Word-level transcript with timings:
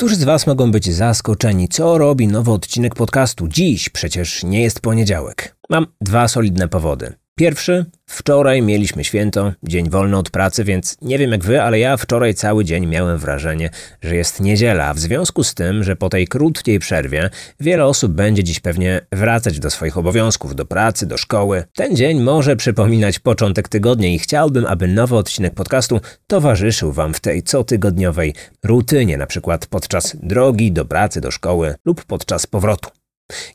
Niektórzy 0.00 0.20
z 0.20 0.24
Was 0.24 0.46
mogą 0.46 0.70
być 0.70 0.94
zaskoczeni, 0.94 1.68
co 1.68 1.98
robi 1.98 2.28
nowy 2.28 2.50
odcinek 2.50 2.94
podcastu. 2.94 3.48
Dziś 3.48 3.88
przecież 3.88 4.44
nie 4.44 4.62
jest 4.62 4.80
poniedziałek. 4.80 5.56
Mam 5.70 5.86
dwa 6.00 6.28
solidne 6.28 6.68
powody. 6.68 7.12
Pierwszy, 7.40 7.84
wczoraj 8.06 8.62
mieliśmy 8.62 9.04
święto, 9.04 9.52
dzień 9.62 9.90
wolny 9.90 10.16
od 10.16 10.30
pracy, 10.30 10.64
więc 10.64 10.96
nie 11.02 11.18
wiem 11.18 11.32
jak 11.32 11.44
wy, 11.44 11.62
ale 11.62 11.78
ja 11.78 11.96
wczoraj 11.96 12.34
cały 12.34 12.64
dzień 12.64 12.86
miałem 12.86 13.18
wrażenie, 13.18 13.70
że 14.02 14.16
jest 14.16 14.40
niedziela, 14.40 14.94
w 14.94 14.98
związku 14.98 15.44
z 15.44 15.54
tym, 15.54 15.84
że 15.84 15.96
po 15.96 16.08
tej 16.08 16.26
krótkiej 16.26 16.78
przerwie 16.78 17.30
wiele 17.60 17.84
osób 17.84 18.12
będzie 18.12 18.44
dziś 18.44 18.60
pewnie 18.60 19.00
wracać 19.12 19.58
do 19.58 19.70
swoich 19.70 19.98
obowiązków, 19.98 20.54
do 20.54 20.64
pracy, 20.64 21.06
do 21.06 21.16
szkoły. 21.16 21.64
Ten 21.74 21.96
dzień 21.96 22.20
może 22.20 22.56
przypominać 22.56 23.18
początek 23.18 23.68
tygodnia 23.68 24.08
i 24.08 24.18
chciałbym, 24.18 24.66
aby 24.66 24.88
nowy 24.88 25.16
odcinek 25.16 25.54
podcastu 25.54 26.00
towarzyszył 26.26 26.92
wam 26.92 27.14
w 27.14 27.20
tej 27.20 27.42
cotygodniowej 27.42 28.34
rutynie, 28.64 29.16
na 29.16 29.26
przykład 29.26 29.66
podczas 29.66 30.16
drogi 30.22 30.72
do 30.72 30.84
pracy, 30.84 31.20
do 31.20 31.30
szkoły 31.30 31.74
lub 31.84 32.04
podczas 32.04 32.46
powrotu. 32.46 32.99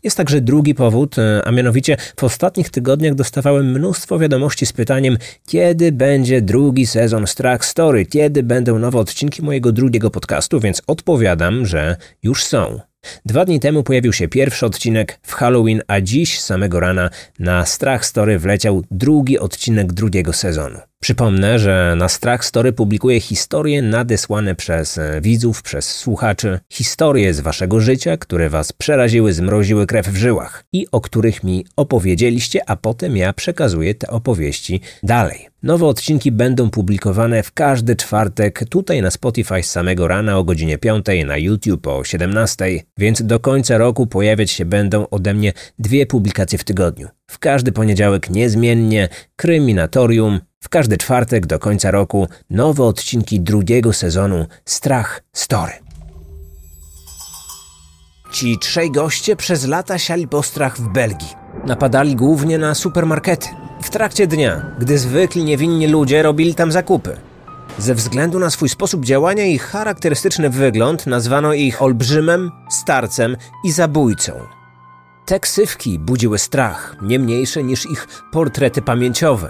Jest 0.03 0.17
także 0.17 0.41
drugi 0.41 0.75
powód, 0.75 1.19
e, 1.19 1.41
a 1.45 1.51
mianowicie 1.51 1.97
w 2.19 2.23
ostatnich 2.23 2.69
tygodniach 2.69 3.15
dostawałem 3.15 3.71
mnóstwo 3.71 4.19
wiadomości 4.19 4.65
z 4.65 4.73
pytaniem, 4.73 5.17
kiedy 5.47 5.91
będzie 5.91 6.41
drugi 6.41 6.87
sezon 6.87 7.27
Strach 7.27 7.65
Story, 7.65 8.05
kiedy 8.05 8.43
będą 8.43 8.79
nowe 8.79 8.99
odcinki 8.99 9.41
mojego 9.41 9.71
drugiego 9.71 10.11
podcastu, 10.11 10.59
więc 10.59 10.81
odpowiadam, 10.87 11.65
że 11.65 11.97
już 12.23 12.43
są. 12.43 12.79
Dwa 13.25 13.45
dni 13.45 13.59
temu 13.59 13.83
pojawił 13.83 14.13
się 14.13 14.27
pierwszy 14.27 14.65
odcinek 14.65 15.19
w 15.21 15.33
Halloween, 15.33 15.81
a 15.87 16.01
dziś 16.01 16.39
samego 16.39 16.79
rana 16.79 17.09
na 17.39 17.65
Strach 17.65 18.05
Story 18.05 18.39
wleciał 18.39 18.83
drugi 18.91 19.39
odcinek 19.39 19.93
drugiego 19.93 20.33
sezonu. 20.33 20.79
Przypomnę, 21.05 21.59
że 21.59 21.95
na 21.97 22.09
Strach 22.09 22.45
Story 22.45 22.73
publikuję 22.73 23.19
historie 23.19 23.81
nadesłane 23.81 24.55
przez 24.55 24.97
e, 24.97 25.21
widzów, 25.21 25.61
przez 25.61 25.95
słuchaczy, 25.95 26.59
historie 26.69 27.33
z 27.33 27.39
waszego 27.39 27.79
życia, 27.79 28.17
które 28.17 28.49
was 28.49 28.73
przeraziły, 28.73 29.33
zmroziły 29.33 29.87
krew 29.87 30.07
w 30.07 30.15
żyłach 30.15 30.63
i 30.73 30.87
o 30.91 31.01
których 31.01 31.43
mi 31.43 31.65
opowiedzieliście, 31.75 32.69
a 32.69 32.75
potem 32.75 33.17
ja 33.17 33.33
przekazuję 33.33 33.95
te 33.95 34.07
opowieści 34.07 34.81
dalej. 35.03 35.47
Nowe 35.63 35.85
odcinki 35.85 36.31
będą 36.31 36.69
publikowane 36.69 37.43
w 37.43 37.51
każdy 37.51 37.95
czwartek 37.95 38.65
tutaj 38.69 39.01
na 39.01 39.11
Spotify 39.11 39.63
z 39.63 39.71
samego 39.71 40.07
rana 40.07 40.37
o 40.37 40.43
godzinie 40.43 40.77
5, 40.77 41.05
na 41.25 41.37
YouTube 41.37 41.87
o 41.87 42.03
17, 42.03 42.65
więc 42.97 43.21
do 43.21 43.39
końca 43.39 43.77
roku 43.77 44.07
pojawiać 44.07 44.51
się 44.51 44.65
będą 44.65 45.09
ode 45.09 45.33
mnie 45.33 45.53
dwie 45.79 46.05
publikacje 46.05 46.57
w 46.57 46.63
tygodniu. 46.63 47.07
W 47.27 47.39
każdy 47.39 47.71
poniedziałek 47.71 48.29
niezmiennie 48.29 49.09
Kryminatorium, 49.35 50.39
w 50.59 50.69
każdy 50.69 50.97
czwartek 50.97 51.45
do 51.45 51.59
końca 51.59 51.91
roku 51.91 52.27
nowe 52.49 52.83
odcinki 52.83 53.39
drugiego 53.39 53.93
sezonu 53.93 54.45
Strach 54.65 55.23
Story. 55.33 55.73
Ci 58.31 58.59
trzej 58.59 58.91
goście 58.91 59.35
przez 59.35 59.67
lata 59.67 59.97
siali 59.97 60.27
postrach 60.27 60.77
w 60.77 60.87
Belgii. 60.87 61.29
Napadali 61.65 62.15
głównie 62.15 62.57
na 62.57 62.75
supermarkety. 62.75 63.47
W 63.81 63.89
trakcie 63.89 64.27
dnia, 64.27 64.75
gdy 64.79 64.97
zwykli 64.97 65.43
niewinni 65.43 65.87
ludzie 65.87 66.23
robili 66.23 66.55
tam 66.55 66.71
zakupy. 66.71 67.17
Ze 67.77 67.95
względu 67.95 68.39
na 68.39 68.49
swój 68.49 68.69
sposób 68.69 69.05
działania 69.05 69.45
i 69.45 69.57
charakterystyczny 69.57 70.49
wygląd 70.49 71.07
nazwano 71.07 71.53
ich 71.53 71.81
olbrzymem, 71.81 72.51
starcem 72.69 73.37
i 73.63 73.71
zabójcą. 73.71 74.54
Te 75.25 75.39
ksywki 75.39 75.99
budziły 75.99 76.39
strach, 76.39 76.95
nie 77.01 77.19
mniejszy 77.19 77.63
niż 77.63 77.85
ich 77.85 78.07
portrety 78.31 78.81
pamięciowe. 78.81 79.49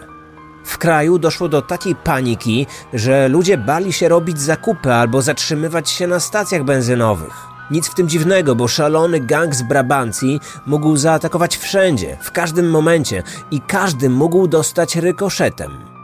W 0.65 0.77
kraju 0.77 1.19
doszło 1.19 1.47
do 1.49 1.61
takiej 1.61 1.95
paniki, 1.95 2.67
że 2.93 3.27
ludzie 3.27 3.57
bali 3.57 3.93
się 3.93 4.09
robić 4.09 4.41
zakupy 4.41 4.93
albo 4.93 5.21
zatrzymywać 5.21 5.89
się 5.89 6.07
na 6.07 6.19
stacjach 6.19 6.63
benzynowych. 6.63 7.47
Nic 7.71 7.87
w 7.87 7.95
tym 7.95 8.09
dziwnego, 8.09 8.55
bo 8.55 8.67
szalony 8.67 9.19
gang 9.19 9.55
z 9.55 9.61
Brabancji 9.61 10.39
mógł 10.65 10.97
zaatakować 10.97 11.57
wszędzie, 11.57 12.17
w 12.21 12.31
każdym 12.31 12.69
momencie 12.69 13.23
i 13.51 13.61
każdy 13.61 14.09
mógł 14.09 14.47
dostać 14.47 14.95
rykoszetem. 14.95 15.94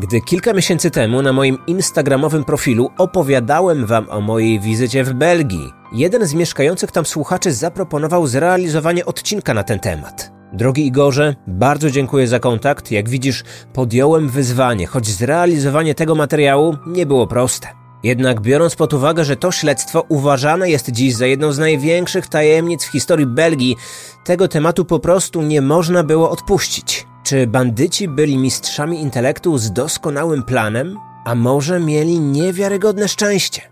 Gdy 0.00 0.20
kilka 0.20 0.52
miesięcy 0.52 0.90
temu 0.90 1.22
na 1.22 1.32
moim 1.32 1.58
instagramowym 1.66 2.44
profilu 2.44 2.90
opowiadałem 2.98 3.86
wam 3.86 4.10
o 4.10 4.20
mojej 4.20 4.60
wizycie 4.60 5.04
w 5.04 5.12
Belgii, 5.12 5.72
jeden 5.92 6.26
z 6.26 6.34
mieszkających 6.34 6.92
tam 6.92 7.06
słuchaczy 7.06 7.52
zaproponował 7.52 8.26
zrealizowanie 8.26 9.06
odcinka 9.06 9.54
na 9.54 9.64
ten 9.64 9.78
temat. 9.78 10.32
Drogi 10.52 10.86
Igorze, 10.86 11.34
bardzo 11.46 11.90
dziękuję 11.90 12.28
za 12.28 12.38
kontakt. 12.38 12.90
Jak 12.90 13.08
widzisz, 13.08 13.44
podjąłem 13.72 14.28
wyzwanie, 14.28 14.86
choć 14.86 15.08
zrealizowanie 15.08 15.94
tego 15.94 16.14
materiału 16.14 16.76
nie 16.86 17.06
było 17.06 17.26
proste. 17.26 17.68
Jednak 18.02 18.40
biorąc 18.40 18.76
pod 18.76 18.92
uwagę, 18.92 19.24
że 19.24 19.36
to 19.36 19.52
śledztwo 19.52 20.04
uważane 20.08 20.70
jest 20.70 20.90
dziś 20.90 21.14
za 21.14 21.26
jedną 21.26 21.52
z 21.52 21.58
największych 21.58 22.26
tajemnic 22.26 22.84
w 22.84 22.92
historii 22.92 23.26
Belgii, 23.26 23.76
tego 24.24 24.48
tematu 24.48 24.84
po 24.84 24.98
prostu 24.98 25.42
nie 25.42 25.62
można 25.62 26.04
było 26.04 26.30
odpuścić. 26.30 27.09
Czy 27.24 27.46
bandyci 27.46 28.08
byli 28.08 28.36
mistrzami 28.36 29.00
intelektu 29.00 29.58
z 29.58 29.72
doskonałym 29.72 30.42
planem? 30.42 30.98
A 31.24 31.34
może 31.34 31.80
mieli 31.80 32.20
niewiarygodne 32.20 33.08
szczęście? 33.08 33.62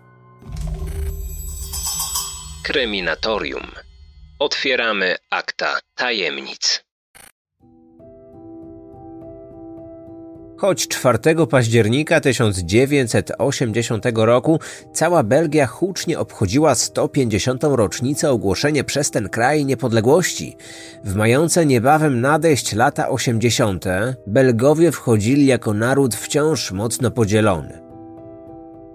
Kryminatorium. 2.63 3.67
Otwieramy 4.39 5.15
akta 5.29 5.79
tajemnic. 5.95 6.83
Choć 10.59 10.87
4 10.87 11.47
października 11.49 12.19
1980 12.19 14.05
roku 14.15 14.59
cała 14.93 15.23
Belgia 15.23 15.67
hucznie 15.67 16.19
obchodziła 16.19 16.75
150. 16.75 17.63
rocznicę 17.63 18.31
ogłoszenia 18.31 18.83
przez 18.83 19.11
ten 19.11 19.29
kraj 19.29 19.65
niepodległości, 19.65 20.57
w 21.03 21.15
mające 21.15 21.65
niebawem 21.65 22.21
nadejść 22.21 22.73
lata 22.73 23.09
80. 23.09 23.85
Belgowie 24.27 24.91
wchodzili 24.91 25.45
jako 25.45 25.73
naród 25.73 26.15
wciąż 26.15 26.71
mocno 26.71 27.11
podzielony. 27.11 27.81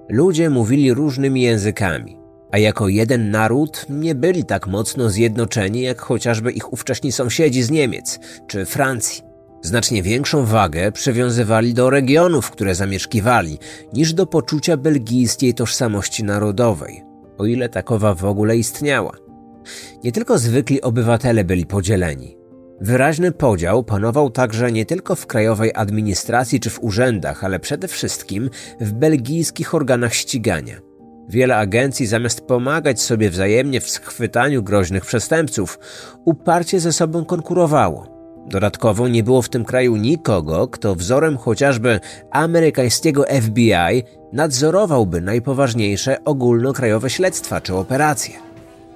Ludzie 0.08 0.50
mówili 0.50 0.94
różnymi 0.94 1.42
językami, 1.42 2.18
a 2.52 2.58
jako 2.58 2.88
jeden 2.88 3.30
naród 3.30 3.86
nie 3.88 4.14
byli 4.14 4.44
tak 4.44 4.66
mocno 4.66 5.10
zjednoczeni 5.10 5.82
jak 5.82 6.00
chociażby 6.00 6.52
ich 6.52 6.72
ówcześni 6.72 7.12
sąsiedzi 7.12 7.62
z 7.62 7.70
Niemiec 7.70 8.20
czy 8.46 8.66
Francji. 8.66 9.33
Znacznie 9.64 10.02
większą 10.02 10.44
wagę 10.44 10.92
przywiązywali 10.92 11.74
do 11.74 11.90
regionów, 11.90 12.50
które 12.50 12.74
zamieszkiwali, 12.74 13.58
niż 13.92 14.12
do 14.12 14.26
poczucia 14.26 14.76
belgijskiej 14.76 15.54
tożsamości 15.54 16.24
narodowej, 16.24 17.02
o 17.38 17.46
ile 17.46 17.68
takowa 17.68 18.14
w 18.14 18.24
ogóle 18.24 18.56
istniała. 18.56 19.12
Nie 20.04 20.12
tylko 20.12 20.38
zwykli 20.38 20.82
obywatele 20.82 21.44
byli 21.44 21.66
podzieleni. 21.66 22.36
Wyraźny 22.80 23.32
podział 23.32 23.84
panował 23.84 24.30
także 24.30 24.72
nie 24.72 24.86
tylko 24.86 25.14
w 25.14 25.26
krajowej 25.26 25.72
administracji 25.74 26.60
czy 26.60 26.70
w 26.70 26.82
urzędach, 26.82 27.44
ale 27.44 27.58
przede 27.58 27.88
wszystkim 27.88 28.50
w 28.80 28.92
belgijskich 28.92 29.74
organach 29.74 30.14
ścigania. 30.14 30.80
Wiele 31.28 31.56
agencji 31.56 32.06
zamiast 32.06 32.40
pomagać 32.40 33.02
sobie 33.02 33.30
wzajemnie 33.30 33.80
w 33.80 33.90
schwytaniu 33.90 34.62
groźnych 34.62 35.04
przestępców, 35.04 35.78
uparcie 36.24 36.80
ze 36.80 36.92
sobą 36.92 37.24
konkurowało. 37.24 38.13
Dodatkowo 38.46 39.08
nie 39.08 39.22
było 39.22 39.42
w 39.42 39.48
tym 39.48 39.64
kraju 39.64 39.96
nikogo, 39.96 40.68
kto 40.68 40.94
wzorem 40.94 41.36
chociażby 41.36 42.00
amerykańskiego 42.30 43.24
FBI 43.42 44.02
nadzorowałby 44.32 45.20
najpoważniejsze 45.20 46.24
ogólnokrajowe 46.24 47.10
śledztwa 47.10 47.60
czy 47.60 47.74
operacje. 47.74 48.34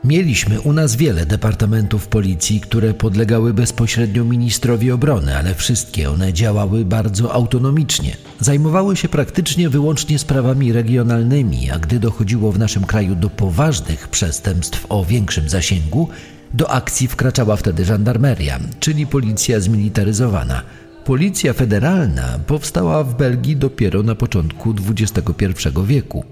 Mieliśmy 0.04 0.60
u 0.60 0.72
nas 0.72 0.96
wiele 0.96 1.26
departamentów 1.26 2.08
policji, 2.08 2.60
które 2.60 2.94
podlegały 2.94 3.54
bezpośrednio 3.54 4.24
ministrowi 4.24 4.90
obrony, 4.92 5.36
ale 5.36 5.54
wszystkie 5.54 6.10
one 6.10 6.32
działały 6.32 6.84
bardzo 6.84 7.32
autonomicznie. 7.32 8.16
Zajmowały 8.40 8.96
się 8.96 9.08
praktycznie 9.08 9.68
wyłącznie 9.68 10.18
sprawami 10.18 10.72
regionalnymi, 10.72 11.70
a 11.70 11.78
gdy 11.78 11.98
dochodziło 11.98 12.52
w 12.52 12.58
naszym 12.58 12.84
kraju 12.84 13.14
do 13.14 13.30
poważnych 13.30 14.08
przestępstw 14.08 14.86
o 14.88 15.04
większym 15.04 15.48
zasięgu, 15.48 16.08
do 16.54 16.70
akcji 16.70 17.08
wkraczała 17.08 17.56
wtedy 17.56 17.84
żandarmeria, 17.84 18.58
czyli 18.80 19.06
policja 19.06 19.60
zmilitaryzowana. 19.60 20.62
Policja 21.04 21.52
federalna 21.52 22.38
powstała 22.46 23.04
w 23.04 23.14
Belgii 23.14 23.56
dopiero 23.56 24.02
na 24.02 24.14
początku 24.14 24.74
XXI 24.90 25.68
wieku. 25.84 26.24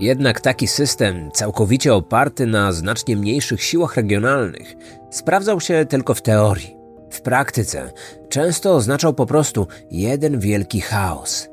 Jednak 0.00 0.40
taki 0.40 0.66
system, 0.66 1.30
całkowicie 1.32 1.94
oparty 1.94 2.46
na 2.46 2.72
znacznie 2.72 3.16
mniejszych 3.16 3.62
siłach 3.62 3.96
regionalnych, 3.96 4.74
sprawdzał 5.10 5.60
się 5.60 5.86
tylko 5.88 6.14
w 6.14 6.22
teorii. 6.22 6.76
W 7.10 7.20
praktyce 7.20 7.92
często 8.28 8.74
oznaczał 8.74 9.14
po 9.14 9.26
prostu 9.26 9.66
jeden 9.90 10.38
wielki 10.38 10.80
chaos. 10.80 11.48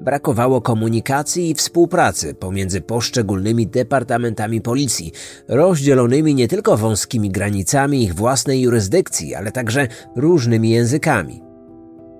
Brakowało 0.00 0.60
komunikacji 0.60 1.50
i 1.50 1.54
współpracy 1.54 2.34
pomiędzy 2.34 2.80
poszczególnymi 2.80 3.66
departamentami 3.66 4.60
policji, 4.60 5.12
rozdzielonymi 5.48 6.34
nie 6.34 6.48
tylko 6.48 6.76
wąskimi 6.76 7.30
granicami 7.30 8.02
ich 8.02 8.14
własnej 8.14 8.60
jurysdykcji, 8.60 9.34
ale 9.34 9.52
także 9.52 9.88
różnymi 10.16 10.70
językami. 10.70 11.42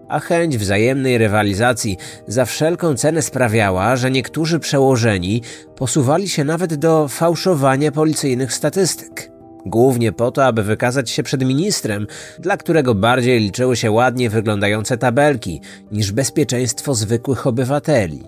a 0.09 0.21
chęć 0.21 0.59
wzajemnej 0.59 1.19
rywalizacji 1.19 1.97
za 2.27 2.45
wszelką 2.45 2.95
cenę 2.95 3.23
sprawiała, 3.23 3.97
że 3.97 4.11
niektórzy 4.11 4.59
przełożeni 4.59 5.43
posuwali 5.77 6.29
się 6.29 6.45
nawet 6.45 6.75
do 6.75 7.09
fałszowania 7.09 7.93
policyjnych 7.93 8.53
statystyk. 8.53 9.40
Głównie 9.67 10.13
po 10.13 10.31
to, 10.31 10.45
aby 10.45 10.63
wykazać 10.63 11.11
się 11.11 11.23
przed 11.23 11.45
ministrem, 11.45 12.07
dla 12.39 12.57
którego 12.57 12.95
bardziej 12.95 13.41
liczyły 13.41 13.77
się 13.77 13.91
ładnie 13.91 14.31
wyglądające 14.31 14.99
tabelki 14.99 15.61
niż 15.93 16.13
bezpieczeństwo 16.13 16.95
zwykłych 16.95 17.47
obywateli. 17.47 18.23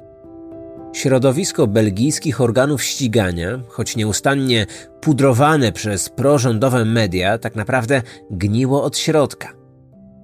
Środowisko 0.92 1.66
belgijskich 1.66 2.40
organów 2.40 2.82
ścigania, 2.82 3.60
choć 3.68 3.96
nieustannie 3.96 4.66
pudrowane 5.00 5.72
przez 5.72 6.08
prorządowe 6.08 6.84
media, 6.84 7.38
tak 7.38 7.54
naprawdę 7.54 8.02
gniło 8.30 8.84
od 8.84 8.98
środka. 8.98 9.48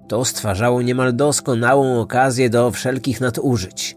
To 0.09 0.25
stwarzało 0.25 0.83
niemal 0.83 1.17
doskonałą 1.17 2.01
okazję 2.01 2.51
do 2.51 2.71
wszelkich 2.71 3.21
nadużyć. 3.21 3.97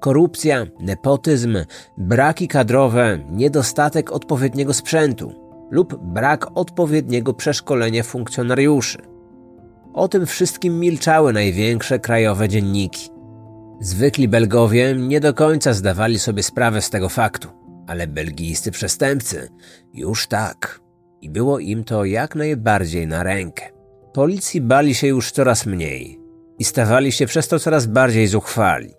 Korupcja, 0.00 0.66
nepotyzm, 0.80 1.56
braki 1.98 2.48
kadrowe, 2.48 3.18
niedostatek 3.30 4.12
odpowiedniego 4.12 4.74
sprzętu 4.74 5.41
lub 5.72 5.96
brak 5.96 6.46
odpowiedniego 6.54 7.34
przeszkolenia 7.34 8.02
funkcjonariuszy. 8.02 8.98
O 9.92 10.08
tym 10.08 10.26
wszystkim 10.26 10.80
milczały 10.80 11.32
największe 11.32 11.98
krajowe 11.98 12.48
dzienniki. 12.48 13.10
Zwykli 13.80 14.28
Belgowie 14.28 14.94
nie 14.98 15.20
do 15.20 15.34
końca 15.34 15.72
zdawali 15.72 16.18
sobie 16.18 16.42
sprawę 16.42 16.82
z 16.82 16.90
tego 16.90 17.08
faktu, 17.08 17.48
ale 17.86 18.06
belgijscy 18.06 18.70
przestępcy 18.70 19.48
już 19.94 20.26
tak. 20.26 20.80
I 21.20 21.30
było 21.30 21.58
im 21.58 21.84
to 21.84 22.04
jak 22.04 22.34
najbardziej 22.34 23.06
na 23.06 23.22
rękę. 23.22 23.64
Policji 24.12 24.60
bali 24.60 24.94
się 24.94 25.06
już 25.06 25.30
coraz 25.30 25.66
mniej 25.66 26.20
i 26.58 26.64
stawali 26.64 27.12
się 27.12 27.26
przez 27.26 27.48
to 27.48 27.58
coraz 27.58 27.86
bardziej 27.86 28.26
zuchwali. 28.26 28.94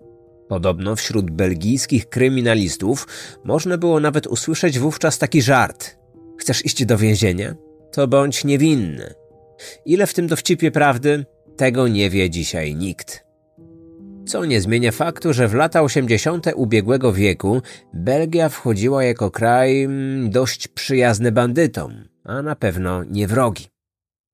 Podobno 0.47 0.95
wśród 0.95 1.31
belgijskich 1.31 2.09
kryminalistów 2.09 3.07
można 3.43 3.77
było 3.77 3.99
nawet 3.99 4.27
usłyszeć 4.27 4.79
wówczas 4.79 5.17
taki 5.17 5.41
żart. 5.41 6.02
Chcesz 6.43 6.65
iść 6.65 6.85
do 6.85 6.97
więzienia? 6.97 7.55
To 7.91 8.07
bądź 8.07 8.43
niewinny. 8.43 9.13
Ile 9.85 10.07
w 10.07 10.13
tym 10.13 10.27
dowcipie 10.27 10.71
prawdy? 10.71 11.25
Tego 11.57 11.87
nie 11.87 12.09
wie 12.09 12.29
dzisiaj 12.29 12.75
nikt. 12.75 13.25
Co 14.25 14.45
nie 14.45 14.61
zmienia 14.61 14.91
faktu, 14.91 15.33
że 15.33 15.47
w 15.47 15.53
lata 15.53 15.81
80. 15.81 16.47
ubiegłego 16.55 17.13
wieku 17.13 17.61
Belgia 17.93 18.49
wchodziła 18.49 19.03
jako 19.03 19.31
kraj 19.31 19.83
mm, 19.83 20.29
dość 20.29 20.67
przyjazny 20.67 21.31
bandytom, 21.31 22.07
a 22.23 22.41
na 22.41 22.55
pewno 22.55 23.03
nie 23.03 23.27
wrogi. 23.27 23.67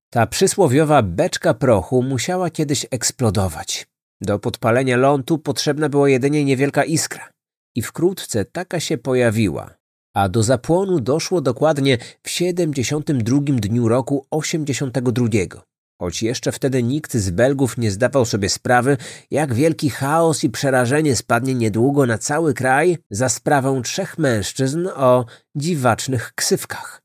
Ta 0.09 0.27
przysłowiowa 0.27 1.01
beczka 1.01 1.53
prochu 1.53 2.03
musiała 2.03 2.49
kiedyś 2.49 2.85
eksplodować. 2.91 3.87
Do 4.21 4.39
podpalenia 4.39 4.97
lądu 4.97 5.37
potrzebna 5.37 5.89
była 5.89 6.09
jedynie 6.09 6.45
niewielka 6.45 6.83
iskra. 6.83 7.29
I 7.75 7.81
wkrótce 7.81 8.45
taka 8.45 8.79
się 8.79 8.97
pojawiła. 8.97 9.78
A 10.19 10.29
do 10.29 10.43
zapłonu 10.43 10.99
doszło 10.99 11.41
dokładnie 11.41 11.97
w 12.23 12.29
72 12.29 13.39
dniu 13.41 13.87
roku 13.87 14.25
82 14.31 15.27
choć 16.01 16.23
jeszcze 16.23 16.51
wtedy 16.51 16.83
nikt 16.83 17.13
z 17.17 17.29
Belgów 17.29 17.77
nie 17.77 17.91
zdawał 17.91 18.25
sobie 18.25 18.49
sprawy, 18.49 18.97
jak 19.31 19.53
wielki 19.53 19.89
chaos 19.89 20.43
i 20.43 20.49
przerażenie 20.49 21.15
spadnie 21.15 21.55
niedługo 21.55 22.05
na 22.05 22.17
cały 22.17 22.53
kraj 22.53 22.97
za 23.09 23.29
sprawą 23.29 23.81
trzech 23.81 24.17
mężczyzn 24.17 24.87
o 24.95 25.25
dziwacznych 25.55 26.33
ksywkach. 26.35 27.01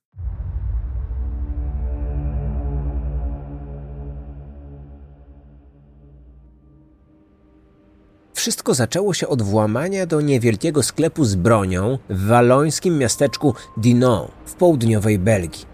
Wszystko 8.45 8.75
zaczęło 8.75 9.15
się 9.15 9.29
od 9.29 9.43
włamania 9.43 10.07
do 10.07 10.21
niewielkiego 10.21 10.83
sklepu 10.83 11.25
z 11.25 11.35
bronią 11.35 11.99
w 12.11 12.27
walońskim 12.27 12.99
miasteczku 12.99 13.55
Dinan 13.77 14.27
w 14.47 14.55
południowej 14.55 15.19
Belgii. 15.19 15.65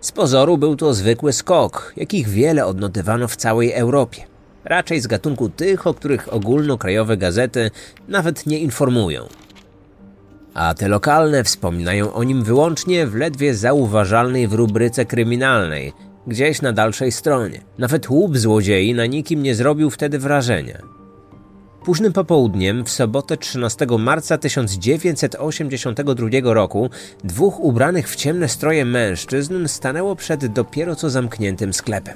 Z 0.00 0.12
pozoru 0.12 0.58
był 0.58 0.76
to 0.76 0.94
zwykły 0.94 1.32
skok, 1.32 1.92
jakich 1.96 2.28
wiele 2.28 2.66
odnotywano 2.66 3.28
w 3.28 3.36
całej 3.36 3.72
Europie. 3.72 4.22
Raczej 4.64 5.00
z 5.00 5.06
gatunku 5.06 5.48
tych, 5.48 5.86
o 5.86 5.94
których 5.94 6.32
ogólnokrajowe 6.32 7.16
gazety 7.16 7.70
nawet 8.08 8.46
nie 8.46 8.58
informują. 8.58 9.28
A 10.54 10.74
te 10.74 10.88
lokalne 10.88 11.44
wspominają 11.44 12.12
o 12.12 12.24
nim 12.24 12.44
wyłącznie 12.44 13.06
w 13.06 13.14
ledwie 13.14 13.54
zauważalnej 13.54 14.48
w 14.48 14.52
rubryce 14.52 15.04
kryminalnej, 15.04 15.92
gdzieś 16.26 16.62
na 16.62 16.72
dalszej 16.72 17.12
stronie. 17.12 17.60
Nawet 17.78 18.10
łup 18.10 18.38
złodziei 18.38 18.94
na 18.94 19.06
nikim 19.06 19.42
nie 19.42 19.54
zrobił 19.54 19.90
wtedy 19.90 20.18
wrażenia. 20.18 20.96
Późnym 21.86 22.12
popołudniem, 22.12 22.84
w 22.84 22.90
sobotę 22.90 23.36
13 23.36 23.86
marca 23.98 24.38
1982 24.38 26.28
roku, 26.54 26.90
dwóch 27.24 27.60
ubranych 27.60 28.10
w 28.10 28.16
ciemne 28.16 28.48
stroje 28.48 28.84
mężczyzn 28.84 29.68
stanęło 29.68 30.16
przed 30.16 30.46
dopiero 30.46 30.96
co 30.96 31.10
zamkniętym 31.10 31.72
sklepem. 31.72 32.14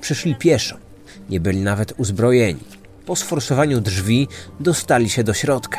Przyszli 0.00 0.34
pieszo, 0.34 0.76
nie 1.30 1.40
byli 1.40 1.60
nawet 1.60 1.94
uzbrojeni. 1.96 2.60
Po 3.06 3.16
sforsowaniu 3.16 3.80
drzwi 3.80 4.28
dostali 4.60 5.10
się 5.10 5.24
do 5.24 5.34
środka. 5.34 5.78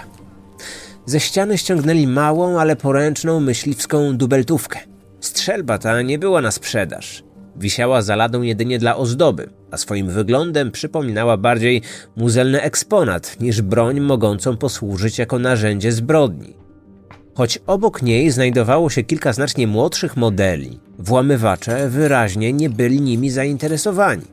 Ze 1.06 1.20
ściany 1.20 1.58
ściągnęli 1.58 2.08
małą, 2.08 2.60
ale 2.60 2.76
poręczną 2.76 3.40
myśliwską 3.40 4.18
dubeltówkę. 4.18 4.80
Strzelba 5.20 5.78
ta 5.78 6.02
nie 6.02 6.20
była 6.20 6.42
na 6.42 6.52
sprzedaż. 6.52 7.24
Wisiała 7.56 8.02
za 8.02 8.16
ladą 8.16 8.42
jedynie 8.42 8.80
dla 8.80 8.96
ozdoby, 8.96 9.50
a 9.72 9.78
swoim 9.78 10.10
wyglądem 10.10 10.72
przypominała 10.72 11.38
bardziej 11.38 11.82
muzelny 12.16 12.62
eksponat 12.62 13.40
niż 13.40 13.62
broń 13.62 14.00
mogącą 14.00 14.58
posłużyć 14.58 15.20
jako 15.20 15.40
narzędzie 15.40 15.92
zbrodni. 15.92 16.54
Choć 17.36 17.60
obok 17.68 18.02
niej 18.02 18.32
znajdowało 18.32 18.90
się 18.90 19.04
kilka 19.04 19.34
znacznie 19.34 19.68
młodszych 19.68 20.18
modeli, 20.18 20.80
włamywacze 21.00 21.90
wyraźnie 21.90 22.54
nie 22.54 22.70
byli 22.70 23.02
nimi 23.02 23.30
zainteresowani. 23.30 24.26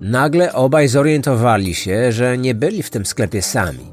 Nagle 0.00 0.52
obaj 0.52 0.88
zorientowali 0.88 1.74
się, 1.74 2.12
że 2.12 2.38
nie 2.38 2.54
byli 2.54 2.82
w 2.82 2.90
tym 2.90 3.06
sklepie 3.06 3.42
sami. 3.42 3.92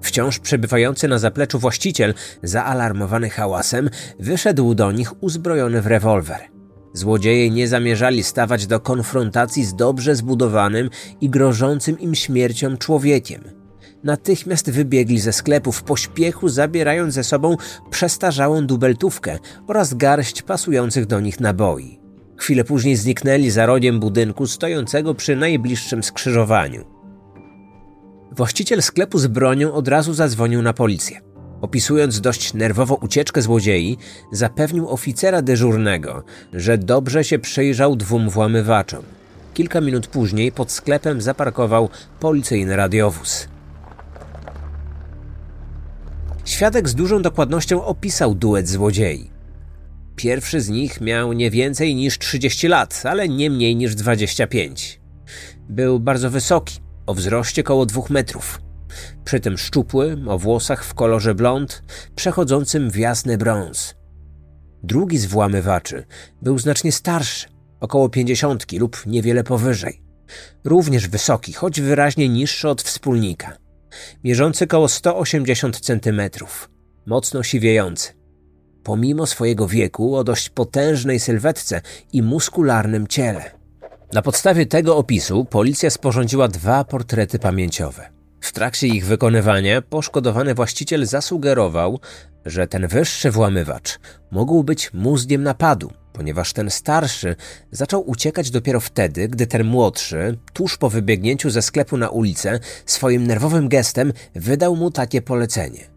Wciąż 0.00 0.38
przebywający 0.38 1.08
na 1.08 1.18
zapleczu 1.18 1.58
właściciel, 1.58 2.14
zaalarmowany 2.42 3.30
hałasem, 3.30 3.90
wyszedł 4.18 4.74
do 4.74 4.92
nich 4.92 5.22
uzbrojony 5.22 5.82
w 5.82 5.86
rewolwer. 5.86 6.59
Złodzieje 6.92 7.50
nie 7.50 7.68
zamierzali 7.68 8.22
stawać 8.22 8.66
do 8.66 8.80
konfrontacji 8.80 9.64
z 9.64 9.74
dobrze 9.74 10.16
zbudowanym 10.16 10.90
i 11.20 11.30
grożącym 11.30 11.98
im 11.98 12.14
śmiercią 12.14 12.76
człowiekiem. 12.76 13.44
Natychmiast 14.04 14.70
wybiegli 14.70 15.20
ze 15.20 15.32
sklepu 15.32 15.72
w 15.72 15.82
pośpiechu, 15.82 16.48
zabierając 16.48 17.14
ze 17.14 17.24
sobą 17.24 17.56
przestarzałą 17.90 18.66
dubeltówkę 18.66 19.38
oraz 19.66 19.94
garść 19.94 20.42
pasujących 20.42 21.06
do 21.06 21.20
nich 21.20 21.40
naboi. 21.40 22.00
Chwilę 22.36 22.64
później 22.64 22.96
zniknęli 22.96 23.50
za 23.50 23.66
rogiem 23.66 24.00
budynku 24.00 24.46
stojącego 24.46 25.14
przy 25.14 25.36
najbliższym 25.36 26.02
skrzyżowaniu. 26.02 26.84
Właściciel 28.32 28.82
sklepu 28.82 29.18
z 29.18 29.26
bronią 29.26 29.72
od 29.72 29.88
razu 29.88 30.14
zadzwonił 30.14 30.62
na 30.62 30.72
policję. 30.72 31.29
Opisując 31.60 32.20
dość 32.20 32.54
nerwowo 32.54 32.94
ucieczkę 32.94 33.42
złodziei, 33.42 33.98
zapewnił 34.32 34.88
oficera 34.88 35.42
dyżurnego, 35.42 36.24
że 36.52 36.78
dobrze 36.78 37.24
się 37.24 37.38
przyjrzał 37.38 37.96
dwóm 37.96 38.30
włamywaczom. 38.30 39.02
Kilka 39.54 39.80
minut 39.80 40.06
później 40.06 40.52
pod 40.52 40.72
sklepem 40.72 41.20
zaparkował 41.20 41.88
policyjny 42.20 42.76
radiowóz. 42.76 43.48
Świadek 46.44 46.88
z 46.88 46.94
dużą 46.94 47.22
dokładnością 47.22 47.84
opisał 47.84 48.34
duet 48.34 48.68
złodziei. 48.68 49.30
Pierwszy 50.16 50.60
z 50.60 50.68
nich 50.68 51.00
miał 51.00 51.32
nie 51.32 51.50
więcej 51.50 51.94
niż 51.94 52.18
30 52.18 52.68
lat, 52.68 53.02
ale 53.04 53.28
nie 53.28 53.50
mniej 53.50 53.76
niż 53.76 53.94
25. 53.94 55.00
Był 55.68 56.00
bardzo 56.00 56.30
wysoki, 56.30 56.78
o 57.06 57.14
wzroście 57.14 57.62
koło 57.62 57.86
dwóch 57.86 58.10
metrów. 58.10 58.69
Przy 59.24 59.40
tym 59.40 59.58
szczupły, 59.58 60.16
o 60.28 60.38
włosach 60.38 60.84
w 60.84 60.94
kolorze 60.94 61.34
blond, 61.34 61.82
przechodzącym 62.14 62.90
w 62.90 62.96
jasny 62.96 63.38
brąz. 63.38 63.94
Drugi 64.82 65.18
z 65.18 65.26
włamywaczy 65.26 66.06
był 66.42 66.58
znacznie 66.58 66.92
starszy, 66.92 67.48
około 67.80 68.08
pięćdziesiątki 68.08 68.78
lub 68.78 69.06
niewiele 69.06 69.44
powyżej. 69.44 70.02
Również 70.64 71.08
wysoki, 71.08 71.52
choć 71.52 71.80
wyraźnie 71.80 72.28
niższy 72.28 72.68
od 72.68 72.82
wspólnika. 72.82 73.56
Mierzący 74.24 74.66
koło 74.66 74.88
180 74.88 75.80
centymetrów. 75.80 76.70
Mocno 77.06 77.42
siwiejący. 77.42 78.12
Pomimo 78.82 79.26
swojego 79.26 79.68
wieku 79.68 80.16
o 80.16 80.24
dość 80.24 80.50
potężnej 80.50 81.20
sylwetce 81.20 81.80
i 82.12 82.22
muskularnym 82.22 83.06
ciele. 83.06 83.50
Na 84.12 84.22
podstawie 84.22 84.66
tego 84.66 84.96
opisu 84.96 85.44
policja 85.44 85.90
sporządziła 85.90 86.48
dwa 86.48 86.84
portrety 86.84 87.38
pamięciowe. 87.38 88.19
W 88.50 88.52
trakcie 88.52 88.86
ich 88.86 89.06
wykonywania 89.06 89.82
poszkodowany 89.82 90.54
właściciel 90.54 91.06
zasugerował, 91.06 92.00
że 92.44 92.66
ten 92.66 92.88
wyższy 92.88 93.30
włamywacz 93.30 93.98
mógł 94.30 94.64
być 94.64 94.92
mózgiem 94.94 95.42
napadu, 95.42 95.92
ponieważ 96.12 96.52
ten 96.52 96.70
starszy 96.70 97.36
zaczął 97.70 98.10
uciekać 98.10 98.50
dopiero 98.50 98.80
wtedy, 98.80 99.28
gdy 99.28 99.46
ten 99.46 99.64
młodszy, 99.64 100.38
tuż 100.52 100.76
po 100.76 100.90
wybiegnięciu 100.90 101.50
ze 101.50 101.62
sklepu 101.62 101.96
na 101.96 102.08
ulicę, 102.08 102.60
swoim 102.86 103.26
nerwowym 103.26 103.68
gestem 103.68 104.12
wydał 104.34 104.76
mu 104.76 104.90
takie 104.90 105.22
polecenie. 105.22 105.90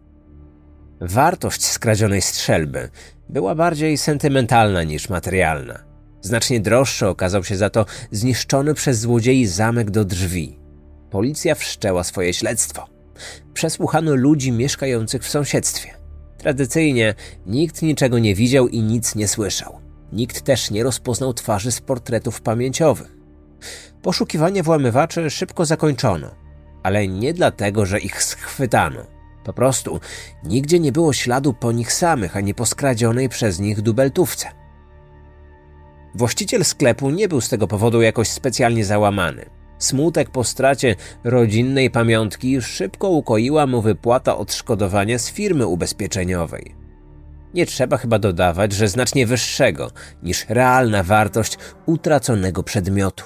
Wartość 1.00 1.64
skradzionej 1.64 2.22
strzelby 2.22 2.88
była 3.28 3.54
bardziej 3.54 3.98
sentymentalna 3.98 4.82
niż 4.82 5.08
materialna. 5.08 5.84
Znacznie 6.20 6.60
droższy 6.60 7.08
okazał 7.08 7.44
się 7.44 7.56
za 7.56 7.70
to 7.70 7.86
zniszczony 8.10 8.74
przez 8.74 8.98
złodziei 8.98 9.46
zamek 9.46 9.90
do 9.90 10.04
drzwi. 10.04 10.63
Policja 11.14 11.54
wszczęła 11.54 12.04
swoje 12.04 12.34
śledztwo. 12.34 12.86
Przesłuchano 13.52 14.14
ludzi 14.14 14.52
mieszkających 14.52 15.22
w 15.22 15.30
sąsiedztwie. 15.30 15.94
Tradycyjnie 16.38 17.14
nikt 17.46 17.82
niczego 17.82 18.18
nie 18.18 18.34
widział 18.34 18.68
i 18.68 18.82
nic 18.82 19.14
nie 19.14 19.28
słyszał. 19.28 19.80
Nikt 20.12 20.40
też 20.42 20.70
nie 20.70 20.82
rozpoznał 20.82 21.34
twarzy 21.34 21.72
z 21.72 21.80
portretów 21.80 22.40
pamięciowych. 22.40 23.16
Poszukiwania 24.02 24.62
włamywaczy 24.62 25.30
szybko 25.30 25.64
zakończono, 25.64 26.30
ale 26.82 27.08
nie 27.08 27.34
dlatego, 27.34 27.86
że 27.86 28.00
ich 28.00 28.22
schwytano. 28.22 29.06
Po 29.44 29.52
prostu 29.52 30.00
nigdzie 30.44 30.80
nie 30.80 30.92
było 30.92 31.12
śladu 31.12 31.52
po 31.52 31.72
nich 31.72 31.92
samych, 31.92 32.36
ani 32.36 32.54
po 32.54 32.66
skradzionej 32.66 33.28
przez 33.28 33.60
nich 33.60 33.82
dubeltówce. 33.82 34.48
Właściciel 36.14 36.64
sklepu 36.64 37.10
nie 37.10 37.28
był 37.28 37.40
z 37.40 37.48
tego 37.48 37.68
powodu 37.68 38.02
jakoś 38.02 38.28
specjalnie 38.28 38.84
załamany. 38.84 39.63
Smutek 39.84 40.30
po 40.30 40.44
stracie 40.44 40.96
rodzinnej 41.24 41.90
pamiątki 41.90 42.62
szybko 42.62 43.08
ukoiła 43.08 43.66
mu 43.66 43.82
wypłata 43.82 44.36
odszkodowania 44.36 45.18
z 45.18 45.30
firmy 45.30 45.66
ubezpieczeniowej. 45.66 46.74
Nie 47.54 47.66
trzeba 47.66 47.96
chyba 47.96 48.18
dodawać, 48.18 48.72
że 48.72 48.88
znacznie 48.88 49.26
wyższego 49.26 49.90
niż 50.22 50.46
realna 50.48 51.02
wartość 51.02 51.58
utraconego 51.86 52.62
przedmiotu. 52.62 53.24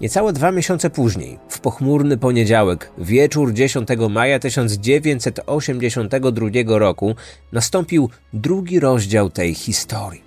Niecałe 0.00 0.32
dwa 0.32 0.52
miesiące 0.52 0.90
później, 0.90 1.38
w 1.48 1.60
pochmurny 1.60 2.16
poniedziałek, 2.16 2.90
wieczór 2.98 3.52
10 3.52 3.88
maja 4.10 4.38
1982 4.38 6.78
roku, 6.78 7.14
nastąpił 7.52 8.10
drugi 8.32 8.80
rozdział 8.80 9.30
tej 9.30 9.54
historii. 9.54 10.22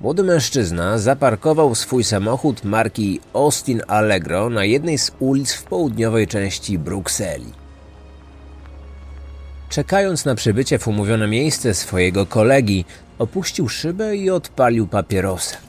Młody 0.00 0.22
mężczyzna 0.22 0.98
zaparkował 0.98 1.74
swój 1.74 2.04
samochód 2.04 2.64
marki 2.64 3.20
Austin 3.32 3.82
Allegro 3.86 4.50
na 4.50 4.64
jednej 4.64 4.98
z 4.98 5.12
ulic 5.18 5.52
w 5.52 5.64
południowej 5.64 6.26
części 6.26 6.78
Brukseli. 6.78 7.52
Czekając 9.68 10.24
na 10.24 10.34
przybycie 10.34 10.78
w 10.78 10.88
umówione 10.88 11.26
miejsce 11.26 11.74
swojego 11.74 12.26
kolegi, 12.26 12.84
opuścił 13.18 13.68
szybę 13.68 14.16
i 14.16 14.30
odpalił 14.30 14.86
papierosa. 14.86 15.65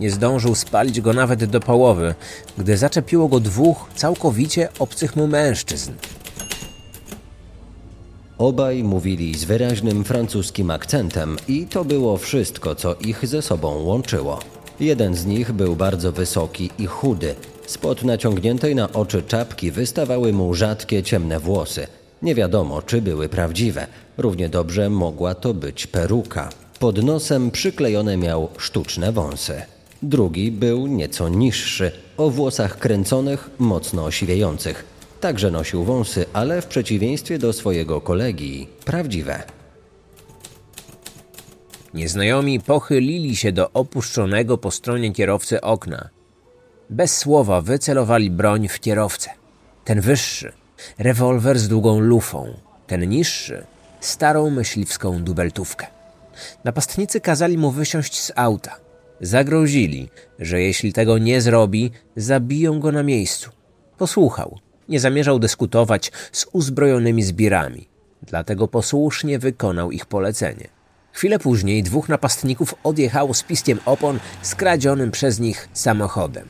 Nie 0.00 0.10
zdążył 0.10 0.54
spalić 0.54 1.00
go 1.00 1.12
nawet 1.12 1.44
do 1.44 1.60
połowy, 1.60 2.14
gdy 2.58 2.76
zaczepiło 2.76 3.28
go 3.28 3.40
dwóch 3.40 3.90
całkowicie 3.96 4.68
obcych 4.78 5.16
mu 5.16 5.26
mężczyzn. 5.26 5.92
Obaj 8.38 8.82
mówili 8.82 9.38
z 9.38 9.44
wyraźnym 9.44 10.04
francuskim 10.04 10.70
akcentem 10.70 11.36
i 11.48 11.66
to 11.66 11.84
było 11.84 12.16
wszystko, 12.16 12.74
co 12.74 12.94
ich 12.94 13.26
ze 13.26 13.42
sobą 13.42 13.74
łączyło. 13.74 14.40
Jeden 14.80 15.14
z 15.14 15.26
nich 15.26 15.52
był 15.52 15.76
bardzo 15.76 16.12
wysoki 16.12 16.70
i 16.78 16.86
chudy. 16.86 17.34
Spod 17.66 18.04
naciągniętej 18.04 18.74
na 18.74 18.92
oczy 18.92 19.22
czapki 19.22 19.70
wystawały 19.70 20.32
mu 20.32 20.54
rzadkie 20.54 21.02
ciemne 21.02 21.40
włosy. 21.40 21.86
Nie 22.22 22.34
wiadomo, 22.34 22.82
czy 22.82 23.02
były 23.02 23.28
prawdziwe. 23.28 23.86
Równie 24.18 24.48
dobrze 24.48 24.90
mogła 24.90 25.34
to 25.34 25.54
być 25.54 25.86
peruka. 25.86 26.48
Pod 26.78 27.02
nosem 27.02 27.50
przyklejone 27.50 28.16
miał 28.16 28.48
sztuczne 28.58 29.12
wąsy. 29.12 29.62
Drugi 30.04 30.52
był 30.52 30.86
nieco 30.86 31.28
niższy, 31.28 31.92
o 32.16 32.30
włosach 32.30 32.78
kręconych, 32.78 33.50
mocno 33.58 34.04
osiwiejących. 34.04 34.84
Także 35.20 35.50
nosił 35.50 35.84
wąsy, 35.84 36.24
ale 36.32 36.62
w 36.62 36.66
przeciwieństwie 36.66 37.38
do 37.38 37.52
swojego 37.52 38.00
kolegi, 38.00 38.68
prawdziwe. 38.84 39.42
Nieznajomi 41.94 42.60
pochylili 42.60 43.36
się 43.36 43.52
do 43.52 43.72
opuszczonego 43.72 44.58
po 44.58 44.70
stronie 44.70 45.12
kierowcy 45.12 45.60
okna. 45.60 46.08
Bez 46.90 47.16
słowa 47.16 47.60
wycelowali 47.60 48.30
broń 48.30 48.68
w 48.68 48.80
kierowcę. 48.80 49.30
Ten 49.84 50.00
wyższy, 50.00 50.52
rewolwer 50.98 51.58
z 51.58 51.68
długą 51.68 52.00
lufą, 52.00 52.54
ten 52.86 53.08
niższy, 53.08 53.64
starą 54.00 54.50
myśliwską 54.50 55.22
dubeltówkę. 55.22 55.86
Napastnicy 56.64 57.20
kazali 57.20 57.58
mu 57.58 57.70
wysiąść 57.70 58.20
z 58.20 58.32
auta. 58.36 58.83
Zagrozili, 59.20 60.08
że 60.38 60.62
jeśli 60.62 60.92
tego 60.92 61.18
nie 61.18 61.40
zrobi, 61.40 61.90
zabiją 62.16 62.80
go 62.80 62.92
na 62.92 63.02
miejscu. 63.02 63.50
Posłuchał. 63.98 64.58
Nie 64.88 65.00
zamierzał 65.00 65.38
dyskutować 65.38 66.12
z 66.32 66.46
uzbrojonymi 66.52 67.22
zbirami, 67.22 67.88
dlatego 68.22 68.68
posłusznie 68.68 69.38
wykonał 69.38 69.90
ich 69.90 70.06
polecenie. 70.06 70.68
Chwilę 71.12 71.38
później 71.38 71.82
dwóch 71.82 72.08
napastników 72.08 72.74
odjechało 72.82 73.34
z 73.34 73.42
piskiem 73.42 73.78
opon 73.84 74.18
skradzionym 74.42 75.10
przez 75.10 75.40
nich 75.40 75.68
samochodem. 75.72 76.48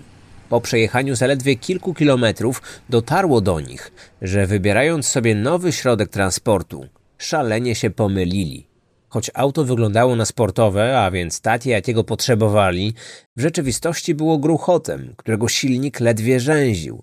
Po 0.49 0.61
przejechaniu 0.61 1.15
zaledwie 1.15 1.57
kilku 1.57 1.95
kilometrów 1.95 2.63
dotarło 2.89 3.41
do 3.41 3.61
nich, 3.61 3.93
że 4.23 4.47
wybierając 4.47 5.07
sobie 5.07 5.35
nowy 5.35 5.73
środek 5.73 6.09
transportu, 6.09 6.87
szalenie 7.19 7.75
się 7.75 7.91
pomylili. 7.91 8.67
Choć 9.15 9.31
auto 9.35 9.65
wyglądało 9.65 10.17
na 10.17 10.25
sportowe, 10.25 11.01
a 11.01 11.11
więc 11.11 11.41
takie, 11.41 11.71
jakiego 11.71 12.05
potrzebowali, 12.05 12.95
w 13.37 13.41
rzeczywistości 13.41 14.15
było 14.15 14.39
gruchotem, 14.39 15.15
którego 15.17 15.49
silnik 15.49 16.01
ledwie 16.01 16.41
rzęził. 16.41 17.03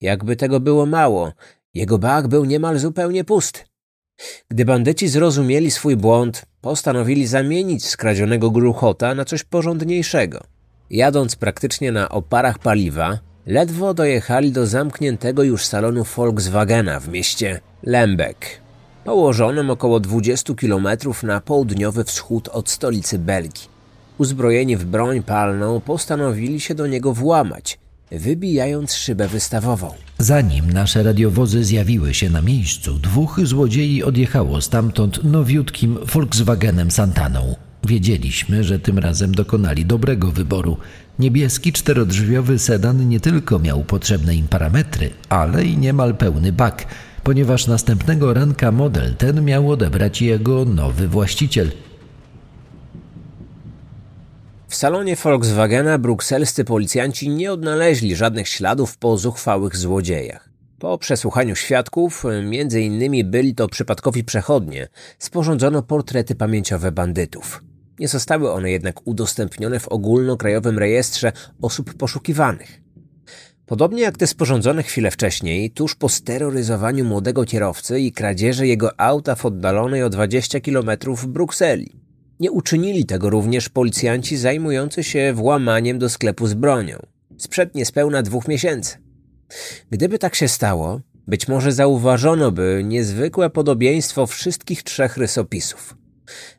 Jakby 0.00 0.36
tego 0.36 0.60
było 0.60 0.86
mało, 0.86 1.32
jego 1.74 1.98
bak 1.98 2.28
był 2.28 2.44
niemal 2.44 2.78
zupełnie 2.78 3.24
pusty. 3.24 3.60
Gdy 4.50 4.64
bandyci 4.64 5.08
zrozumieli 5.08 5.70
swój 5.70 5.96
błąd, 5.96 6.46
postanowili 6.60 7.26
zamienić 7.26 7.86
skradzionego 7.86 8.50
gruchota 8.50 9.14
na 9.14 9.24
coś 9.24 9.44
porządniejszego. 9.44 10.44
Jadąc 10.90 11.36
praktycznie 11.36 11.92
na 11.92 12.08
oparach 12.08 12.58
paliwa, 12.58 13.18
ledwo 13.46 13.94
dojechali 13.94 14.52
do 14.52 14.66
zamkniętego 14.66 15.42
już 15.42 15.66
salonu 15.66 16.04
Volkswagena 16.04 17.00
w 17.00 17.08
mieście 17.08 17.60
Lembeck, 17.82 18.65
położonym 19.06 19.70
około 19.70 20.00
20 20.00 20.54
km 20.54 20.88
na 21.22 21.40
południowy 21.40 22.04
wschód 22.04 22.48
od 22.48 22.70
stolicy 22.70 23.18
Belgii. 23.18 23.68
Uzbrojeni 24.18 24.76
w 24.76 24.84
broń 24.84 25.22
palną 25.22 25.80
postanowili 25.80 26.60
się 26.60 26.74
do 26.74 26.86
niego 26.86 27.12
włamać, 27.12 27.78
wybijając 28.10 28.94
szybę 28.94 29.28
wystawową. 29.28 29.94
Zanim 30.18 30.72
nasze 30.72 31.02
radiowozy 31.02 31.64
zjawiły 31.64 32.14
się 32.14 32.30
na 32.30 32.42
miejscu, 32.42 32.98
dwóch 32.98 33.40
złodziei 33.42 34.02
odjechało 34.02 34.60
stamtąd 34.60 35.24
nowiutkim 35.24 35.98
Volkswagenem 36.12 36.90
Santaną. 36.90 37.54
Wiedzieliśmy, 37.86 38.64
że 38.64 38.78
tym 38.78 38.98
razem 38.98 39.32
dokonali 39.34 39.84
dobrego 39.84 40.32
wyboru. 40.32 40.76
Niebieski 41.18 41.72
czterodrzwiowy 41.72 42.58
sedan 42.58 43.08
nie 43.08 43.20
tylko 43.20 43.58
miał 43.58 43.84
potrzebne 43.84 44.34
im 44.34 44.48
parametry, 44.48 45.10
ale 45.28 45.64
i 45.64 45.78
niemal 45.78 46.14
pełny 46.14 46.52
bak, 46.52 46.86
ponieważ 47.26 47.66
następnego 47.66 48.34
ranka 48.34 48.72
model 48.72 49.16
ten 49.16 49.44
miał 49.44 49.70
odebrać 49.70 50.22
jego 50.22 50.64
nowy 50.64 51.08
właściciel– 51.08 51.72
w 54.68 54.74
salonie 54.74 55.16
Volkswagena 55.16 55.98
brukselscy 55.98 56.64
policjanci 56.64 57.28
nie 57.28 57.52
odnaleźli 57.52 58.16
żadnych 58.16 58.48
śladów 58.48 58.98
po 58.98 59.16
zuchwałych 59.16 59.76
złodziejach. 59.76 60.48
Po 60.78 60.98
przesłuchaniu 60.98 61.56
świadków, 61.56 62.24
między 62.44 62.80
innymi 62.80 63.24
byli 63.24 63.54
to 63.54 63.68
przypadkowi 63.68 64.24
przechodnie, 64.24 64.88
sporządzono 65.18 65.82
portrety 65.82 66.34
pamięciowe 66.34 66.92
bandytów. 66.92 67.64
Nie 67.98 68.08
zostały 68.08 68.52
one 68.52 68.70
jednak 68.70 69.06
udostępnione 69.06 69.80
w 69.80 69.88
ogólnokrajowym 69.88 70.78
rejestrze 70.78 71.32
osób 71.62 71.94
poszukiwanych. 71.94 72.85
Podobnie 73.66 74.02
jak 74.02 74.16
te 74.18 74.26
sporządzone 74.26 74.82
chwilę 74.82 75.10
wcześniej, 75.10 75.70
tuż 75.70 75.94
po 75.94 76.08
steroryzowaniu 76.08 77.04
młodego 77.04 77.44
kierowcy 77.44 78.00
i 78.00 78.12
kradzieży 78.12 78.66
jego 78.66 79.00
auta 79.00 79.34
w 79.34 79.46
oddalonej 79.46 80.02
o 80.02 80.10
20 80.10 80.60
km 80.60 80.90
Brukseli. 81.26 82.00
Nie 82.40 82.50
uczynili 82.50 83.06
tego 83.06 83.30
również 83.30 83.68
policjanci 83.68 84.36
zajmujący 84.36 85.04
się 85.04 85.32
włamaniem 85.32 85.98
do 85.98 86.08
sklepu 86.08 86.46
z 86.46 86.54
bronią, 86.54 86.98
sprzed 87.36 87.74
niespełna 87.74 88.22
dwóch 88.22 88.48
miesięcy. 88.48 88.96
Gdyby 89.90 90.18
tak 90.18 90.34
się 90.34 90.48
stało, 90.48 91.00
być 91.26 91.48
może 91.48 91.72
zauważono 91.72 92.52
by 92.52 92.82
niezwykłe 92.84 93.50
podobieństwo 93.50 94.26
wszystkich 94.26 94.82
trzech 94.82 95.16
rysopisów. 95.16 95.96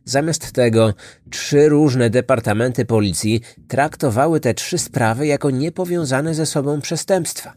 Zamiast 0.06 0.52
tego 0.52 0.94
trzy 1.30 1.70
różne 1.70 2.10
departamenty 2.10 2.86
policji 2.86 3.42
traktowały 3.68 4.40
te 4.40 4.54
trzy 4.54 4.78
sprawy 4.78 5.28
jako 5.28 5.50
niepowiązane 5.50 6.34
ze 6.34 6.46
sobą 6.46 6.82
przestępstwa. 6.82 7.54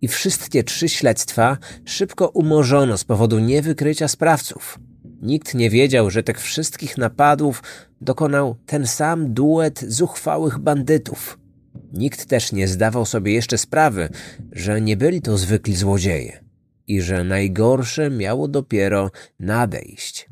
I 0.00 0.08
wszystkie 0.08 0.64
trzy 0.64 0.88
śledztwa 0.88 1.58
szybko 1.84 2.28
umorzono 2.28 2.98
z 2.98 3.04
powodu 3.04 3.38
niewykrycia 3.38 4.08
sprawców. 4.08 4.78
Nikt 5.22 5.54
nie 5.54 5.70
wiedział, 5.70 6.10
że 6.10 6.22
tych 6.22 6.40
wszystkich 6.40 6.98
napadów 6.98 7.62
dokonał 8.00 8.56
ten 8.66 8.86
sam 8.86 9.34
duet 9.34 9.84
zuchwałych 9.88 10.58
bandytów. 10.58 11.38
Nikt 11.92 12.26
też 12.26 12.52
nie 12.52 12.68
zdawał 12.68 13.06
sobie 13.06 13.32
jeszcze 13.32 13.58
sprawy, 13.58 14.08
że 14.52 14.80
nie 14.80 14.96
byli 14.96 15.22
to 15.22 15.38
zwykli 15.38 15.76
złodzieje 15.76 16.44
i 16.86 17.00
że 17.02 17.24
najgorsze 17.24 18.10
miało 18.10 18.48
dopiero 18.48 19.10
nadejść. 19.40 20.28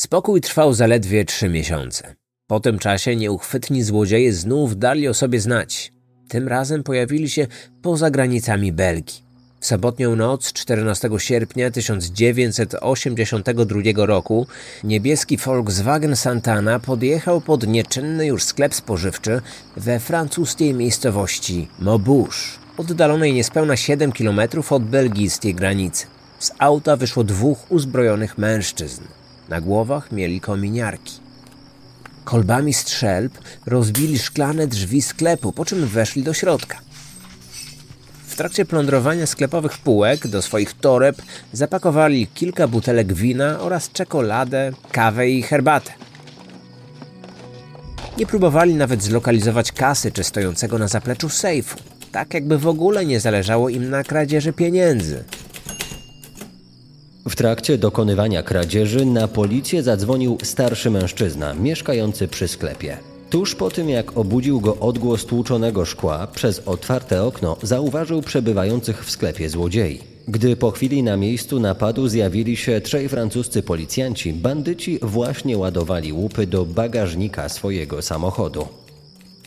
Spokój 0.00 0.40
trwał 0.40 0.74
zaledwie 0.74 1.24
trzy 1.24 1.48
miesiące. 1.48 2.14
Po 2.46 2.60
tym 2.60 2.78
czasie 2.78 3.16
nieuchwytni 3.16 3.82
złodzieje 3.82 4.32
znów 4.32 4.78
dali 4.78 5.08
o 5.08 5.14
sobie 5.14 5.40
znać. 5.40 5.92
Tym 6.28 6.48
razem 6.48 6.82
pojawili 6.82 7.30
się 7.30 7.46
poza 7.82 8.10
granicami 8.10 8.72
Belgii. 8.72 9.22
W 9.60 9.66
sobotnią 9.66 10.16
noc 10.16 10.52
14 10.52 11.08
sierpnia 11.18 11.70
1982 11.70 14.06
roku 14.06 14.46
niebieski 14.84 15.36
Volkswagen 15.36 16.16
Santana 16.16 16.78
podjechał 16.78 17.40
pod 17.40 17.66
nieczynny 17.66 18.26
już 18.26 18.44
sklep 18.44 18.74
spożywczy 18.74 19.40
we 19.76 20.00
francuskiej 20.00 20.74
miejscowości 20.74 21.68
Maubouche, 21.78 22.58
oddalonej 22.76 23.32
niespełna 23.32 23.76
7 23.76 24.12
km 24.12 24.40
od 24.70 24.84
belgijskiej 24.84 25.54
granicy. 25.54 26.06
Z 26.38 26.52
auta 26.58 26.96
wyszło 26.96 27.24
dwóch 27.24 27.72
uzbrojonych 27.72 28.38
mężczyzn. 28.38 29.02
Na 29.50 29.60
głowach 29.60 30.12
mieli 30.12 30.40
kominiarki. 30.40 31.14
Kolbami 32.24 32.74
strzelb 32.74 33.38
rozbili 33.66 34.18
szklane 34.18 34.66
drzwi 34.66 35.02
sklepu, 35.02 35.52
po 35.52 35.64
czym 35.64 35.86
weszli 35.86 36.22
do 36.22 36.34
środka. 36.34 36.78
W 38.26 38.36
trakcie 38.36 38.64
plądrowania 38.64 39.26
sklepowych 39.26 39.78
półek 39.78 40.28
do 40.28 40.42
swoich 40.42 40.72
toreb 40.74 41.22
zapakowali 41.52 42.26
kilka 42.26 42.68
butelek 42.68 43.12
wina 43.12 43.60
oraz 43.60 43.90
czekoladę, 43.90 44.72
kawę 44.92 45.30
i 45.30 45.42
herbatę. 45.42 45.92
Nie 48.18 48.26
próbowali 48.26 48.74
nawet 48.74 49.02
zlokalizować 49.02 49.72
kasy 49.72 50.12
czy 50.12 50.24
stojącego 50.24 50.78
na 50.78 50.88
zapleczu 50.88 51.28
sejfu, 51.28 51.78
tak 52.12 52.34
jakby 52.34 52.58
w 52.58 52.66
ogóle 52.66 53.06
nie 53.06 53.20
zależało 53.20 53.68
im 53.68 53.90
na 53.90 54.04
kradzieży 54.04 54.52
pieniędzy. 54.52 55.24
W 57.30 57.36
trakcie 57.36 57.78
dokonywania 57.78 58.42
kradzieży 58.42 59.06
na 59.06 59.28
policję 59.28 59.82
zadzwonił 59.82 60.38
starszy 60.42 60.90
mężczyzna 60.90 61.54
mieszkający 61.54 62.28
przy 62.28 62.48
sklepie. 62.48 62.96
Tuż 63.30 63.54
po 63.54 63.70
tym, 63.70 63.88
jak 63.88 64.16
obudził 64.16 64.60
go 64.60 64.76
odgłos 64.76 65.24
tłuczonego 65.24 65.84
szkła, 65.84 66.26
przez 66.26 66.58
otwarte 66.58 67.22
okno 67.22 67.56
zauważył 67.62 68.22
przebywających 68.22 69.04
w 69.04 69.10
sklepie 69.10 69.48
złodziei. 69.48 70.00
Gdy 70.28 70.56
po 70.56 70.70
chwili 70.70 71.02
na 71.02 71.16
miejscu 71.16 71.60
napadu 71.60 72.08
zjawili 72.08 72.56
się 72.56 72.80
trzej 72.80 73.08
francuscy 73.08 73.62
policjanci, 73.62 74.32
bandyci 74.32 74.98
właśnie 75.02 75.58
ładowali 75.58 76.12
łupy 76.12 76.46
do 76.46 76.64
bagażnika 76.64 77.48
swojego 77.48 78.02
samochodu. 78.02 78.68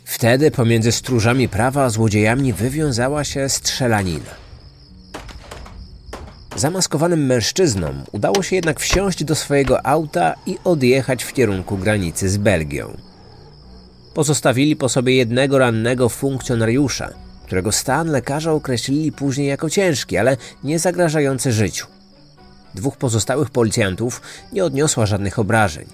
Wtedy 0.05 0.51
pomiędzy 0.51 0.91
stróżami 0.91 1.49
prawa 1.49 1.83
a 1.83 1.89
złodziejami 1.89 2.53
wywiązała 2.53 3.23
się 3.23 3.49
strzelanina. 3.49 4.42
Zamaskowanym 6.55 7.25
mężczyznom 7.25 8.03
udało 8.11 8.43
się 8.43 8.55
jednak 8.55 8.79
wsiąść 8.79 9.23
do 9.23 9.35
swojego 9.35 9.85
auta 9.85 10.35
i 10.45 10.57
odjechać 10.63 11.23
w 11.23 11.33
kierunku 11.33 11.77
granicy 11.77 12.29
z 12.29 12.37
Belgią. 12.37 12.97
Pozostawili 14.13 14.75
po 14.75 14.89
sobie 14.89 15.15
jednego 15.15 15.57
rannego 15.57 16.09
funkcjonariusza, 16.09 17.09
którego 17.45 17.71
stan 17.71 18.07
lekarze 18.07 18.51
określili 18.51 19.11
później 19.11 19.47
jako 19.47 19.69
ciężki, 19.69 20.17
ale 20.17 20.37
nie 20.63 20.79
zagrażający 20.79 21.51
życiu. 21.51 21.87
Dwóch 22.75 22.97
pozostałych 22.97 23.49
policjantów 23.49 24.21
nie 24.51 24.65
odniosła 24.65 25.05
żadnych 25.05 25.39
obrażeń. 25.39 25.85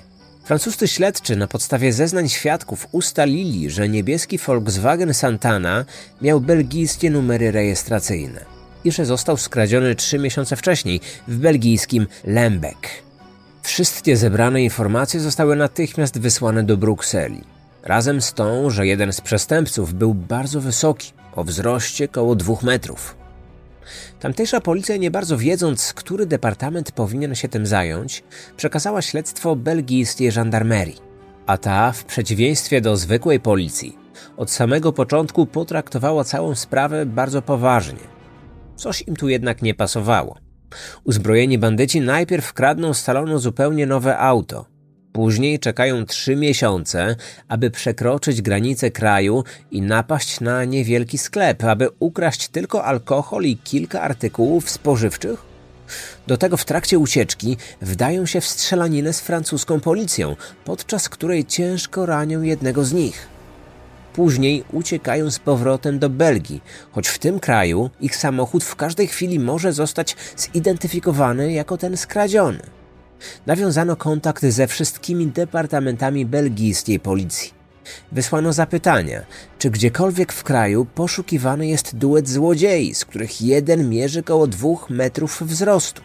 Francuscy 0.44 0.88
śledczy 0.88 1.36
na 1.36 1.48
podstawie 1.48 1.94
zeznań 1.94 2.30
świadków 2.30 2.88
ustalili, 2.92 3.70
że 3.70 3.90
niebieski 3.90 4.38
Volkswagen 4.38 5.14
Santana 5.14 5.86
miał 6.22 6.42
belgijskie 6.42 7.10
numery 7.10 7.52
rejestracyjne 7.52 8.59
i 8.84 8.92
że 8.92 9.06
został 9.06 9.38
skradziony 9.38 9.96
trzy 9.96 10.20
miesiące 10.20 10.56
wcześniej 10.56 11.02
w 11.28 11.38
belgijskim 11.38 12.08
Lembeck. 12.24 12.88
Wszystkie 13.62 14.18
zebrane 14.18 14.64
informacje 14.64 15.20
zostały 15.20 15.56
natychmiast 15.56 16.20
wysłane 16.20 16.64
do 16.64 16.78
Brukseli. 16.78 17.44
Razem 17.84 18.22
z 18.22 18.34
tą, 18.34 18.70
że 18.70 18.88
jeden 18.88 19.14
z 19.14 19.22
przestępców 19.22 19.94
był 19.94 20.14
bardzo 20.14 20.62
wysoki, 20.62 21.12
o 21.36 21.44
wzroście 21.44 22.08
koło 22.08 22.36
dwóch 22.36 22.64
metrów. 22.64 23.16
Tamtejsza 24.20 24.62
policja, 24.62 24.98
nie 24.98 25.12
bardzo 25.12 25.38
wiedząc, 25.38 25.94
który 25.94 26.26
departament 26.26 26.92
powinien 26.92 27.36
się 27.36 27.48
tym 27.48 27.66
zająć, 27.66 28.24
przekazała 28.58 29.02
śledztwo 29.02 29.56
belgijskiej 29.56 30.32
żandarmerii. 30.32 30.98
A 31.46 31.58
ta, 31.58 31.92
w 31.92 32.06
przeciwieństwie 32.06 32.82
do 32.82 32.98
zwykłej 32.98 33.40
policji, 33.40 33.98
od 34.38 34.52
samego 34.52 34.94
początku 34.94 35.46
potraktowała 35.46 36.24
całą 36.24 36.56
sprawę 36.56 37.06
bardzo 37.06 37.42
poważnie– 37.42 38.00
Coś 38.80 39.02
im 39.08 39.16
tu 39.16 39.30
jednak 39.30 39.62
nie 39.62 39.74
pasowało. 39.74 40.38
Uzbrojeni 41.04 41.58
bandyci 41.58 42.02
najpierw 42.02 42.54
kradną 42.54 42.94
z 42.94 43.02
salonu 43.02 43.40
zupełnie 43.40 43.86
nowe 43.86 44.18
auto. 44.18 44.66
Później 45.12 45.60
czekają 45.60 46.06
trzy 46.06 46.36
miesiące, 46.36 47.16
aby 47.48 47.72
przekroczyć 47.72 48.42
granicę 48.42 48.92
kraju 48.92 49.44
i 49.72 49.82
napaść 49.82 50.40
na 50.40 50.66
niewielki 50.66 51.18
sklep, 51.18 51.64
aby 51.64 51.90
ukraść 52.00 52.48
tylko 52.48 52.84
alkohol 52.86 53.44
i 53.44 53.58
kilka 53.58 54.02
artykułów 54.02 54.70
spożywczych? 54.70 55.46
Do 56.28 56.38
tego 56.38 56.58
w 56.58 56.66
trakcie 56.66 57.00
ucieczki 57.00 57.58
wdają 57.82 58.26
się 58.26 58.42
w 58.42 58.46
strzelaninę 58.48 59.14
z 59.14 59.22
francuską 59.22 59.80
policją, 59.80 60.36
podczas 60.66 61.10
której 61.10 61.46
ciężko 61.46 62.06
ranią 62.06 62.42
jednego 62.42 62.86
z 62.86 62.94
nich. 62.94 63.39
Później 64.14 64.64
uciekają 64.72 65.32
z 65.32 65.40
powrotem 65.40 66.00
do 66.00 66.10
Belgii, 66.10 66.62
choć 66.92 67.08
w 67.08 67.20
tym 67.20 67.40
kraju 67.40 67.90
ich 68.02 68.16
samochód 68.16 68.64
w 68.64 68.76
każdej 68.76 69.08
chwili 69.08 69.40
może 69.40 69.74
zostać 69.74 70.16
zidentyfikowany 70.38 71.52
jako 71.52 71.78
ten 71.78 71.98
skradziony. 71.98 72.60
Nawiązano 73.46 73.96
kontakt 73.96 74.46
ze 74.46 74.68
wszystkimi 74.68 75.28
departamentami 75.28 76.26
belgijskiej 76.26 77.00
policji. 77.00 77.54
Wysłano 78.12 78.54
zapytania, 78.54 79.22
czy 79.60 79.70
gdziekolwiek 79.70 80.34
w 80.34 80.44
kraju 80.44 80.86
poszukiwany 80.86 81.68
jest 81.68 81.96
duet 81.96 82.30
złodziei, 82.30 82.96
z 82.96 83.06
których 83.06 83.42
jeden 83.42 83.90
mierzy 83.90 84.24
koło 84.24 84.48
dwóch 84.48 84.90
metrów 84.90 85.42
wzrostu. 85.42 86.02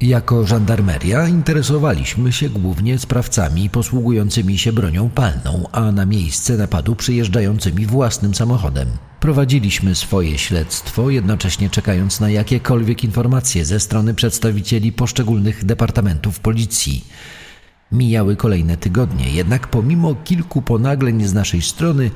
Jako 0.00 0.46
żandarmeria 0.46 1.28
interesowaliśmy 1.28 2.32
się 2.32 2.48
głównie 2.48 2.98
sprawcami 2.98 3.70
posługującymi 3.70 4.58
się 4.58 4.72
bronią 4.72 5.10
palną, 5.10 5.66
a 5.72 5.92
na 5.92 6.06
miejsce 6.06 6.56
napadu 6.56 6.96
przyjeżdżającymi 6.96 7.86
własnym 7.86 8.34
samochodem. 8.34 8.88
Prowadziliśmy 9.20 9.94
swoje 9.94 10.38
śledztwo, 10.38 11.10
jednocześnie 11.10 11.70
czekając 11.70 12.20
na 12.20 12.30
jakiekolwiek 12.30 13.04
informacje 13.04 13.64
ze 13.64 13.80
strony 13.80 14.14
przedstawicieli 14.14 14.92
poszczególnych 14.92 15.64
departamentów 15.64 16.40
policji. 16.40 17.04
Mijały 17.92 18.36
kolejne 18.36 18.76
tygodnie, 18.76 19.30
jednak 19.30 19.68
pomimo 19.68 20.14
kilku 20.14 20.62
ponagleń 20.62 21.24
z 21.24 21.34
naszej 21.34 21.62
strony 21.62 22.10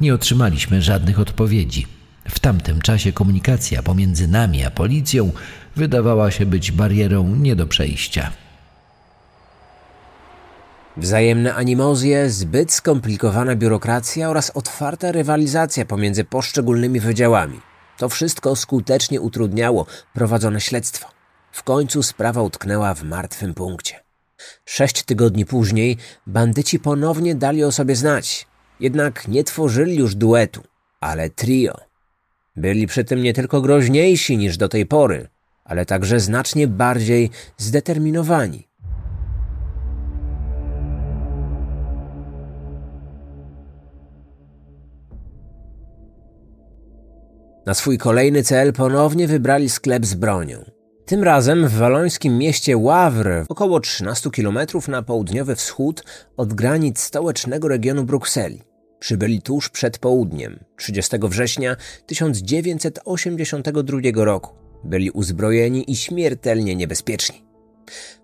nie 0.00 0.14
otrzymaliśmy 0.14 0.82
żadnych 0.82 1.20
odpowiedzi. 1.20 1.97
W 2.28 2.38
tamtym 2.40 2.80
czasie 2.80 3.12
komunikacja 3.12 3.82
pomiędzy 3.82 4.28
nami 4.28 4.64
a 4.64 4.70
policją 4.70 5.32
wydawała 5.76 6.30
się 6.30 6.46
być 6.46 6.72
barierą 6.72 7.36
nie 7.36 7.56
do 7.56 7.66
przejścia. 7.66 8.30
Wzajemne 10.96 11.54
animozje, 11.54 12.30
zbyt 12.30 12.72
skomplikowana 12.72 13.56
biurokracja 13.56 14.30
oraz 14.30 14.50
otwarta 14.50 15.12
rywalizacja 15.12 15.84
pomiędzy 15.84 16.24
poszczególnymi 16.24 17.00
wydziałami. 17.00 17.60
To 17.98 18.08
wszystko 18.08 18.56
skutecznie 18.56 19.20
utrudniało 19.20 19.86
prowadzone 20.14 20.60
śledztwo. 20.60 21.08
W 21.52 21.62
końcu 21.62 22.02
sprawa 22.02 22.42
utknęła 22.42 22.94
w 22.94 23.02
martwym 23.02 23.54
punkcie. 23.54 24.00
Sześć 24.64 25.02
tygodni 25.02 25.46
później 25.46 25.96
bandyci 26.26 26.78
ponownie 26.78 27.34
dali 27.34 27.64
o 27.64 27.72
sobie 27.72 27.96
znać. 27.96 28.46
Jednak 28.80 29.28
nie 29.28 29.44
tworzyli 29.44 29.96
już 29.96 30.14
duetu, 30.14 30.62
ale 31.00 31.30
trio. 31.30 31.87
Byli 32.58 32.86
przy 32.86 33.04
tym 33.04 33.22
nie 33.22 33.32
tylko 33.32 33.60
groźniejsi 33.60 34.36
niż 34.36 34.56
do 34.56 34.68
tej 34.68 34.86
pory, 34.86 35.28
ale 35.64 35.86
także 35.86 36.20
znacznie 36.20 36.68
bardziej 36.68 37.30
zdeterminowani. 37.56 38.68
Na 47.66 47.74
swój 47.74 47.98
kolejny 47.98 48.42
cel 48.42 48.72
ponownie 48.72 49.28
wybrali 49.28 49.70
sklep 49.70 50.06
z 50.06 50.14
bronią. 50.14 50.64
Tym 51.04 51.22
razem 51.24 51.68
w 51.68 51.72
walońskim 51.72 52.38
mieście 52.38 52.76
Wawr, 52.76 53.28
około 53.48 53.80
13 53.80 54.30
km 54.30 54.58
na 54.88 55.02
południowy 55.02 55.56
wschód 55.56 56.04
od 56.36 56.54
granic 56.54 57.00
stołecznego 57.00 57.68
regionu 57.68 58.04
Brukseli. 58.04 58.67
Przybyli 58.98 59.42
tuż 59.42 59.68
przed 59.68 59.98
południem, 59.98 60.58
30 60.76 61.16
września 61.22 61.76
1982 62.06 64.00
roku. 64.14 64.54
Byli 64.84 65.10
uzbrojeni 65.10 65.92
i 65.92 65.96
śmiertelnie 65.96 66.76
niebezpieczni. 66.76 67.48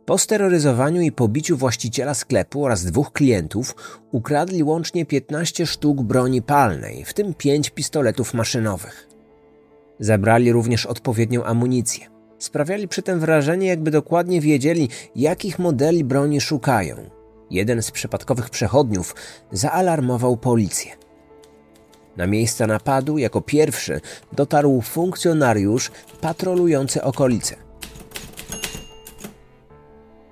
Po 0.04 0.18
steroryzowaniu 0.18 1.00
i 1.00 1.12
pobiciu 1.12 1.56
właściciela 1.56 2.14
sklepu 2.14 2.64
oraz 2.64 2.84
dwóch 2.84 3.12
klientów 3.12 3.74
ukradli 4.12 4.62
łącznie 4.62 5.06
15 5.06 5.66
sztuk 5.66 6.02
broni 6.02 6.42
palnej, 6.42 7.04
w 7.04 7.14
tym 7.14 7.34
5 7.34 7.70
pistoletów 7.70 8.34
maszynowych. 8.34 9.08
Zabrali 10.00 10.52
również 10.52 10.87
odpowiednią 10.87 11.44
amunicję. 11.44 12.06
Sprawiali 12.38 12.88
przy 12.88 13.02
tym 13.02 13.20
wrażenie, 13.20 13.66
jakby 13.66 13.90
dokładnie 13.90 14.40
wiedzieli, 14.40 14.88
jakich 15.16 15.58
modeli 15.58 16.04
broni 16.04 16.40
szukają. 16.40 17.10
Jeden 17.50 17.83
z 17.83 17.90
przypadkowych 17.90 18.50
przechodniów 18.50 19.14
zaalarmował 19.52 20.37
policję. 20.37 20.92
Na 22.16 22.26
miejsce 22.26 22.66
napadu 22.66 23.18
jako 23.18 23.40
pierwszy 23.40 24.00
dotarł 24.33 24.80
funkcjonariusz 24.80 25.90
patrolujący 26.20 27.02
okolice. 27.02 27.57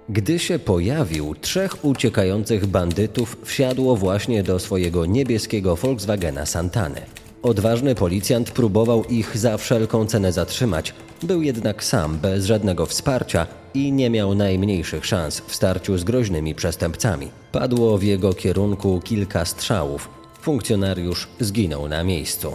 Gdy 0.09 0.39
się 0.39 0.59
pojawił, 0.59 1.35
trzech 1.35 1.85
uciekających 1.85 2.67
bandytów 2.67 3.37
wsiadło 3.45 3.97
właśnie 3.97 4.43
do 4.43 4.59
swojego 4.59 5.07
niebieskiego 5.07 5.77
Volkswagena 5.77 6.47
Santany. 6.47 7.01
Odważny 7.43 7.95
policjant 7.95 8.51
próbował 8.51 9.05
ich 9.05 9.39
za 9.39 9.57
wszelką 9.57 10.07
cenę 10.07 10.33
zatrzymać, 10.33 10.95
był 11.23 11.43
jednak 11.43 11.85
sam, 11.85 12.19
bez 12.19 12.45
żadnego 12.45 12.87
wsparcia 12.87 13.47
i 13.75 13.93
nie 13.93 14.11
miał 14.11 14.35
najmniejszych 14.35 15.07
szans 15.07 15.43
w 15.47 15.55
starciu 15.55 15.99
z 15.99 16.05
groźnymi 16.05 16.55
przestępcami. 16.55 17.31
Padło 17.53 17.99
w 17.99 18.03
jego 18.03 18.35
kierunku 18.35 19.01
kilka 19.05 19.45
strzałów. 19.45 20.09
Funkcjonariusz 20.41 21.29
zginął 21.41 21.89
na 21.89 22.05
miejscu. 22.05 22.55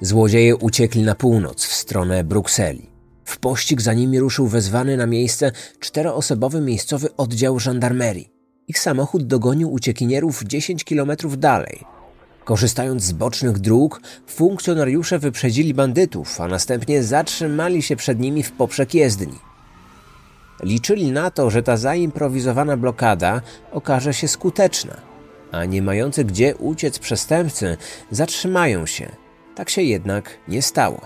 Złodzieje 0.00 0.56
uciekli 0.56 1.02
na 1.02 1.14
północ 1.14 1.64
w 1.64 1.74
stronę 1.74 2.24
Brukseli. 2.24 2.86
W 3.24 3.38
pościg 3.38 3.82
za 3.82 3.94
nimi 3.94 4.20
ruszył 4.20 4.46
wezwany 4.46 4.96
na 4.96 5.06
miejsce 5.06 5.52
czteroosobowy 5.80 6.60
miejscowy 6.60 7.16
oddział 7.16 7.58
żandarmerii. 7.58 8.31
Ich 8.68 8.78
samochód 8.78 9.26
dogonił 9.26 9.72
uciekinierów 9.72 10.42
10 10.42 10.84
kilometrów 10.84 11.38
dalej. 11.38 11.84
Korzystając 12.44 13.02
z 13.02 13.12
bocznych 13.12 13.58
dróg, 13.58 14.00
funkcjonariusze 14.26 15.18
wyprzedzili 15.18 15.74
bandytów, 15.74 16.40
a 16.40 16.48
następnie 16.48 17.02
zatrzymali 17.02 17.82
się 17.82 17.96
przed 17.96 18.20
nimi 18.20 18.42
w 18.42 18.52
poprzek 18.52 18.94
jezdni. 18.94 19.38
Liczyli 20.62 21.12
na 21.12 21.30
to, 21.30 21.50
że 21.50 21.62
ta 21.62 21.76
zaimprowizowana 21.76 22.76
blokada 22.76 23.40
okaże 23.72 24.14
się 24.14 24.28
skuteczna, 24.28 24.96
a 25.52 25.64
nie 25.64 25.82
mający 25.82 26.24
gdzie 26.24 26.56
uciec 26.56 26.98
przestępcy 26.98 27.76
zatrzymają 28.10 28.86
się. 28.86 29.10
Tak 29.54 29.70
się 29.70 29.82
jednak 29.82 30.38
nie 30.48 30.62
stało. 30.62 31.00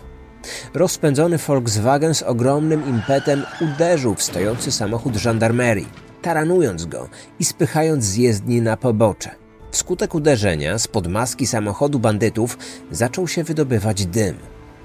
Rozpędzony 0.74 1.38
Volkswagen 1.38 2.14
z 2.14 2.22
ogromnym 2.22 2.88
impetem 2.88 3.42
uderzył 3.60 4.14
w 4.14 4.22
stojący 4.22 4.72
samochód 4.72 5.16
żandarmerii, 5.16 6.05
taranując 6.22 6.86
go 6.86 7.08
i 7.38 7.44
spychając 7.44 8.04
z 8.04 8.16
jezdni 8.16 8.62
na 8.62 8.76
pobocze. 8.76 9.30
Wskutek 9.70 10.14
uderzenia 10.14 10.78
spod 10.78 11.06
maski 11.06 11.46
samochodu 11.46 11.98
bandytów 11.98 12.58
zaczął 12.90 13.28
się 13.28 13.44
wydobywać 13.44 14.06
dym, 14.06 14.36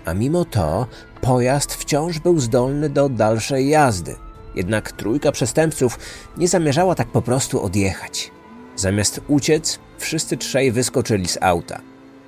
a 0.06 0.14
mimo 0.14 0.46
to 0.46 0.88
pojazd 1.22 1.74
wciąż 1.74 2.20
był 2.20 2.40
zdolny 2.40 2.90
do 2.90 3.10
dalszej 3.10 3.70
jazdy. 3.70 4.16
Jednak 4.56 4.92
trójka 4.92 5.32
przestępców 5.32 6.00
nie 6.38 6.48
zamierzała 6.48 6.96
tak 6.96 7.08
po 7.08 7.22
prostu 7.22 7.64
odjechać. 7.64 8.32
Zamiast 8.76 9.22
uciec, 9.28 9.80
wszyscy 9.98 10.38
trzej 10.38 10.72
wyskoczyli 10.72 11.28
z 11.28 11.38
auta. 11.42 11.82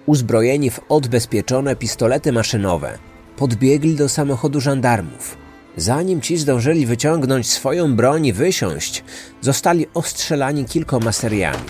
Uzbrojeni 0.06 0.70
w 0.70 0.80
odbezpieczone 0.90 1.76
pistolety 1.76 2.32
maszynowe, 2.32 2.98
podbiegli 3.38 3.96
do 3.96 4.10
samochodu 4.10 4.62
żandarmów. 4.62 5.43
Zanim 5.78 6.22
ci 6.22 6.38
zdążyli 6.38 6.86
wyciągnąć 6.86 7.48
swoją 7.48 7.96
broń 7.96 8.26
i 8.26 8.34
wysiąść, 8.34 9.04
zostali 9.42 9.86
ostrzelani 9.94 10.66
kilkoma 10.66 11.12
seriami. 11.12 11.66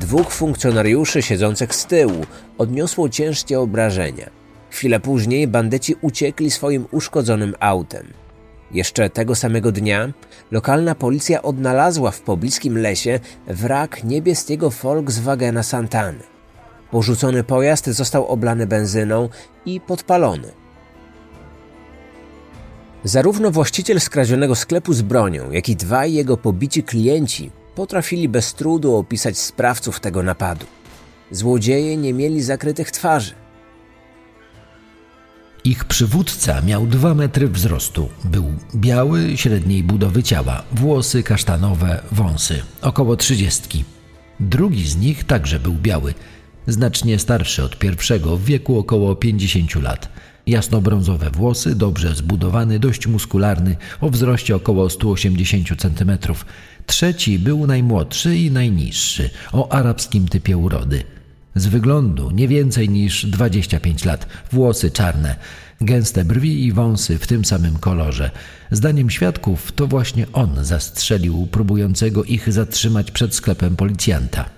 Dwóch 0.00 0.30
funkcjonariuszy 0.30 1.22
siedzących 1.22 1.74
z 1.74 1.86
tyłu 1.86 2.26
odniosło 2.58 3.08
ciężkie 3.08 3.60
obrażenia. 3.60 4.30
Chwilę 4.70 5.00
później 5.00 5.48
bandyci 5.48 5.94
uciekli 6.00 6.50
swoim 6.50 6.86
uszkodzonym 6.90 7.54
autem. 7.60 8.06
Jeszcze 8.72 9.10
tego 9.10 9.34
samego 9.34 9.72
dnia 9.72 10.12
lokalna 10.50 10.94
policja 10.94 11.42
odnalazła 11.42 12.10
w 12.10 12.20
pobliskim 12.20 12.78
lesie 12.78 13.20
wrak 13.46 14.04
niebieskiego 14.04 14.70
Volkswagena 14.70 15.62
Santany. 15.62 16.22
Porzucony 16.90 17.44
pojazd 17.44 17.86
został 17.86 18.26
oblany 18.26 18.66
benzyną 18.66 19.28
i 19.66 19.80
podpalony. 19.80 20.59
Zarówno 23.04 23.50
właściciel 23.50 24.00
skradzionego 24.00 24.54
sklepu 24.54 24.92
z 24.92 25.02
bronią, 25.02 25.50
jak 25.50 25.68
i 25.68 25.76
dwaj 25.76 26.12
jego 26.12 26.36
pobici 26.36 26.82
klienci 26.82 27.50
potrafili 27.74 28.28
bez 28.28 28.54
trudu 28.54 28.96
opisać 28.96 29.38
sprawców 29.38 30.00
tego 30.00 30.22
napadu. 30.22 30.66
Złodzieje 31.30 31.96
nie 31.96 32.12
mieli 32.12 32.42
zakrytych 32.42 32.90
twarzy. 32.90 33.32
Ich 35.64 35.84
przywódca 35.84 36.60
miał 36.60 36.86
dwa 36.86 37.14
metry 37.14 37.48
wzrostu. 37.48 38.08
Był 38.24 38.44
biały, 38.74 39.36
średniej 39.36 39.82
budowy 39.82 40.22
ciała, 40.22 40.62
włosy 40.72 41.22
kasztanowe, 41.22 42.02
wąsy, 42.12 42.62
około 42.82 43.16
trzydziestki. 43.16 43.84
Drugi 44.40 44.88
z 44.88 44.96
nich 44.96 45.24
także 45.24 45.60
był 45.60 45.72
biały, 45.74 46.14
znacznie 46.66 47.18
starszy 47.18 47.64
od 47.64 47.78
pierwszego, 47.78 48.36
w 48.36 48.44
wieku 48.44 48.78
około 48.78 49.16
50 49.16 49.74
lat. 49.74 50.08
Jasnobrązowe 50.46 51.30
włosy, 51.30 51.74
dobrze 51.74 52.14
zbudowany, 52.14 52.78
dość 52.78 53.06
muskularny, 53.06 53.76
o 54.00 54.10
wzroście 54.10 54.56
około 54.56 54.90
180 54.90 55.68
cm. 55.78 56.18
Trzeci 56.86 57.38
był 57.38 57.66
najmłodszy 57.66 58.36
i 58.36 58.50
najniższy, 58.50 59.30
o 59.52 59.72
arabskim 59.72 60.28
typie 60.28 60.56
urody. 60.56 61.04
Z 61.54 61.66
wyglądu 61.66 62.30
nie 62.30 62.48
więcej 62.48 62.88
niż 62.88 63.26
25 63.26 64.04
lat, 64.04 64.26
włosy 64.52 64.90
czarne, 64.90 65.36
gęste 65.80 66.24
brwi 66.24 66.64
i 66.64 66.72
wąsy 66.72 67.18
w 67.18 67.26
tym 67.26 67.44
samym 67.44 67.78
kolorze. 67.78 68.30
Zdaniem 68.70 69.10
świadków 69.10 69.72
to 69.72 69.86
właśnie 69.86 70.26
on 70.32 70.64
zastrzelił 70.64 71.48
próbującego 71.50 72.24
ich 72.24 72.52
zatrzymać 72.52 73.10
przed 73.10 73.34
sklepem 73.34 73.76
policjanta. 73.76 74.50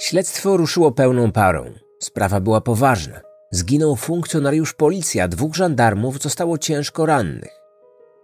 Śledztwo 0.00 0.56
ruszyło 0.56 0.92
pełną 0.92 1.32
parą. 1.32 1.87
Sprawa 1.98 2.40
była 2.40 2.60
poważna. 2.60 3.20
Zginął 3.50 3.96
funkcjonariusz 3.96 4.74
policji, 4.74 5.20
a 5.20 5.28
dwóch 5.28 5.54
żandarmów 5.54 6.22
zostało 6.22 6.58
ciężko 6.58 7.06
rannych. 7.06 7.60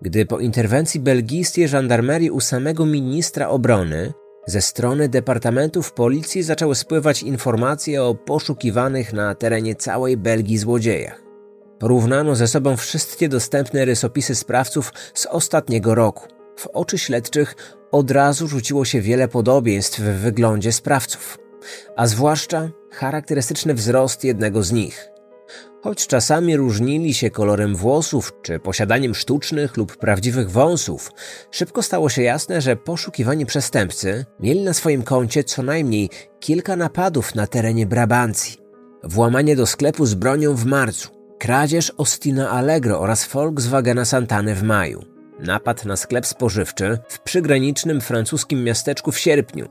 Gdy 0.02 0.26
po 0.26 0.38
interwencji 0.38 1.00
belgijskiej 1.00 1.68
żandarmerii 1.68 2.30
u 2.30 2.40
samego 2.40 2.86
ministra 2.86 3.48
obrony 3.48 4.12
ze 4.46 4.62
strony 4.62 5.08
departamentów 5.08 5.92
policji 5.92 6.42
zaczęły 6.42 6.74
spływać 6.74 7.22
informacje 7.22 8.02
o 8.02 8.14
poszukiwanych 8.14 9.12
na 9.12 9.34
terenie 9.34 9.74
całej 9.74 10.16
Belgii 10.16 10.58
złodziejach. 10.58 11.22
Porównano 11.78 12.36
ze 12.36 12.48
sobą 12.48 12.76
wszystkie 12.76 13.28
dostępne 13.28 13.84
rysopisy 13.84 14.34
sprawców 14.34 14.92
z 15.14 15.26
ostatniego 15.26 15.94
roku. 15.94 16.28
W 16.56 16.66
oczy 16.66 16.98
śledczych 16.98 17.54
od 17.92 18.10
razu 18.10 18.48
rzuciło 18.48 18.84
się 18.84 19.00
wiele 19.00 19.28
podobieństw 19.28 20.00
w 20.00 20.20
wyglądzie 20.20 20.72
sprawców 20.72 21.43
a 21.96 22.06
zwłaszcza 22.06 22.68
charakterystyczny 22.90 23.74
wzrost 23.74 24.24
jednego 24.24 24.62
z 24.62 24.72
nich. 24.72 25.14
Choć 25.84 26.06
czasami 26.06 26.56
różnili 26.56 27.14
się 27.14 27.30
kolorem 27.30 27.76
włosów 27.76 28.32
czy 28.42 28.58
posiadaniem 28.58 29.14
sztucznych 29.14 29.76
lub 29.76 29.96
prawdziwych 29.96 30.50
wąsów, 30.50 31.10
szybko 31.50 31.82
stało 31.82 32.08
się 32.08 32.22
jasne, 32.22 32.60
że 32.60 32.76
poszukiwani 32.76 33.46
przestępcy 33.46 34.24
mieli 34.40 34.60
na 34.60 34.72
swoim 34.72 35.02
koncie 35.02 35.44
co 35.44 35.62
najmniej 35.62 36.10
kilka 36.40 36.76
napadów 36.76 37.34
na 37.34 37.46
terenie 37.46 37.86
Brabancji. 37.86 38.58
Włamanie 39.02 39.56
do 39.56 39.66
sklepu 39.66 40.06
z 40.06 40.14
bronią 40.14 40.54
w 40.54 40.64
marcu, 40.64 41.08
kradzież 41.38 41.92
Ostina 41.96 42.50
Allegro 42.50 43.00
oraz 43.00 43.26
Volkswagena 43.26 44.04
Santany 44.04 44.54
w 44.54 44.62
maju, 44.62 45.04
napad 45.40 45.84
na 45.84 45.96
sklep 45.96 46.26
spożywczy 46.26 46.98
w 47.08 47.20
przygranicznym 47.20 48.00
francuskim 48.00 48.64
miasteczku 48.64 49.12
w 49.12 49.18
sierpniu, 49.18 49.68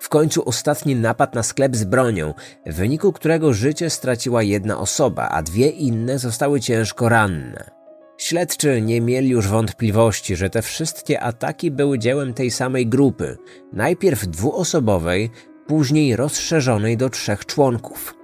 w 0.00 0.08
końcu 0.08 0.48
ostatni 0.48 0.96
napad 0.96 1.34
na 1.34 1.42
sklep 1.42 1.76
z 1.76 1.84
bronią, 1.84 2.34
w 2.66 2.74
wyniku 2.74 3.12
którego 3.12 3.52
życie 3.52 3.90
straciła 3.90 4.42
jedna 4.42 4.78
osoba, 4.78 5.28
a 5.28 5.42
dwie 5.42 5.68
inne 5.68 6.18
zostały 6.18 6.60
ciężko 6.60 7.08
ranne. 7.08 7.70
Śledczy 8.18 8.82
nie 8.82 9.00
mieli 9.00 9.28
już 9.28 9.48
wątpliwości, 9.48 10.36
że 10.36 10.50
te 10.50 10.62
wszystkie 10.62 11.20
ataki 11.20 11.70
były 11.70 11.98
dziełem 11.98 12.34
tej 12.34 12.50
samej 12.50 12.86
grupy, 12.86 13.36
najpierw 13.72 14.26
dwuosobowej, 14.26 15.30
później 15.66 16.16
rozszerzonej 16.16 16.96
do 16.96 17.10
trzech 17.10 17.46
członków. 17.46 18.14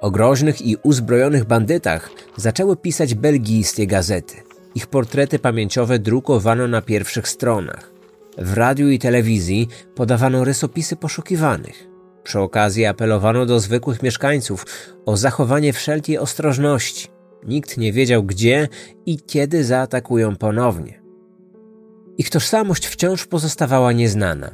O 0.00 0.10
groźnych 0.10 0.62
i 0.62 0.76
uzbrojonych 0.82 1.44
bandytach 1.44 2.10
zaczęły 2.36 2.76
pisać 2.76 3.14
belgijskie 3.14 3.86
gazety. 3.86 4.34
Ich 4.74 4.86
portrety 4.86 5.38
pamięciowe 5.38 5.98
drukowano 5.98 6.68
na 6.68 6.82
pierwszych 6.82 7.28
stronach. 7.28 7.89
W 8.38 8.52
radiu 8.54 8.90
i 8.90 8.98
telewizji 8.98 9.68
podawano 9.94 10.44
rysopisy 10.44 10.96
poszukiwanych. 10.96 11.86
Przy 12.22 12.40
okazji 12.40 12.86
apelowano 12.86 13.46
do 13.46 13.60
zwykłych 13.60 14.02
mieszkańców 14.02 14.66
o 15.06 15.16
zachowanie 15.16 15.72
wszelkiej 15.72 16.18
ostrożności. 16.18 17.08
Nikt 17.46 17.78
nie 17.78 17.92
wiedział, 17.92 18.22
gdzie 18.22 18.68
i 19.06 19.18
kiedy 19.18 19.64
zaatakują 19.64 20.36
ponownie. 20.36 21.02
Ich 22.18 22.30
tożsamość 22.30 22.86
wciąż 22.86 23.26
pozostawała 23.26 23.92
nieznana. 23.92 24.50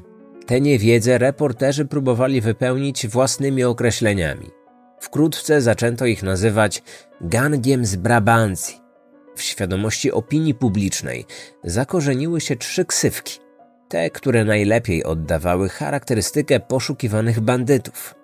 Tę 0.46 0.60
niewiedzę 0.60 1.18
reporterzy 1.18 1.84
próbowali 1.84 2.40
wypełnić 2.40 3.06
własnymi 3.06 3.64
określeniami. 3.64 4.50
Wkrótce 5.00 5.60
zaczęto 5.60 6.06
ich 6.06 6.22
nazywać 6.22 6.82
gangiem 7.20 7.86
z 7.86 7.96
Brabancji. 7.96 8.80
W 9.36 9.42
świadomości 9.42 10.12
opinii 10.12 10.54
publicznej 10.54 11.24
zakorzeniły 11.64 12.40
się 12.40 12.56
trzy 12.56 12.84
ksywki. 12.84 13.45
Te, 13.88 14.10
które 14.10 14.44
najlepiej 14.44 15.04
oddawały 15.04 15.68
charakterystykę 15.68 16.60
poszukiwanych 16.60 17.40
bandytów. 17.40 18.14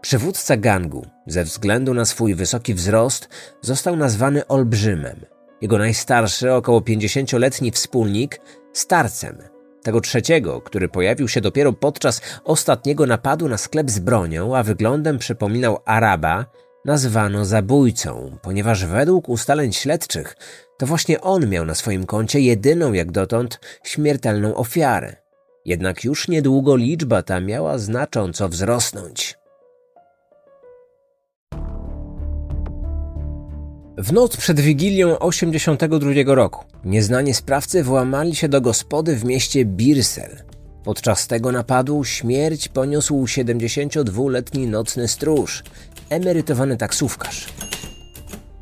Przywódca 0.00 0.56
gangu, 0.56 1.06
ze 1.26 1.44
względu 1.44 1.94
na 1.94 2.04
swój 2.04 2.34
wysoki 2.34 2.74
wzrost, 2.74 3.28
został 3.60 3.96
nazwany 3.96 4.46
Olbrzymem. 4.46 5.20
Jego 5.60 5.78
najstarszy, 5.78 6.52
około 6.52 6.80
50-letni 6.80 7.70
wspólnik 7.70 8.40
starcem. 8.72 9.38
Tego 9.82 10.00
trzeciego, 10.00 10.60
który 10.60 10.88
pojawił 10.88 11.28
się 11.28 11.40
dopiero 11.40 11.72
podczas 11.72 12.20
ostatniego 12.44 13.06
napadu 13.06 13.48
na 13.48 13.58
sklep 13.58 13.90
z 13.90 13.98
bronią, 13.98 14.56
a 14.56 14.62
wyglądem 14.62 15.18
przypominał 15.18 15.78
Araba, 15.84 16.46
nazwano 16.84 17.44
zabójcą, 17.44 18.38
ponieważ 18.42 18.86
według 18.86 19.28
ustaleń 19.28 19.72
śledczych 19.72 20.36
to 20.78 20.86
właśnie 20.86 21.20
on 21.20 21.48
miał 21.48 21.64
na 21.64 21.74
swoim 21.74 22.06
koncie 22.06 22.40
jedyną 22.40 22.92
jak 22.92 23.12
dotąd 23.12 23.60
śmiertelną 23.84 24.54
ofiarę. 24.54 25.16
Jednak 25.64 26.04
już 26.04 26.28
niedługo 26.28 26.76
liczba 26.76 27.22
ta 27.22 27.40
miała 27.40 27.78
znacząco 27.78 28.48
wzrosnąć. 28.48 29.38
W 33.98 34.12
noc 34.12 34.36
przed 34.36 34.60
Wigilią 34.60 35.18
82 35.18 36.34
roku 36.34 36.64
nieznani 36.84 37.34
sprawcy 37.34 37.82
włamali 37.82 38.34
się 38.34 38.48
do 38.48 38.60
gospody 38.60 39.16
w 39.16 39.24
mieście 39.24 39.64
Birsel. 39.64 40.42
Podczas 40.84 41.26
tego 41.26 41.52
napadu 41.52 42.04
śmierć 42.04 42.68
poniósł 42.68 43.24
72-letni 43.24 44.66
nocny 44.66 45.08
stróż, 45.08 45.62
emerytowany 46.12 46.76
taksówkarz. 46.76 47.46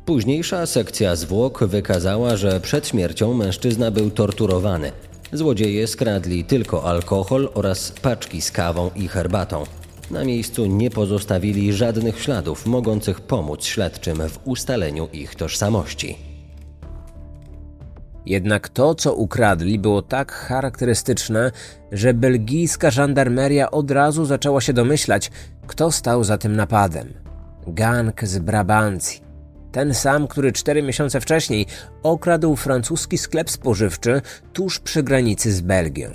Późniejsza 0.05 0.65
sekcja 0.65 1.15
zwłok 1.15 1.63
wykazała, 1.63 2.35
że 2.35 2.59
przed 2.59 2.87
śmiercią 2.87 3.33
mężczyzna 3.33 3.91
był 3.91 4.11
torturowany. 4.11 4.91
Złodzieje 5.33 5.87
skradli 5.87 6.45
tylko 6.45 6.83
alkohol 6.83 7.49
oraz 7.53 7.91
paczki 7.91 8.41
z 8.41 8.51
kawą 8.51 8.91
i 8.95 9.07
herbatą. 9.07 9.63
Na 10.11 10.23
miejscu 10.23 10.65
nie 10.65 10.89
pozostawili 10.89 11.73
żadnych 11.73 12.19
śladów 12.19 12.65
mogących 12.65 13.21
pomóc 13.21 13.65
śledczym 13.65 14.29
w 14.29 14.39
ustaleniu 14.47 15.07
ich 15.13 15.35
tożsamości. 15.35 16.17
Jednak 18.25 18.69
to, 18.69 18.95
co 18.95 19.13
ukradli, 19.13 19.79
było 19.79 20.01
tak 20.01 20.31
charakterystyczne, 20.31 21.51
że 21.91 22.13
belgijska 22.13 22.91
żandarmeria 22.91 23.71
od 23.71 23.91
razu 23.91 24.25
zaczęła 24.25 24.61
się 24.61 24.73
domyślać, 24.73 25.31
kto 25.67 25.91
stał 25.91 26.23
za 26.23 26.37
tym 26.37 26.55
napadem. 26.55 27.30
Gang 27.67 28.23
z 28.23 28.39
Brabancji. 28.39 29.21
Ten 29.71 29.93
sam, 29.93 30.27
który 30.27 30.51
cztery 30.51 30.83
miesiące 30.83 31.21
wcześniej 31.21 31.65
okradł 32.03 32.55
francuski 32.55 33.17
sklep 33.17 33.49
spożywczy 33.49 34.21
tuż 34.53 34.79
przy 34.79 35.03
granicy 35.03 35.51
z 35.51 35.61
Belgią. 35.61 36.11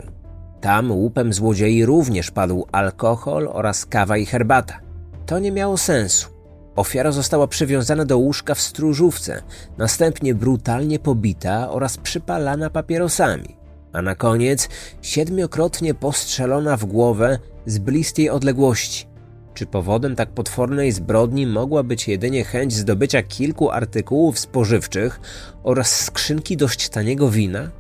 Tam 0.61 0.93
łupem 0.93 1.33
złodziei 1.33 1.85
również 1.85 2.31
padł 2.31 2.67
alkohol 2.73 3.49
oraz 3.53 3.87
kawa 3.87 4.17
i 4.17 4.27
herbata. 4.27 4.81
To 5.27 5.39
nie 5.39 5.53
miało 5.53 5.77
sensu. 5.77 6.29
Ofiara 6.77 7.13
została 7.13 7.47
przywiązana 7.47 8.05
do 8.05 8.19
łóżka 8.19 8.55
w 8.55 8.61
stróżówce, 8.61 9.43
następnie 9.79 10.35
brutalnie 10.35 10.99
pobita 10.99 11.71
oraz 11.71 11.97
przypalana 11.97 12.71
papierosami, 12.71 13.57
a 13.93 14.03
na 14.03 14.15
koniec 14.15 14.69
siedmiokrotnie 15.03 15.95
postrzelona 15.95 16.77
w 16.77 16.85
głowę 16.85 17.39
z 17.67 17.79
bliskiej 17.79 18.31
odległości. 18.31 19.16
Czy 19.57 19.67
powodem 19.67 20.17
tak 20.17 20.31
potwornej 20.31 20.93
zbrodni 20.93 21.47
mogła 21.47 21.83
być 21.83 22.09
jedynie 22.09 22.45
chęć 22.45 22.73
zdobycia 22.75 23.23
kilku 23.23 23.71
artykułów 23.71 24.39
spożywczych 24.39 25.21
oraz 25.63 26.01
skrzynki 26.01 26.57
dość 26.57 26.89
taniego 26.89 27.31
wina? 27.31 27.71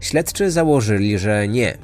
Śledczy 0.00 0.50
założyli, 0.50 1.18
że 1.18 1.48
nie. 1.48 1.78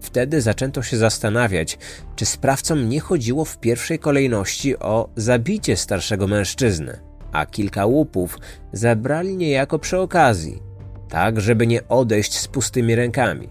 Wtedy 0.00 0.40
zaczęto 0.40 0.82
się 0.82 0.96
zastanawiać, 0.96 1.78
czy 2.16 2.26
sprawcom 2.26 2.88
nie 2.88 3.00
chodziło 3.00 3.44
w 3.44 3.58
pierwszej 3.58 3.98
kolejności 3.98 4.78
o 4.78 5.08
zabicie 5.16 5.76
starszego 5.76 6.26
mężczyzny, 6.26 6.98
a 7.32 7.46
kilka 7.46 7.86
łupów 7.86 8.38
zabrali 8.72 9.36
niejako 9.36 9.78
przy 9.78 9.98
okazji, 9.98 10.62
tak 11.08 11.40
żeby 11.40 11.66
nie 11.66 11.88
odejść 11.88 12.38
z 12.38 12.48
pustymi 12.48 12.94
rękami. 12.94 13.48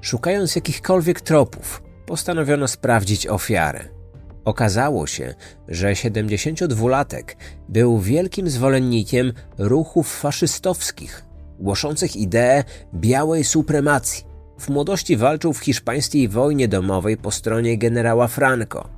Szukając 0.00 0.56
jakichkolwiek 0.56 1.20
tropów, 1.20 1.82
postanowiono 2.06 2.68
sprawdzić 2.68 3.26
ofiarę. 3.26 4.01
Okazało 4.44 5.06
się, 5.06 5.34
że 5.68 5.92
72-latek 5.92 7.24
był 7.68 7.98
wielkim 7.98 8.50
zwolennikiem 8.50 9.32
ruchów 9.58 10.18
faszystowskich, 10.20 11.24
głoszących 11.58 12.16
ideę 12.16 12.64
białej 12.94 13.44
supremacji. 13.44 14.24
W 14.58 14.68
młodości 14.68 15.16
walczył 15.16 15.52
w 15.52 15.58
hiszpańskiej 15.58 16.28
wojnie 16.28 16.68
domowej 16.68 17.16
po 17.16 17.30
stronie 17.30 17.78
generała 17.78 18.28
Franco. 18.28 18.88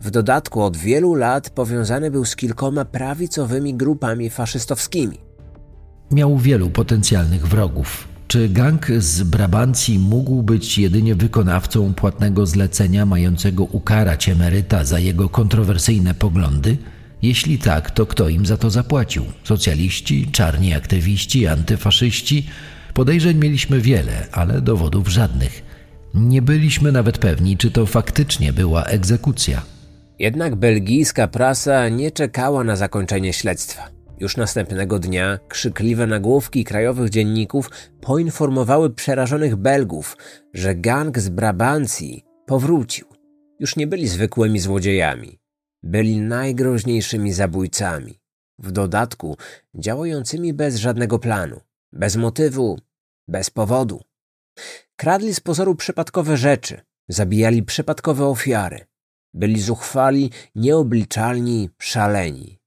W 0.00 0.10
dodatku 0.10 0.62
od 0.62 0.76
wielu 0.76 1.14
lat 1.14 1.50
powiązany 1.50 2.10
był 2.10 2.24
z 2.24 2.36
kilkoma 2.36 2.84
prawicowymi 2.84 3.74
grupami 3.74 4.30
faszystowskimi. 4.30 5.18
Miał 6.10 6.38
wielu 6.38 6.70
potencjalnych 6.70 7.46
wrogów. 7.46 8.09
Czy 8.30 8.48
gang 8.48 8.86
z 8.98 9.22
Brabancji 9.22 9.98
mógł 9.98 10.42
być 10.42 10.78
jedynie 10.78 11.14
wykonawcą 11.14 11.94
płatnego 11.94 12.46
zlecenia 12.46 13.06
mającego 13.06 13.64
ukarać 13.64 14.28
emeryta 14.28 14.84
za 14.84 14.98
jego 14.98 15.28
kontrowersyjne 15.28 16.14
poglądy? 16.14 16.76
Jeśli 17.22 17.58
tak, 17.58 17.90
to 17.90 18.06
kto 18.06 18.28
im 18.28 18.46
za 18.46 18.56
to 18.56 18.70
zapłacił? 18.70 19.24
Socjaliści, 19.44 20.28
czarni 20.32 20.74
aktywiści, 20.74 21.46
antyfaszyści? 21.46 22.46
Podejrzeń 22.94 23.38
mieliśmy 23.38 23.80
wiele, 23.80 24.26
ale 24.32 24.60
dowodów 24.60 25.08
żadnych. 25.08 25.62
Nie 26.14 26.42
byliśmy 26.42 26.92
nawet 26.92 27.18
pewni, 27.18 27.56
czy 27.56 27.70
to 27.70 27.86
faktycznie 27.86 28.52
była 28.52 28.84
egzekucja. 28.84 29.62
Jednak 30.18 30.56
belgijska 30.56 31.28
prasa 31.28 31.88
nie 31.88 32.10
czekała 32.10 32.64
na 32.64 32.76
zakończenie 32.76 33.32
śledztwa. 33.32 33.99
Już 34.20 34.36
następnego 34.36 34.98
dnia 34.98 35.38
krzykliwe 35.48 36.06
nagłówki 36.06 36.64
krajowych 36.64 37.10
dzienników 37.10 37.70
poinformowały 38.00 38.90
przerażonych 38.90 39.56
Belgów, 39.56 40.16
że 40.54 40.74
gang 40.74 41.18
z 41.18 41.28
Brabancji 41.28 42.24
powrócił. 42.46 43.06
Już 43.60 43.76
nie 43.76 43.86
byli 43.86 44.08
zwykłymi 44.08 44.58
złodziejami. 44.58 45.38
Byli 45.82 46.20
najgroźniejszymi 46.20 47.32
zabójcami. 47.32 48.20
W 48.58 48.72
dodatku 48.72 49.36
działającymi 49.74 50.54
bez 50.54 50.76
żadnego 50.76 51.18
planu, 51.18 51.60
bez 51.92 52.16
motywu, 52.16 52.78
bez 53.28 53.50
powodu. 53.50 54.00
Kradli 54.96 55.34
z 55.34 55.40
pozoru 55.40 55.74
przypadkowe 55.74 56.36
rzeczy, 56.36 56.80
zabijali 57.08 57.62
przypadkowe 57.62 58.26
ofiary. 58.26 58.86
Byli 59.34 59.60
zuchwali, 59.60 60.30
nieobliczalni, 60.54 61.70
szaleni. 61.78 62.59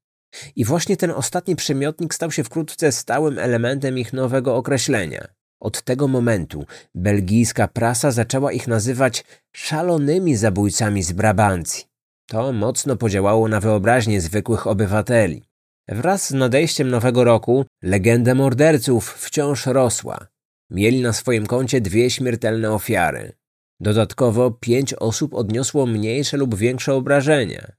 I 0.56 0.66
właśnie 0.66 0.98
ten 0.98 1.12
ostatni 1.12 1.56
przymiotnik 1.56 2.14
stał 2.14 2.32
się 2.32 2.44
wkrótce 2.44 2.92
stałym 2.92 3.40
elementem 3.40 3.98
ich 3.98 4.14
nowego 4.14 4.56
określenia. 4.56 5.28
Od 5.60 5.82
tego 5.82 6.08
momentu 6.08 6.66
belgijska 6.96 7.68
prasa 7.68 8.12
zaczęła 8.12 8.52
ich 8.52 8.68
nazywać 8.68 9.26
szalonymi 9.56 10.36
zabójcami 10.36 11.04
z 11.04 11.12
Brabancji. 11.12 11.86
To 12.28 12.54
mocno 12.54 12.96
podziałało 12.96 13.48
na 13.48 13.60
wyobraźnię 13.60 14.22
zwykłych 14.22 14.68
obywateli. 14.68 15.44
Wraz 15.88 16.30
z 16.30 16.32
nadejściem 16.32 16.90
nowego 16.90 17.24
roku 17.24 17.66
legenda 17.82 18.36
morderców 18.36 19.14
wciąż 19.14 19.66
rosła. 19.66 20.28
Mieli 20.70 21.02
na 21.02 21.14
swoim 21.14 21.46
koncie 21.46 21.82
dwie 21.82 22.10
śmiertelne 22.10 22.72
ofiary. 22.72 23.32
Dodatkowo 23.80 24.52
pięć 24.52 24.94
osób 24.94 25.34
odniosło 25.34 25.86
mniejsze 25.86 26.38
lub 26.38 26.56
większe 26.56 26.94
obrażenia. 26.94 27.72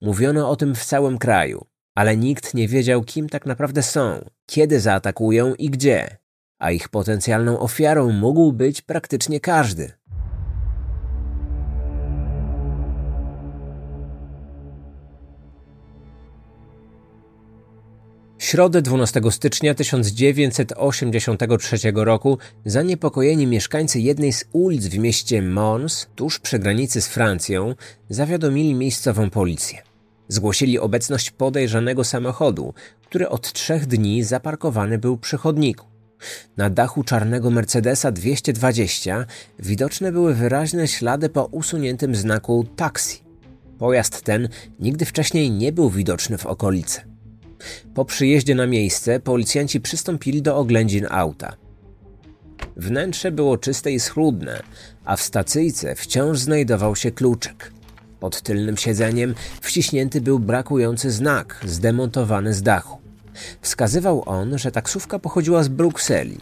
Mówiono 0.00 0.50
o 0.50 0.56
tym 0.56 0.74
w 0.74 0.84
całym 0.84 1.18
kraju 1.18 1.66
ale 1.94 2.16
nikt 2.16 2.54
nie 2.54 2.68
wiedział, 2.68 3.02
kim 3.02 3.28
tak 3.28 3.46
naprawdę 3.46 3.82
są, 3.82 4.30
kiedy 4.46 4.80
zaatakują 4.80 5.54
i 5.54 5.70
gdzie, 5.70 6.16
a 6.58 6.70
ich 6.70 6.88
potencjalną 6.88 7.58
ofiarą 7.58 8.12
mógł 8.12 8.52
być 8.52 8.82
praktycznie 8.82 9.40
każdy. 9.40 10.00
środę 18.50 18.82
12 18.82 19.20
stycznia 19.30 19.74
1983 19.74 21.78
roku 21.94 22.38
zaniepokojeni 22.64 23.46
mieszkańcy 23.46 24.00
jednej 24.00 24.32
z 24.32 24.44
ulic 24.52 24.86
w 24.86 24.98
mieście 24.98 25.42
Mons, 25.42 26.06
tuż 26.14 26.38
przy 26.38 26.58
granicy 26.58 27.00
z 27.00 27.08
Francją, 27.08 27.74
zawiadomili 28.08 28.74
miejscową 28.74 29.30
policję. 29.30 29.89
Zgłosili 30.30 30.78
obecność 30.78 31.30
podejrzanego 31.30 32.04
samochodu, 32.04 32.74
który 33.02 33.28
od 33.28 33.52
trzech 33.52 33.86
dni 33.86 34.22
zaparkowany 34.22 34.98
był 34.98 35.18
przy 35.18 35.36
chodniku. 35.36 35.86
Na 36.56 36.70
dachu 36.70 37.04
czarnego 37.04 37.50
Mercedesa 37.50 38.12
220 38.12 39.26
widoczne 39.58 40.12
były 40.12 40.34
wyraźne 40.34 40.88
ślady 40.88 41.28
po 41.28 41.44
usuniętym 41.44 42.14
znaku 42.14 42.66
taksi. 42.76 43.22
Pojazd 43.78 44.22
ten 44.22 44.48
nigdy 44.80 45.04
wcześniej 45.04 45.50
nie 45.50 45.72
był 45.72 45.90
widoczny 45.90 46.38
w 46.38 46.46
okolicy. 46.46 47.00
Po 47.94 48.04
przyjeździe 48.04 48.54
na 48.54 48.66
miejsce 48.66 49.20
policjanci 49.20 49.80
przystąpili 49.80 50.42
do 50.42 50.56
oględzin 50.56 51.06
auta. 51.10 51.56
Wnętrze 52.76 53.32
było 53.32 53.58
czyste 53.58 53.92
i 53.92 54.00
schludne, 54.00 54.62
a 55.04 55.16
w 55.16 55.22
stacyjce 55.22 55.94
wciąż 55.94 56.38
znajdował 56.38 56.96
się 56.96 57.10
kluczyk. 57.10 57.72
Pod 58.20 58.42
tylnym 58.42 58.76
siedzeniem 58.76 59.34
wciśnięty 59.60 60.20
był 60.20 60.38
brakujący 60.38 61.10
znak, 61.10 61.60
zdemontowany 61.66 62.54
z 62.54 62.62
dachu. 62.62 62.98
Wskazywał 63.60 64.22
on, 64.26 64.58
że 64.58 64.72
taksówka 64.72 65.18
pochodziła 65.18 65.62
z 65.62 65.68
Brukseli. 65.68 66.38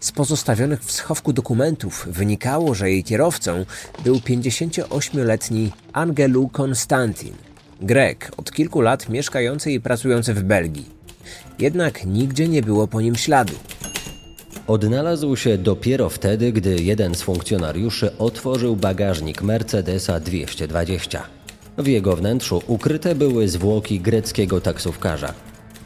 Z 0.00 0.12
pozostawionych 0.12 0.84
w 0.84 0.92
schowku 0.92 1.32
dokumentów 1.32 2.06
wynikało, 2.10 2.74
że 2.74 2.90
jej 2.90 3.04
kierowcą 3.04 3.64
był 4.04 4.16
58-letni 4.16 5.72
Angelu 5.92 6.48
Konstantin, 6.48 7.34
Grek 7.80 8.32
od 8.36 8.52
kilku 8.52 8.80
lat 8.80 9.08
mieszkający 9.08 9.72
i 9.72 9.80
pracujący 9.80 10.34
w 10.34 10.42
Belgii. 10.42 10.88
Jednak 11.58 12.04
nigdzie 12.06 12.48
nie 12.48 12.62
było 12.62 12.86
po 12.86 13.00
nim 13.00 13.16
śladu. 13.16 13.54
Odnalazł 14.70 15.36
się 15.36 15.58
dopiero 15.58 16.08
wtedy, 16.08 16.52
gdy 16.52 16.76
jeden 16.82 17.14
z 17.14 17.22
funkcjonariuszy 17.22 18.18
otworzył 18.18 18.76
bagażnik 18.76 19.42
Mercedesa 19.42 20.20
220. 20.20 21.22
W 21.78 21.86
jego 21.86 22.16
wnętrzu 22.16 22.62
ukryte 22.66 23.14
były 23.14 23.48
zwłoki 23.48 24.00
greckiego 24.00 24.60
taksówkarza. 24.60 25.34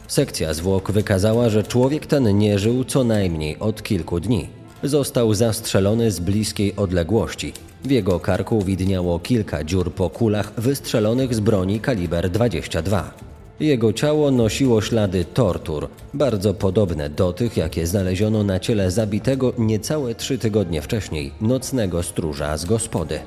Sekcja 0.07 0.53
zwłok 0.53 0.91
wykazała, 0.91 1.49
że 1.49 1.63
człowiek 1.63 2.05
ten 2.05 2.37
nie 2.37 2.59
żył 2.59 2.83
co 2.83 3.03
najmniej 3.03 3.59
od 3.59 3.83
kilku 3.83 4.19
dni. 4.19 4.49
Został 4.83 5.33
zastrzelony 5.33 6.11
z 6.11 6.19
bliskiej 6.19 6.75
odległości. 6.75 7.53
W 7.83 7.91
jego 7.91 8.19
karku 8.19 8.61
widniało 8.61 9.19
kilka 9.19 9.63
dziur 9.63 9.93
po 9.93 10.09
kulach 10.09 10.53
wystrzelonych 10.57 11.35
z 11.35 11.39
broni 11.39 11.79
kaliber 11.79 12.29
22. 12.29 13.34
Jego 13.59 13.93
ciało 13.93 14.31
nosiło 14.31 14.81
ślady 14.81 15.25
tortur, 15.25 15.89
bardzo 16.13 16.53
podobne 16.53 17.09
do 17.09 17.33
tych, 17.33 17.57
jakie 17.57 17.87
znaleziono 17.87 18.43
na 18.43 18.59
ciele 18.59 18.91
zabitego 18.91 19.53
niecałe 19.57 20.15
trzy 20.15 20.37
tygodnie 20.37 20.81
wcześniej 20.81 21.31
nocnego 21.41 22.03
stróża 22.03 22.57
z 22.57 22.65
gospody. 22.65 23.19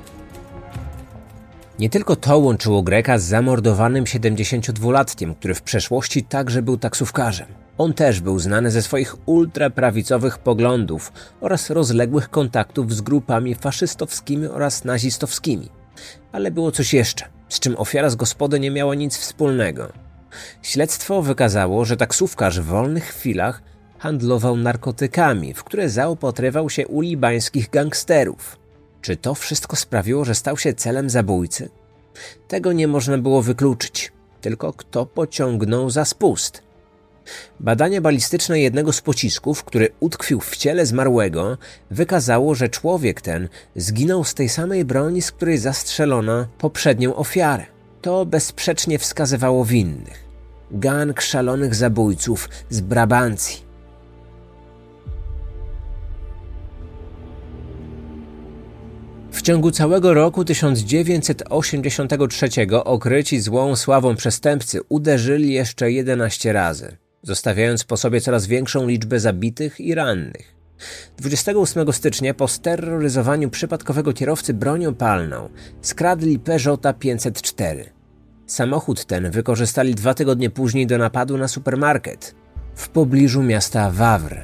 Nie 1.79 1.89
tylko 1.89 2.15
to 2.15 2.37
łączyło 2.37 2.83
Greka 2.83 3.19
z 3.19 3.23
zamordowanym 3.23 4.03
72-latkiem, 4.03 5.35
który 5.35 5.53
w 5.55 5.61
przeszłości 5.61 6.23
także 6.23 6.61
był 6.61 6.77
taksówkarzem. 6.77 7.47
On 7.77 7.93
też 7.93 8.21
był 8.21 8.39
znany 8.39 8.71
ze 8.71 8.81
swoich 8.81 9.15
ultraprawicowych 9.27 10.37
poglądów 10.37 11.11
oraz 11.41 11.69
rozległych 11.69 12.29
kontaktów 12.29 12.93
z 12.93 13.01
grupami 13.01 13.55
faszystowskimi 13.55 14.47
oraz 14.47 14.85
nazistowskimi. 14.85 15.69
Ale 16.31 16.51
było 16.51 16.71
coś 16.71 16.93
jeszcze, 16.93 17.25
z 17.49 17.59
czym 17.59 17.77
ofiara 17.77 18.09
z 18.09 18.15
gospody 18.15 18.59
nie 18.59 18.71
miała 18.71 18.95
nic 18.95 19.17
wspólnego. 19.17 20.08
Śledztwo 20.61 21.21
wykazało, 21.21 21.85
że 21.85 21.97
taksówkarz 21.97 22.59
w 22.59 22.65
wolnych 22.65 23.05
chwilach 23.05 23.61
handlował 23.99 24.57
narkotykami, 24.57 25.53
w 25.53 25.63
które 25.63 25.89
zaopatrywał 25.89 26.69
się 26.69 26.87
u 26.87 27.01
libańskich 27.01 27.69
gangsterów. 27.69 28.57
Czy 29.01 29.17
to 29.17 29.35
wszystko 29.35 29.75
sprawiło, 29.75 30.25
że 30.25 30.35
stał 30.35 30.57
się 30.57 30.73
celem 30.73 31.09
zabójcy? 31.09 31.69
Tego 32.47 32.73
nie 32.73 32.87
można 32.87 33.17
było 33.17 33.41
wykluczyć, 33.41 34.11
tylko 34.41 34.73
kto 34.73 35.05
pociągnął 35.05 35.89
za 35.89 36.05
spust. 36.05 36.63
Badanie 37.59 38.01
balistyczne 38.01 38.59
jednego 38.59 38.93
z 38.93 39.01
pocisków, 39.01 39.63
który 39.63 39.89
utkwił 39.99 40.39
w 40.39 40.57
ciele 40.57 40.85
zmarłego, 40.85 41.57
wykazało, 41.91 42.55
że 42.55 42.69
człowiek 42.69 43.21
ten 43.21 43.49
zginął 43.75 44.23
z 44.23 44.33
tej 44.33 44.49
samej 44.49 44.85
broni, 44.85 45.21
z 45.21 45.31
której 45.31 45.57
zastrzelono 45.57 46.47
poprzednią 46.57 47.15
ofiarę. 47.15 47.78
To 48.01 48.25
bezsprzecznie 48.25 48.99
wskazywało 48.99 49.65
winnych. 49.65 50.29
Gang 50.71 51.21
szalonych 51.21 51.75
zabójców 51.75 52.49
z 52.69 52.81
Brabancji. 52.81 53.69
W 59.31 59.41
ciągu 59.41 59.71
całego 59.71 60.13
roku 60.13 60.45
1983 60.45 62.49
okryci 62.83 63.39
złą 63.39 63.75
sławą 63.75 64.15
przestępcy 64.15 64.79
uderzyli 64.89 65.53
jeszcze 65.53 65.91
11 65.91 66.53
razy, 66.53 66.97
zostawiając 67.23 67.83
po 67.83 67.97
sobie 67.97 68.21
coraz 68.21 68.47
większą 68.47 68.87
liczbę 68.87 69.19
zabitych 69.19 69.79
i 69.79 69.95
rannych. 69.95 70.58
28 71.17 71.93
stycznia 71.93 72.33
po 72.33 72.47
steroryzowaniu 72.47 73.49
przypadkowego 73.49 74.13
kierowcy 74.13 74.53
bronią 74.53 74.95
palną 74.95 75.49
skradli 75.81 76.39
Peugeota 76.39 76.93
504. 76.93 77.89
Samochód 78.45 79.05
ten 79.05 79.31
wykorzystali 79.31 79.95
dwa 79.95 80.13
tygodnie 80.13 80.49
później 80.49 80.87
do 80.87 80.97
napadu 80.97 81.37
na 81.37 81.47
supermarket 81.47 82.35
w 82.75 82.89
pobliżu 82.89 83.43
miasta 83.43 83.91
Wawr. 83.91 84.35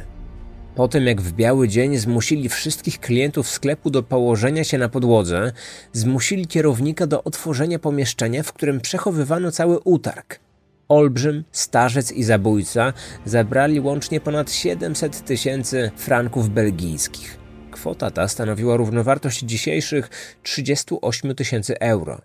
Po 0.75 0.87
tym 0.87 1.05
jak 1.05 1.21
w 1.21 1.33
biały 1.33 1.67
dzień 1.67 1.97
zmusili 1.97 2.49
wszystkich 2.49 2.99
klientów 2.99 3.49
sklepu 3.49 3.89
do 3.89 4.03
położenia 4.03 4.63
się 4.63 4.77
na 4.77 4.89
podłodze, 4.89 5.51
zmusili 5.93 6.47
kierownika 6.47 7.07
do 7.07 7.23
otworzenia 7.23 7.79
pomieszczenia, 7.79 8.43
w 8.43 8.53
którym 8.53 8.81
przechowywano 8.81 9.51
cały 9.51 9.79
utarg. 9.79 10.44
Olbrzym, 10.87 11.43
starzec 11.51 12.11
i 12.11 12.23
zabójca 12.23 12.93
zabrali 13.25 13.79
łącznie 13.79 14.21
ponad 14.21 14.51
700 14.51 15.25
tysięcy 15.25 15.91
franków 15.95 16.49
belgijskich. 16.49 17.37
Kwota 17.71 18.11
ta 18.11 18.27
stanowiła 18.27 18.77
równowartość 18.77 19.39
dzisiejszych 19.39 20.09
38 20.43 21.35
tysięcy 21.35 21.79
euro. 21.79 22.21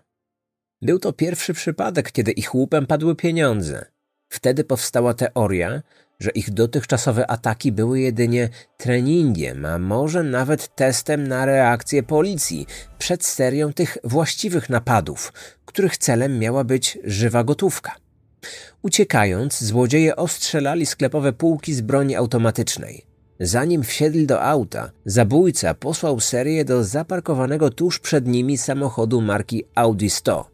Był 0.81 0.99
to 0.99 1.13
pierwszy 1.13 1.53
przypadek, 1.53 2.11
kiedy 2.11 2.31
ich 2.31 2.55
łupem 2.55 2.85
padły 2.87 3.15
pieniądze. 3.15 3.85
Wtedy 4.29 4.63
powstała 4.63 5.13
teoria, 5.13 5.81
że 6.19 6.29
ich 6.29 6.51
dotychczasowe 6.51 7.31
ataki 7.31 7.71
były 7.71 7.99
jedynie 7.99 8.49
treningiem, 8.77 9.65
a 9.65 9.77
może 9.79 10.23
nawet 10.23 10.75
testem 10.75 11.27
na 11.27 11.45
reakcję 11.45 12.03
policji 12.03 12.67
przed 12.97 13.25
serią 13.25 13.73
tych 13.73 13.97
właściwych 14.03 14.69
napadów, 14.69 15.33
których 15.65 15.97
celem 15.97 16.39
miała 16.39 16.63
być 16.63 16.97
żywa 17.03 17.43
gotówka. 17.43 18.00
Uciekając, 18.81 19.63
złodzieje 19.63 20.15
ostrzelali 20.15 20.85
sklepowe 20.85 21.33
półki 21.33 21.73
z 21.73 21.81
broni 21.81 22.15
automatycznej. 22.15 23.05
Zanim 23.39 23.83
wsiedli 23.83 24.27
do 24.27 24.43
auta, 24.43 24.91
zabójca 25.05 25.73
posłał 25.73 26.19
serię 26.19 26.65
do 26.65 26.83
zaparkowanego 26.83 27.69
tuż 27.69 27.99
przed 27.99 28.27
nimi 28.27 28.57
samochodu 28.57 29.21
marki 29.21 29.63
Audi 29.75 30.07
100. 30.07 30.51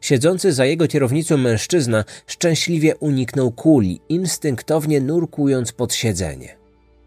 Siedzący 0.00 0.52
za 0.52 0.64
jego 0.64 0.88
kierownicą 0.88 1.36
mężczyzna 1.36 2.04
szczęśliwie 2.26 2.96
uniknął 2.96 3.52
kuli, 3.52 4.00
instynktownie 4.08 5.00
nurkując 5.00 5.72
pod 5.72 5.94
siedzenie. 5.94 6.56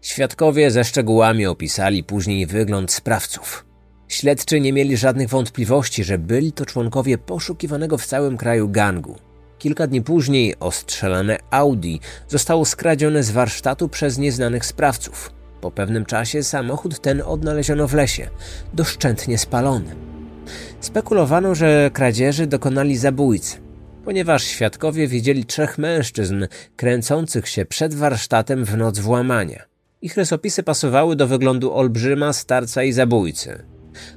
Świadkowie 0.02 0.70
ze 0.70 0.84
szczegółami 0.84 1.46
opisali 1.46 2.04
później 2.04 2.46
wygląd 2.46 2.92
sprawców. 2.92 3.64
Śledczy 4.08 4.60
nie 4.60 4.72
mieli 4.72 4.96
żadnych 4.96 5.28
wątpliwości, 5.28 6.04
że 6.04 6.18
byli 6.18 6.52
to 6.52 6.66
członkowie 6.66 7.18
poszukiwanego 7.18 7.98
w 7.98 8.06
całym 8.06 8.36
kraju 8.36 8.68
gangu. 8.68 9.16
Kilka 9.64 9.86
dni 9.86 10.02
później 10.02 10.54
ostrzelane 10.60 11.38
Audi 11.50 11.96
zostało 12.28 12.64
skradzione 12.64 13.22
z 13.22 13.30
warsztatu 13.30 13.88
przez 13.88 14.18
nieznanych 14.18 14.66
sprawców. 14.66 15.32
Po 15.60 15.70
pewnym 15.70 16.04
czasie 16.04 16.42
samochód 16.42 17.00
ten 17.00 17.22
odnaleziono 17.22 17.88
w 17.88 17.94
lesie, 17.94 18.28
doszczętnie 18.74 19.38
spalony. 19.38 19.96
Spekulowano, 20.80 21.54
że 21.54 21.90
kradzieży 21.92 22.46
dokonali 22.46 22.96
zabójcy, 22.96 23.56
ponieważ 24.04 24.44
świadkowie 24.44 25.08
widzieli 25.08 25.44
trzech 25.44 25.78
mężczyzn 25.78 26.46
kręcących 26.76 27.48
się 27.48 27.64
przed 27.64 27.94
warsztatem 27.94 28.64
w 28.64 28.76
noc 28.76 28.98
włamania. 28.98 29.62
Ich 30.02 30.16
rysopisy 30.16 30.62
pasowały 30.62 31.16
do 31.16 31.26
wyglądu 31.26 31.74
olbrzyma, 31.74 32.32
starca 32.32 32.82
i 32.82 32.92
zabójcy. 32.92 33.64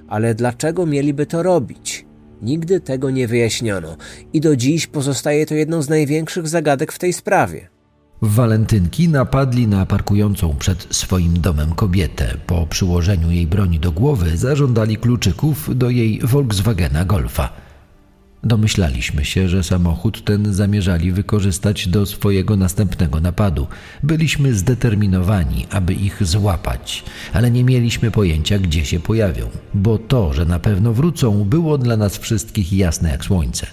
Ale 0.07 0.35
dlaczego 0.35 0.85
mieliby 0.85 1.25
to 1.25 1.43
robić? 1.43 2.06
Nigdy 2.41 2.79
tego 2.79 3.09
nie 3.09 3.27
wyjaśniono 3.27 3.97
i 4.33 4.41
do 4.41 4.55
dziś 4.55 4.87
pozostaje 4.87 5.45
to 5.45 5.53
jedną 5.53 5.81
z 5.81 5.89
największych 5.89 6.47
zagadek 6.47 6.91
w 6.91 6.99
tej 6.99 7.13
sprawie. 7.13 7.69
W 8.21 8.35
walentynki 8.35 9.09
napadli 9.09 9.67
na 9.67 9.85
parkującą 9.85 10.55
przed 10.55 10.87
swoim 10.95 11.41
domem 11.41 11.71
kobietę. 11.71 12.37
Po 12.47 12.67
przyłożeniu 12.67 13.31
jej 13.31 13.47
broni 13.47 13.79
do 13.79 13.91
głowy 13.91 14.37
zażądali 14.37 14.97
kluczyków 14.97 15.77
do 15.77 15.89
jej 15.89 16.19
Volkswagena 16.23 17.05
Golfa. 17.05 17.66
Domyślaliśmy 18.43 19.25
się, 19.25 19.49
że 19.49 19.63
samochód 19.63 20.23
ten 20.23 20.53
zamierzali 20.53 21.11
wykorzystać 21.11 21.87
do 21.87 22.05
swojego 22.05 22.55
następnego 22.55 23.19
napadu. 23.19 23.67
Byliśmy 24.03 24.53
zdeterminowani, 24.53 25.67
aby 25.69 25.93
ich 25.93 26.25
złapać, 26.25 27.03
ale 27.33 27.51
nie 27.51 27.63
mieliśmy 27.63 28.11
pojęcia, 28.11 28.59
gdzie 28.59 28.85
się 28.85 28.99
pojawią, 28.99 29.49
bo 29.73 29.97
to, 29.97 30.33
że 30.33 30.45
na 30.45 30.59
pewno 30.59 30.93
wrócą, 30.93 31.43
było 31.43 31.77
dla 31.77 31.97
nas 31.97 32.17
wszystkich 32.17 32.73
jasne 32.73 33.09
jak 33.09 33.25
słońce. 33.25 33.67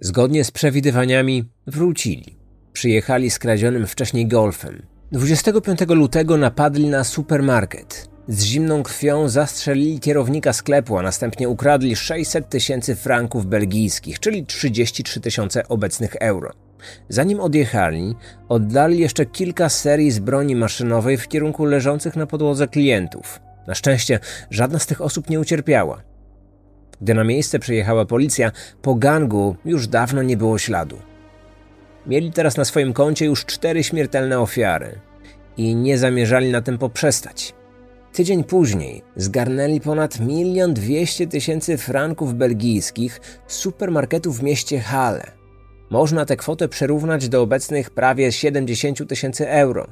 Zgodnie 0.00 0.44
z 0.44 0.50
przewidywaniami 0.50 1.44
wrócili. 1.66 2.36
Przyjechali 2.72 3.30
skradzionym 3.30 3.86
wcześniej 3.86 4.28
golfem. 4.28 4.82
25 5.12 5.80
lutego 5.88 6.36
napadli 6.36 6.86
na 6.86 7.04
supermarket. 7.04 8.15
Z 8.28 8.42
zimną 8.42 8.82
krwią 8.82 9.28
zastrzelili 9.28 10.00
kierownika 10.00 10.52
sklepu, 10.52 10.98
a 10.98 11.02
następnie 11.02 11.48
ukradli 11.48 11.96
600 11.96 12.48
tysięcy 12.48 12.96
franków 12.96 13.46
belgijskich, 13.46 14.20
czyli 14.20 14.46
33 14.46 15.20
tysiące 15.20 15.68
obecnych 15.68 16.16
euro. 16.20 16.50
Zanim 17.08 17.40
odjechali, 17.40 18.14
oddali 18.48 18.98
jeszcze 18.98 19.26
kilka 19.26 19.68
serii 19.68 20.10
z 20.10 20.18
broni 20.18 20.56
maszynowej 20.56 21.16
w 21.16 21.28
kierunku 21.28 21.64
leżących 21.64 22.16
na 22.16 22.26
podłodze 22.26 22.68
klientów. 22.68 23.40
Na 23.66 23.74
szczęście 23.74 24.18
żadna 24.50 24.78
z 24.78 24.86
tych 24.86 25.00
osób 25.00 25.30
nie 25.30 25.40
ucierpiała. 25.40 26.02
Gdy 27.00 27.14
na 27.14 27.24
miejsce 27.24 27.58
przyjechała 27.58 28.04
policja, 28.04 28.52
po 28.82 28.94
gangu 28.94 29.56
już 29.64 29.88
dawno 29.88 30.22
nie 30.22 30.36
było 30.36 30.58
śladu. 30.58 30.98
Mieli 32.06 32.32
teraz 32.32 32.56
na 32.56 32.64
swoim 32.64 32.92
koncie 32.92 33.26
już 33.26 33.44
cztery 33.44 33.84
śmiertelne 33.84 34.40
ofiary 34.40 35.00
i 35.56 35.74
nie 35.74 35.98
zamierzali 35.98 36.52
na 36.52 36.62
tym 36.62 36.78
poprzestać. 36.78 37.55
Tydzień 38.16 38.44
później 38.44 39.02
zgarnęli 39.16 39.80
ponad 39.80 40.20
milion 40.20 40.74
dwieście 40.74 41.26
tysięcy 41.26 41.78
franków 41.78 42.34
belgijskich 42.34 43.20
z 43.46 43.54
supermarketu 43.54 44.32
w 44.32 44.42
mieście 44.42 44.80
Halle. 44.80 45.32
Można 45.90 46.26
tę 46.26 46.36
kwotę 46.36 46.68
przerównać 46.68 47.28
do 47.28 47.42
obecnych 47.42 47.90
prawie 47.90 48.32
70 48.32 49.08
tysięcy 49.08 49.48
euro. 49.50 49.86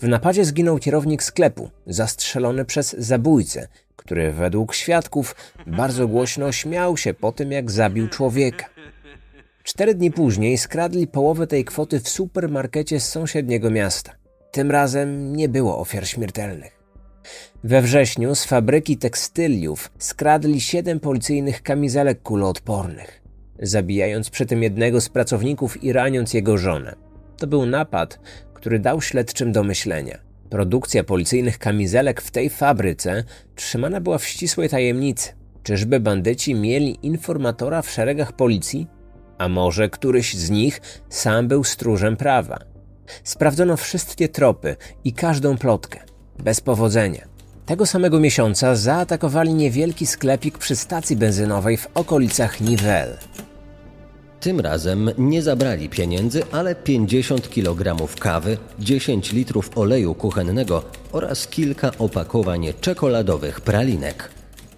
W 0.00 0.08
napadzie 0.08 0.44
zginął 0.44 0.78
kierownik 0.78 1.22
sklepu, 1.22 1.70
zastrzelony 1.86 2.64
przez 2.64 2.92
zabójcę, 2.98 3.68
który 3.96 4.32
według 4.32 4.74
świadków 4.74 5.36
bardzo 5.66 6.08
głośno 6.08 6.52
śmiał 6.52 6.96
się 6.96 7.14
po 7.14 7.32
tym, 7.32 7.52
jak 7.52 7.70
zabił 7.70 8.08
człowieka. 8.08 8.66
Cztery 9.62 9.94
dni 9.94 10.10
później 10.10 10.58
skradli 10.58 11.06
połowę 11.06 11.46
tej 11.46 11.64
kwoty 11.64 12.00
w 12.00 12.08
supermarkecie 12.08 13.00
z 13.00 13.08
sąsiedniego 13.08 13.70
miasta. 13.70 14.12
Tym 14.50 14.70
razem 14.70 15.36
nie 15.36 15.48
było 15.48 15.78
ofiar 15.78 16.06
śmiertelnych. 16.08 16.75
We 17.64 17.82
wrześniu 17.82 18.34
z 18.34 18.44
fabryki 18.44 18.96
tekstyliów 18.96 19.90
skradli 19.98 20.60
siedem 20.60 21.00
policyjnych 21.00 21.62
kamizelek 21.62 22.22
kuloodpornych, 22.22 23.22
zabijając 23.62 24.30
przy 24.30 24.46
tym 24.46 24.62
jednego 24.62 25.00
z 25.00 25.08
pracowników 25.08 25.84
i 25.84 25.92
raniąc 25.92 26.34
jego 26.34 26.58
żonę. 26.58 26.94
To 27.36 27.46
był 27.46 27.66
napad, 27.66 28.20
który 28.54 28.78
dał 28.78 29.00
śledczym 29.00 29.52
do 29.52 29.62
myślenia. 29.62 30.18
Produkcja 30.50 31.04
policyjnych 31.04 31.58
kamizelek 31.58 32.20
w 32.20 32.30
tej 32.30 32.50
fabryce 32.50 33.24
trzymana 33.54 34.00
była 34.00 34.18
w 34.18 34.24
ścisłej 34.24 34.68
tajemnicy. 34.68 35.32
Czyżby 35.62 36.00
bandyci 36.00 36.54
mieli 36.54 36.98
informatora 37.02 37.82
w 37.82 37.90
szeregach 37.90 38.32
policji? 38.32 38.86
A 39.38 39.48
może 39.48 39.88
któryś 39.90 40.34
z 40.34 40.50
nich 40.50 40.80
sam 41.08 41.48
był 41.48 41.64
stróżem 41.64 42.16
prawa? 42.16 42.58
Sprawdzono 43.24 43.76
wszystkie 43.76 44.28
tropy 44.28 44.76
i 45.04 45.12
każdą 45.12 45.58
plotkę. 45.58 46.05
Bez 46.44 46.60
powodzenia. 46.60 47.36
Tego 47.66 47.86
samego 47.86 48.20
miesiąca 48.20 48.76
zaatakowali 48.76 49.54
niewielki 49.54 50.06
sklepik 50.06 50.58
przy 50.58 50.76
stacji 50.76 51.16
benzynowej 51.16 51.76
w 51.76 51.88
okolicach 51.94 52.60
Nivelles. 52.60 53.18
Tym 54.40 54.60
razem 54.60 55.10
nie 55.18 55.42
zabrali 55.42 55.88
pieniędzy, 55.88 56.42
ale 56.52 56.74
50 56.74 57.48
kg 57.50 58.08
kawy, 58.18 58.58
10 58.78 59.32
litrów 59.32 59.70
oleju 59.78 60.14
kuchennego 60.14 60.82
oraz 61.12 61.46
kilka 61.46 61.90
opakowań 61.98 62.66
czekoladowych 62.80 63.60
pralinek. 63.60 64.30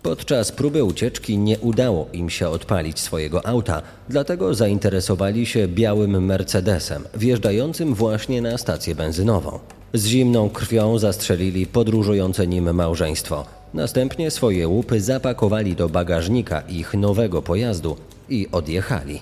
Podczas 0.03 0.53
próby 0.53 0.85
ucieczki 0.85 1.39
nie 1.39 1.59
udało 1.59 2.09
im 2.13 2.31
się 2.31 2.49
odpalić 2.49 3.01
swojego 3.01 3.47
auta, 3.47 3.83
dlatego 4.09 4.55
zainteresowali 4.55 5.47
się 5.47 5.69
białym 5.69 6.25
Mercedesem, 6.25 7.05
wjeżdżającym 7.15 7.95
właśnie 7.95 8.43
na 8.43 8.59
stację 8.59 8.95
benzynową. 8.95 9.59
Z 9.95 10.07
zimną 10.07 10.51
krwią 10.51 10.99
zastrzelili 10.99 11.67
podróżujące 11.67 12.47
nim 12.47 12.75
małżeństwo. 12.75 13.47
Następnie 13.75 14.31
swoje 14.31 14.69
łupy 14.69 15.01
zapakowali 15.01 15.77
do 15.77 15.89
bagażnika 15.89 16.61
ich 16.61 16.95
nowego 16.95 17.43
pojazdu 17.43 17.97
i 18.29 18.49
odjechali. 18.53 19.21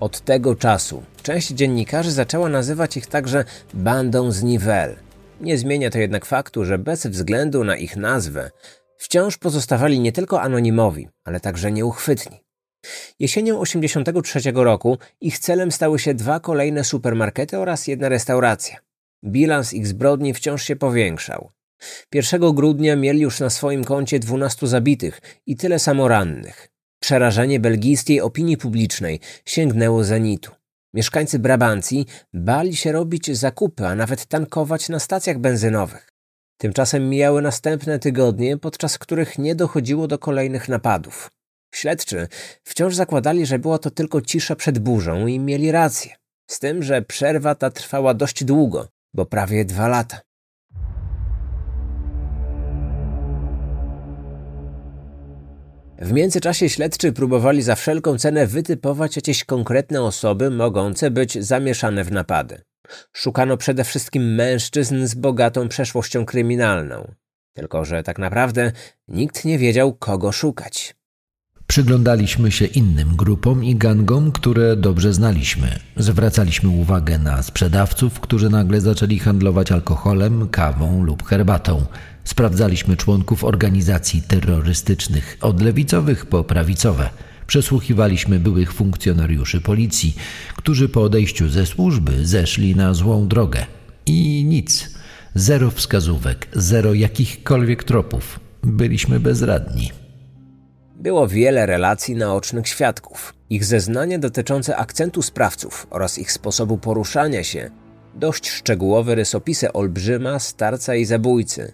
Od 0.00 0.20
tego 0.20 0.56
czasu 0.56 1.02
część 1.22 1.48
dziennikarzy 1.48 2.12
zaczęła 2.12 2.48
nazywać 2.48 2.96
ich 2.96 3.06
także 3.06 3.44
bandą 3.74 4.32
z 4.32 4.42
Nivelles. 4.42 4.98
Nie 5.40 5.58
zmienia 5.58 5.90
to 5.90 5.98
jednak 5.98 6.26
faktu, 6.26 6.64
że 6.64 6.78
bez 6.78 7.06
względu 7.06 7.64
na 7.64 7.76
ich 7.76 7.96
nazwę 7.96 8.50
wciąż 8.96 9.38
pozostawali 9.38 10.00
nie 10.00 10.12
tylko 10.12 10.40
anonimowi, 10.42 11.08
ale 11.24 11.40
także 11.40 11.72
nieuchwytni. 11.72 12.49
Jesienią 13.18 13.60
1983 13.60 14.52
roku 14.54 14.98
ich 15.20 15.38
celem 15.38 15.72
stały 15.72 15.98
się 15.98 16.14
dwa 16.14 16.40
kolejne 16.40 16.84
supermarkety 16.84 17.58
oraz 17.58 17.86
jedna 17.86 18.08
restauracja. 18.08 18.76
Bilans 19.24 19.72
ich 19.72 19.86
zbrodni 19.86 20.34
wciąż 20.34 20.62
się 20.62 20.76
powiększał. 20.76 21.50
1 22.14 22.54
grudnia 22.54 22.96
mieli 22.96 23.20
już 23.20 23.40
na 23.40 23.50
swoim 23.50 23.84
koncie 23.84 24.18
12 24.18 24.66
zabitych 24.66 25.20
i 25.46 25.56
tyle 25.56 25.78
samo 25.78 26.08
rannych. 26.08 26.68
Przerażenie 27.02 27.60
belgijskiej 27.60 28.20
opinii 28.20 28.56
publicznej 28.56 29.20
sięgnęło 29.44 30.04
zenitu. 30.04 30.50
Mieszkańcy 30.94 31.38
Brabancji 31.38 32.06
bali 32.32 32.76
się 32.76 32.92
robić 32.92 33.38
zakupy, 33.38 33.86
a 33.86 33.94
nawet 33.94 34.26
tankować 34.26 34.88
na 34.88 34.98
stacjach 34.98 35.38
benzynowych. 35.38 36.08
Tymczasem 36.60 37.08
mijały 37.08 37.42
następne 37.42 37.98
tygodnie, 37.98 38.56
podczas 38.56 38.98
których 38.98 39.38
nie 39.38 39.54
dochodziło 39.54 40.08
do 40.08 40.18
kolejnych 40.18 40.68
napadów. 40.68 41.30
Śledczy 41.74 42.28
wciąż 42.64 42.94
zakładali, 42.94 43.46
że 43.46 43.58
była 43.58 43.78
to 43.78 43.90
tylko 43.90 44.20
cisza 44.20 44.56
przed 44.56 44.78
burzą 44.78 45.26
i 45.26 45.38
mieli 45.38 45.72
rację. 45.72 46.14
Z 46.50 46.58
tym, 46.58 46.82
że 46.82 47.02
przerwa 47.02 47.54
ta 47.54 47.70
trwała 47.70 48.14
dość 48.14 48.44
długo, 48.44 48.88
bo 49.14 49.26
prawie 49.26 49.64
dwa 49.64 49.88
lata. 49.88 50.20
W 55.98 56.12
międzyczasie 56.12 56.68
śledczy 56.68 57.12
próbowali 57.12 57.62
za 57.62 57.74
wszelką 57.74 58.18
cenę 58.18 58.46
wytypować 58.46 59.16
jakieś 59.16 59.44
konkretne 59.44 60.02
osoby 60.02 60.50
mogące 60.50 61.10
być 61.10 61.44
zamieszane 61.44 62.04
w 62.04 62.12
napady. 62.12 62.62
Szukano 63.12 63.56
przede 63.56 63.84
wszystkim 63.84 64.34
mężczyzn 64.34 65.06
z 65.06 65.14
bogatą 65.14 65.68
przeszłością 65.68 66.24
kryminalną. 66.24 67.14
Tylko, 67.52 67.84
że 67.84 68.02
tak 68.02 68.18
naprawdę 68.18 68.72
nikt 69.08 69.44
nie 69.44 69.58
wiedział, 69.58 69.94
kogo 69.94 70.32
szukać. 70.32 70.99
Przyglądaliśmy 71.70 72.50
się 72.50 72.64
innym 72.64 73.16
grupom 73.16 73.64
i 73.64 73.76
gangom, 73.76 74.32
które 74.32 74.76
dobrze 74.76 75.12
znaliśmy. 75.12 75.78
Zwracaliśmy 75.96 76.68
uwagę 76.68 77.18
na 77.18 77.42
sprzedawców, 77.42 78.20
którzy 78.20 78.50
nagle 78.50 78.80
zaczęli 78.80 79.18
handlować 79.18 79.72
alkoholem, 79.72 80.48
kawą 80.48 81.04
lub 81.04 81.22
herbatą. 81.26 81.86
Sprawdzaliśmy 82.24 82.96
członków 82.96 83.44
organizacji 83.44 84.22
terrorystycznych, 84.22 85.38
od 85.40 85.62
lewicowych 85.62 86.26
po 86.26 86.44
prawicowe. 86.44 87.10
Przesłuchiwaliśmy 87.46 88.40
byłych 88.40 88.72
funkcjonariuszy 88.72 89.60
policji, 89.60 90.16
którzy 90.56 90.88
po 90.88 91.02
odejściu 91.02 91.48
ze 91.48 91.66
służby 91.66 92.26
zeszli 92.26 92.76
na 92.76 92.94
złą 92.94 93.28
drogę. 93.28 93.66
I 94.06 94.44
nic. 94.44 94.94
Zero 95.34 95.70
wskazówek, 95.70 96.48
zero 96.52 96.94
jakichkolwiek 96.94 97.84
tropów. 97.84 98.40
Byliśmy 98.62 99.20
bezradni. 99.20 99.99
Było 101.00 101.28
wiele 101.28 101.66
relacji 101.66 102.16
naocznych 102.16 102.68
świadków. 102.68 103.34
Ich 103.50 103.64
zeznania 103.64 104.18
dotyczące 104.18 104.76
akcentu 104.76 105.22
sprawców 105.22 105.86
oraz 105.90 106.18
ich 106.18 106.32
sposobu 106.32 106.78
poruszania 106.78 107.44
się, 107.44 107.70
dość 108.14 108.50
szczegółowe 108.50 109.14
rysopisy 109.14 109.72
olbrzyma, 109.72 110.38
starca 110.38 110.94
i 110.94 111.04
zabójcy. 111.04 111.72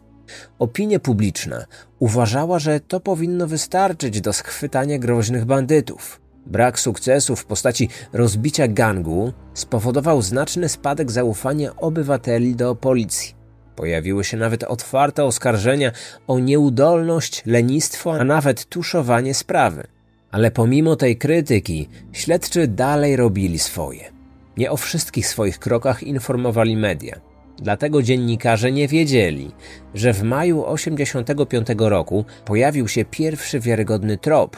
Opinia 0.58 0.98
publiczna 0.98 1.64
uważała, 1.98 2.58
że 2.58 2.80
to 2.80 3.00
powinno 3.00 3.46
wystarczyć 3.46 4.20
do 4.20 4.32
schwytania 4.32 4.98
groźnych 4.98 5.44
bandytów. 5.44 6.20
Brak 6.46 6.80
sukcesu 6.80 7.36
w 7.36 7.44
postaci 7.44 7.88
rozbicia 8.12 8.68
gangu 8.68 9.32
spowodował 9.54 10.22
znaczny 10.22 10.68
spadek 10.68 11.10
zaufania 11.10 11.76
obywateli 11.76 12.56
do 12.56 12.74
policji. 12.74 13.36
Pojawiły 13.76 14.24
się 14.24 14.36
nawet 14.36 14.64
otwarte 14.64 15.24
oskarżenia 15.24 15.92
o 16.26 16.38
nieudolność, 16.38 17.42
lenistwo, 17.46 18.20
a 18.20 18.24
nawet 18.24 18.64
tuszowanie 18.64 19.34
sprawy. 19.34 19.86
Ale 20.30 20.50
pomimo 20.50 20.96
tej 20.96 21.16
krytyki, 21.16 21.88
śledczy 22.12 22.66
dalej 22.66 23.16
robili 23.16 23.58
swoje. 23.58 24.12
Nie 24.56 24.70
o 24.70 24.76
wszystkich 24.76 25.28
swoich 25.28 25.58
krokach 25.58 26.02
informowali 26.02 26.76
media. 26.76 27.20
Dlatego 27.58 28.02
dziennikarze 28.02 28.72
nie 28.72 28.88
wiedzieli, 28.88 29.52
że 29.94 30.12
w 30.12 30.22
maju 30.22 30.56
1985 30.76 31.68
roku 31.78 32.24
pojawił 32.44 32.88
się 32.88 33.04
pierwszy 33.04 33.60
wiarygodny 33.60 34.18
trop, 34.18 34.56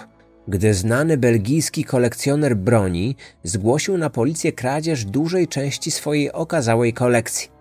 gdy 0.48 0.74
znany 0.74 1.16
belgijski 1.16 1.84
kolekcjoner 1.84 2.56
broni 2.56 3.16
zgłosił 3.42 3.98
na 3.98 4.10
policję 4.10 4.52
kradzież 4.52 5.04
dużej 5.04 5.48
części 5.48 5.90
swojej 5.90 6.32
okazałej 6.32 6.92
kolekcji. 6.92 7.57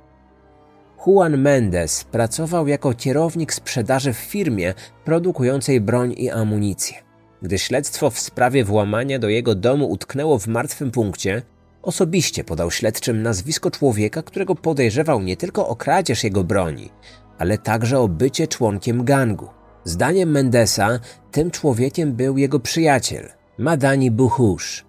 Juan 1.05 1.37
Mendes 1.37 2.03
pracował 2.03 2.67
jako 2.67 2.93
kierownik 2.93 3.53
sprzedaży 3.53 4.13
w 4.13 4.17
firmie 4.17 4.73
produkującej 5.05 5.81
broń 5.81 6.13
i 6.17 6.29
amunicję. 6.29 6.97
Gdy 7.41 7.59
śledztwo 7.59 8.09
w 8.09 8.19
sprawie 8.19 8.63
włamania 8.63 9.19
do 9.19 9.29
jego 9.29 9.55
domu 9.55 9.91
utknęło 9.91 10.39
w 10.39 10.47
martwym 10.47 10.91
punkcie, 10.91 11.41
osobiście 11.81 12.43
podał 12.43 12.71
śledczym 12.71 13.21
nazwisko 13.21 13.71
człowieka, 13.71 14.23
którego 14.23 14.55
podejrzewał 14.55 15.21
nie 15.21 15.37
tylko 15.37 15.67
o 15.67 15.75
kradzież 15.75 16.23
jego 16.23 16.43
broni, 16.43 16.89
ale 17.37 17.57
także 17.57 17.99
o 17.99 18.07
bycie 18.07 18.47
członkiem 18.47 19.05
gangu. 19.05 19.47
Zdaniem 19.83 20.31
Mendesa, 20.31 20.99
tym 21.31 21.51
człowiekiem 21.51 22.13
był 22.13 22.37
jego 22.37 22.59
przyjaciel, 22.59 23.29
Madani 23.57 24.11
Buhusz. 24.11 24.86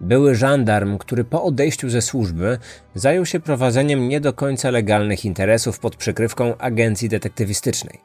Były 0.00 0.34
żandarm, 0.34 0.98
który 0.98 1.24
po 1.24 1.42
odejściu 1.42 1.90
ze 1.90 2.02
służby 2.02 2.58
zajął 2.94 3.26
się 3.26 3.40
prowadzeniem 3.40 4.08
nie 4.08 4.20
do 4.20 4.32
końca 4.32 4.70
legalnych 4.70 5.24
interesów 5.24 5.78
pod 5.78 5.96
przykrywką 5.96 6.56
agencji 6.58 7.08
detektywistycznej. 7.08 8.00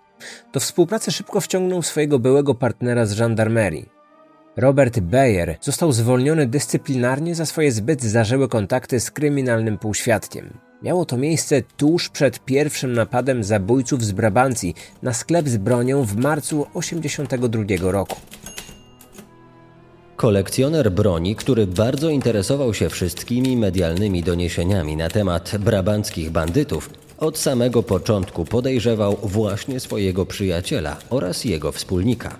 Do 0.53 0.59
współpracy 0.59 1.11
szybko 1.11 1.41
wciągnął 1.41 1.81
swojego 1.81 2.19
byłego 2.19 2.55
partnera 2.55 3.05
z 3.05 3.11
żandarmerii. 3.11 3.89
Robert 4.57 4.99
Bayer 4.99 5.57
został 5.61 5.91
zwolniony 5.91 6.47
dyscyplinarnie 6.47 7.35
za 7.35 7.45
swoje 7.45 7.71
zbyt 7.71 8.03
zażyłe 8.03 8.47
kontakty 8.47 8.99
z 8.99 9.11
kryminalnym 9.11 9.77
półświadkiem. 9.77 10.57
Miało 10.83 11.05
to 11.05 11.17
miejsce 11.17 11.61
tuż 11.61 12.09
przed 12.09 12.45
pierwszym 12.45 12.93
napadem 12.93 13.43
zabójców 13.43 14.05
z 14.05 14.11
Brabancji 14.11 14.75
na 15.03 15.13
sklep 15.13 15.49
z 15.49 15.57
bronią 15.57 16.03
w 16.03 16.15
marcu 16.15 16.65
1982 16.73 17.91
roku. 17.91 18.15
Kolekcjoner 20.15 20.91
broni, 20.91 21.35
który 21.35 21.67
bardzo 21.67 22.09
interesował 22.09 22.73
się 22.73 22.89
wszystkimi 22.89 23.57
medialnymi 23.57 24.23
doniesieniami 24.23 24.97
na 24.97 25.09
temat 25.09 25.57
brabanckich 25.59 26.29
bandytów, 26.29 26.89
od 27.17 27.37
samego 27.37 27.83
początku 27.83 28.45
podejrzewał 28.45 29.17
właśnie 29.23 29.79
swojego 29.79 30.25
przyjaciela 30.25 30.97
oraz 31.09 31.45
jego 31.45 31.71
wspólnika. 31.71 32.37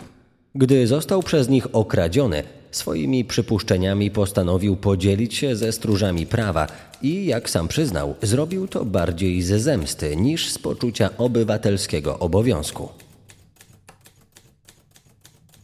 Gdy 0.55 0.88
został 0.88 1.23
przez 1.23 1.49
nich 1.49 1.67
okradziony, 1.76 2.43
swoimi 2.71 3.26
przypuszczeniami 3.26 4.11
postanowił 4.11 4.76
podzielić 4.76 5.36
się 5.36 5.55
ze 5.55 5.71
stróżami 5.71 6.26
prawa 6.26 6.67
i, 7.01 7.26
jak 7.26 7.49
sam 7.49 7.67
przyznał, 7.67 8.15
zrobił 8.21 8.67
to 8.67 8.86
bardziej 8.86 9.41
ze 9.41 9.59
zemsty 9.59 10.15
niż 10.15 10.49
z 10.49 10.57
poczucia 10.57 11.09
obywatelskiego 11.17 12.19
obowiązku. 12.19 12.89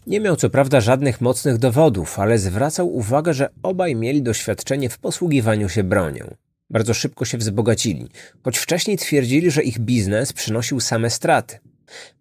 Nie 0.07 0.19
miał 0.19 0.35
co 0.35 0.49
prawda 0.49 0.81
żadnych 0.81 1.21
mocnych 1.21 1.57
dowodów, 1.57 2.19
ale 2.19 2.37
zwracał 2.37 2.95
uwagę, 2.95 3.33
że 3.33 3.49
obaj 3.63 3.95
mieli 3.95 4.21
doświadczenie 4.21 4.89
w 4.89 4.99
posługiwaniu 4.99 5.69
się 5.69 5.83
bronią. 5.83 6.35
Bardzo 6.69 6.93
szybko 6.93 7.25
się 7.25 7.37
wzbogacili, 7.37 8.09
choć 8.43 8.57
wcześniej 8.57 8.97
twierdzili, 8.97 9.51
że 9.51 9.63
ich 9.63 9.79
biznes 9.79 10.33
przynosił 10.33 10.79
same 10.79 11.09
straty. 11.09 11.59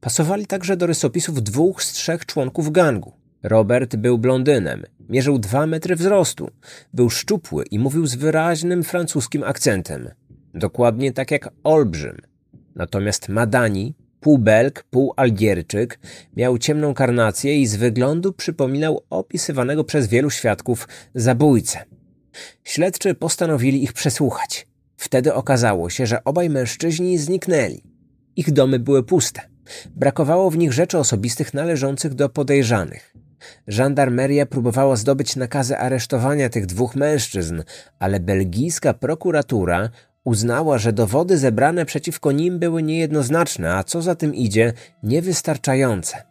Pasowali 0.01 0.47
także 0.47 0.77
do 0.77 0.87
rysopisów 0.87 1.43
dwóch 1.43 1.83
z 1.83 1.93
trzech 1.93 2.27
członków 2.27 2.73
gangu. 2.73 3.13
Robert 3.43 3.97
był 3.97 4.19
blondynem, 4.19 4.83
mierzył 5.09 5.39
dwa 5.39 5.67
metry 5.67 5.97
wzrostu, 5.97 6.51
był 6.95 7.11
szczupły 7.11 7.65
i 7.71 7.79
mówił 7.79 8.07
z 8.07 8.15
wyraźnym 8.15 8.85
francuskim 8.85 9.43
akcentem. 9.43 10.11
Dokładnie 10.55 11.13
tak 11.13 11.31
jak 11.31 11.49
Olbrzym. 11.65 12.17
Natomiast 12.75 13.29
Madani, 13.29 13.95
pół 14.21 14.39
Belg, 14.39 14.83
pół 14.83 15.13
Algierczyk, 15.17 15.99
miał 16.37 16.59
ciemną 16.59 16.95
karnację 16.95 17.61
i 17.61 17.67
z 17.67 17.77
wyglądu 17.77 18.33
przypominał 18.33 19.03
opisywanego 19.11 19.85
przez 19.85 20.09
wielu 20.09 20.31
świadków 20.31 20.89
zabójcę. 21.15 21.85
Śledczy 22.65 23.15
postanowili 23.15 23.85
ich 23.85 23.93
przesłuchać. 23.93 24.67
Wtedy 24.97 25.35
okazało 25.35 25.91
się, 25.91 26.07
że 26.07 26.25
obaj 26.25 26.51
mężczyźni 26.51 27.19
zniknęli. 27.19 27.83
Ich 28.37 28.53
domy 28.53 28.79
były 28.79 29.03
puste. 29.03 29.41
Brakowało 29.97 30.51
w 30.51 30.59
nich 30.59 30.73
rzeczy 30.73 30.99
osobistych 30.99 31.55
należących 31.55 32.15
do 32.15 32.29
podejrzanych. 32.29 33.15
Żandarmeria 33.67 34.47
próbowała 34.47 34.97
zdobyć 34.97 35.37
nakazy 35.37 35.77
aresztowania 35.77 36.49
tych 36.49 36.67
dwóch 36.67 36.97
mężczyzn, 36.97 37.63
ale 37.99 38.21
belgijska 38.21 38.95
prokuratura 38.95 39.91
uznała, 40.25 40.79
że 40.79 40.93
dowody 40.93 41.39
zebrane 41.39 41.87
przeciwko 41.87 42.33
nim 42.33 42.59
były 42.59 42.83
niejednoznaczne, 42.83 43.75
a 43.75 43.85
co 43.85 44.03
za 44.03 44.15
tym 44.15 44.35
idzie, 44.35 44.73
niewystarczające. 45.03 46.31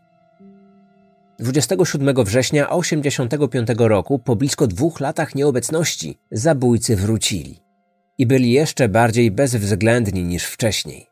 27 1.40 2.16
września 2.26 2.64
1985 2.64 3.68
roku, 3.78 4.20
po 4.20 4.36
blisko 4.36 4.68
dwóch 4.68 5.00
latach 5.00 5.36
nieobecności, 5.36 6.20
zabójcy 6.32 6.96
wrócili. 6.96 7.60
I 8.18 8.26
byli 8.26 8.52
jeszcze 8.52 8.90
bardziej 8.90 9.32
bezwzględni 9.32 10.24
niż 10.24 10.46
wcześniej. 10.46 11.08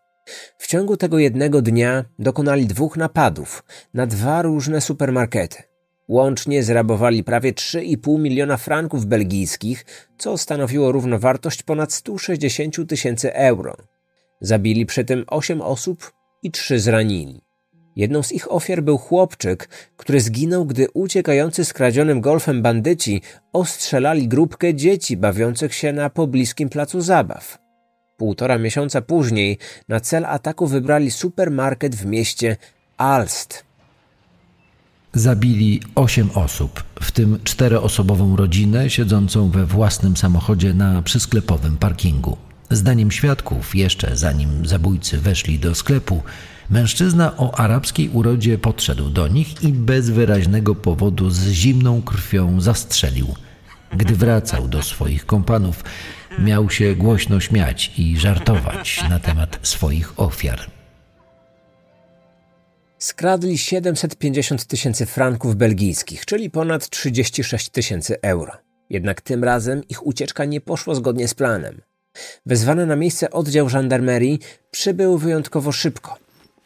W 0.58 0.68
ciągu 0.68 0.98
tego 0.98 1.20
jednego 1.20 1.62
dnia 1.62 2.06
dokonali 2.20 2.66
dwóch 2.66 2.98
napadów 2.98 3.64
na 3.94 4.08
dwa 4.08 4.42
różne 4.42 4.82
supermarkety. 4.82 5.64
Łącznie 6.08 6.64
zrabowali 6.64 7.24
prawie 7.24 7.53
3,5 7.53 8.20
miliona 8.20 8.58
franków 8.58 9.05
belgijskich, 9.05 9.86
co 10.18 10.38
stanowiło 10.38 10.91
równowartość 10.91 11.64
ponad 11.64 11.93
160 11.93 12.89
tysięcy 12.89 13.34
euro. 13.34 13.78
Zabili 14.41 14.86
przy 14.86 15.05
tym 15.05 15.24
8 15.28 15.62
osób 15.62 16.12
i 16.43 16.51
3 16.51 16.80
zranili. 16.80 17.41
Jedną 17.95 18.24
z 18.24 18.32
ich 18.32 18.51
ofiar 18.51 18.84
był 18.84 18.97
chłopczyk, 18.97 19.70
który 19.97 20.22
zginął, 20.22 20.66
gdy 20.66 20.88
uciekający 20.93 21.66
z 21.66 21.74
kradzionym 21.74 22.22
golfem 22.22 22.62
bandyci 22.62 23.22
ostrzelali 23.53 24.28
grupkę 24.28 24.74
dzieci 24.74 25.18
bawiących 25.18 25.74
się 25.74 25.93
na 25.93 26.10
pobliskim 26.10 26.70
placu 26.70 27.01
zabaw. 27.01 27.58
Półtora 28.18 28.58
miesiąca 28.58 29.01
później 29.01 29.58
na 29.88 29.99
cel 29.99 30.26
ataku 30.26 30.68
wybrali 30.68 31.12
supermarket 31.12 31.95
w 31.95 32.05
mieście 32.05 32.58
Alst. 32.97 33.66
Zabili 35.14 35.82
osiem 35.95 36.30
osób, 36.34 36.84
w 37.01 37.12
tym 37.12 37.39
czteroosobową 37.43 38.36
rodzinę 38.36 38.89
siedzącą 38.89 39.49
we 39.49 39.66
własnym 39.66 40.18
samochodzie 40.18 40.74
na 40.74 41.01
przysklepowym 41.01 41.78
parkingu. 41.78 42.38
Zdaniem 42.70 43.12
świadków, 43.12 43.76
jeszcze 43.76 44.18
zanim 44.18 44.66
zabójcy 44.66 45.18
weszli 45.18 45.60
do 45.60 45.76
sklepu, 45.76 46.24
mężczyzna 46.70 47.38
o 47.38 47.60
arabskiej 47.60 48.10
urodzie 48.10 48.58
podszedł 48.58 49.10
do 49.10 49.28
nich 49.28 49.64
i 49.64 49.68
bez 49.74 50.10
wyraźnego 50.10 50.76
powodu 50.76 51.30
z 51.30 51.47
zimną 51.47 52.01
krwią 52.01 52.62
zastrzelił. 52.62 53.36
Gdy 53.97 54.16
wracał 54.16 54.68
do 54.68 54.82
swoich 54.84 55.26
kompanów, 55.26 55.84
miał 56.39 56.70
się 56.70 56.95
głośno 56.95 57.39
śmiać 57.39 57.91
i 57.97 58.18
żartować 58.18 59.03
na 59.10 59.20
temat 59.20 59.60
swoich 59.62 60.20
ofiar. 60.20 60.77
Skradli 63.00 63.58
750 63.58 64.66
tysięcy 64.66 65.06
franków 65.06 65.56
belgijskich, 65.56 66.26
czyli 66.26 66.50
ponad 66.50 66.89
36 66.89 67.70
tysięcy 67.70 68.22
euro. 68.22 68.54
Jednak 68.89 69.22
tym 69.22 69.43
razem 69.43 69.82
ich 69.89 70.08
ucieczka 70.08 70.45
nie 70.45 70.62
poszła 70.62 70.95
zgodnie 70.95 71.28
z 71.28 71.34
planem. 71.34 71.82
Wezwany 72.45 72.86
na 72.86 72.95
miejsce 72.95 73.32
oddział 73.32 73.70
żandarmerii 73.70 74.39
przybył 74.72 75.18
wyjątkowo 75.18 75.72
szybko. 75.72 76.18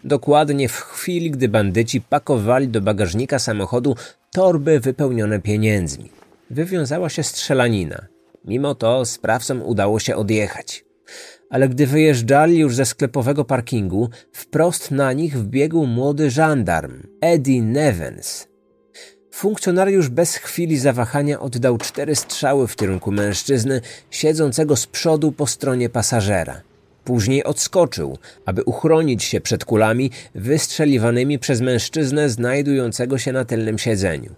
Dokładnie 0.04 0.70
w 0.70 0.76
chwili, 0.76 1.32
gdy 1.32 1.50
bandyci 1.50 2.02
pakowali 2.02 2.68
do 2.68 2.82
bagażnika 2.82 3.40
samochodu 3.40 3.96
torby 4.32 4.80
wypełnione 4.80 5.40
pieniędzmi. 5.40 6.12
Wywiązała 6.50 7.10
się 7.10 7.24
strzelanina. 7.24 8.06
Mimo 8.46 8.76
to 8.76 9.06
sprawcom 9.06 9.62
udało 9.62 10.00
się 10.00 10.16
odjechać. 10.16 10.84
Ale 11.52 11.70
gdy 11.70 11.88
wyjeżdżali 11.88 12.58
już 12.58 12.76
ze 12.76 12.86
sklepowego 12.86 13.46
parkingu, 13.46 14.10
wprost 14.32 14.92
na 14.92 15.14
nich 15.14 15.38
wbiegł 15.38 15.86
młody 15.86 16.30
żandarm, 16.30 17.04
Eddie 17.22 17.62
Nevens. 17.62 18.48
Funkcjonariusz 19.32 20.10
bez 20.10 20.36
chwili 20.36 20.78
zawahania 20.78 21.40
oddał 21.40 21.78
cztery 21.78 22.16
strzały 22.16 22.68
w 22.68 22.76
kierunku 22.76 23.12
mężczyzny 23.12 23.82
siedzącego 24.10 24.76
z 24.76 24.88
przodu 24.88 25.32
po 25.32 25.48
stronie 25.48 25.90
pasażera. 25.90 26.62
Później 27.04 27.44
odskoczył, 27.44 28.18
aby 28.46 28.64
uchronić 28.64 29.24
się 29.24 29.42
przed 29.42 29.66
kulami 29.66 30.12
wystrzeliwanymi 30.36 31.40
przez 31.40 31.62
mężczyznę 31.62 32.30
znajdującego 32.30 33.18
się 33.18 33.32
na 33.32 33.46
tylnym 33.46 33.78
siedzeniu. 33.78 34.36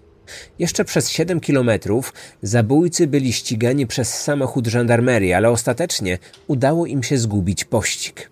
Jeszcze 0.60 0.86
przez 0.86 1.10
7 1.10 1.40
kilometrów 1.40 2.14
zabójcy 2.42 3.08
byli 3.08 3.34
ścigani 3.34 3.88
przez 3.88 4.22
samochód 4.22 4.68
żandarmerii, 4.68 5.34
ale 5.34 5.50
ostatecznie 5.50 6.18
udało 6.48 6.86
im 6.86 7.04
się 7.04 7.18
zgubić 7.18 7.66
pościg. 7.66 8.32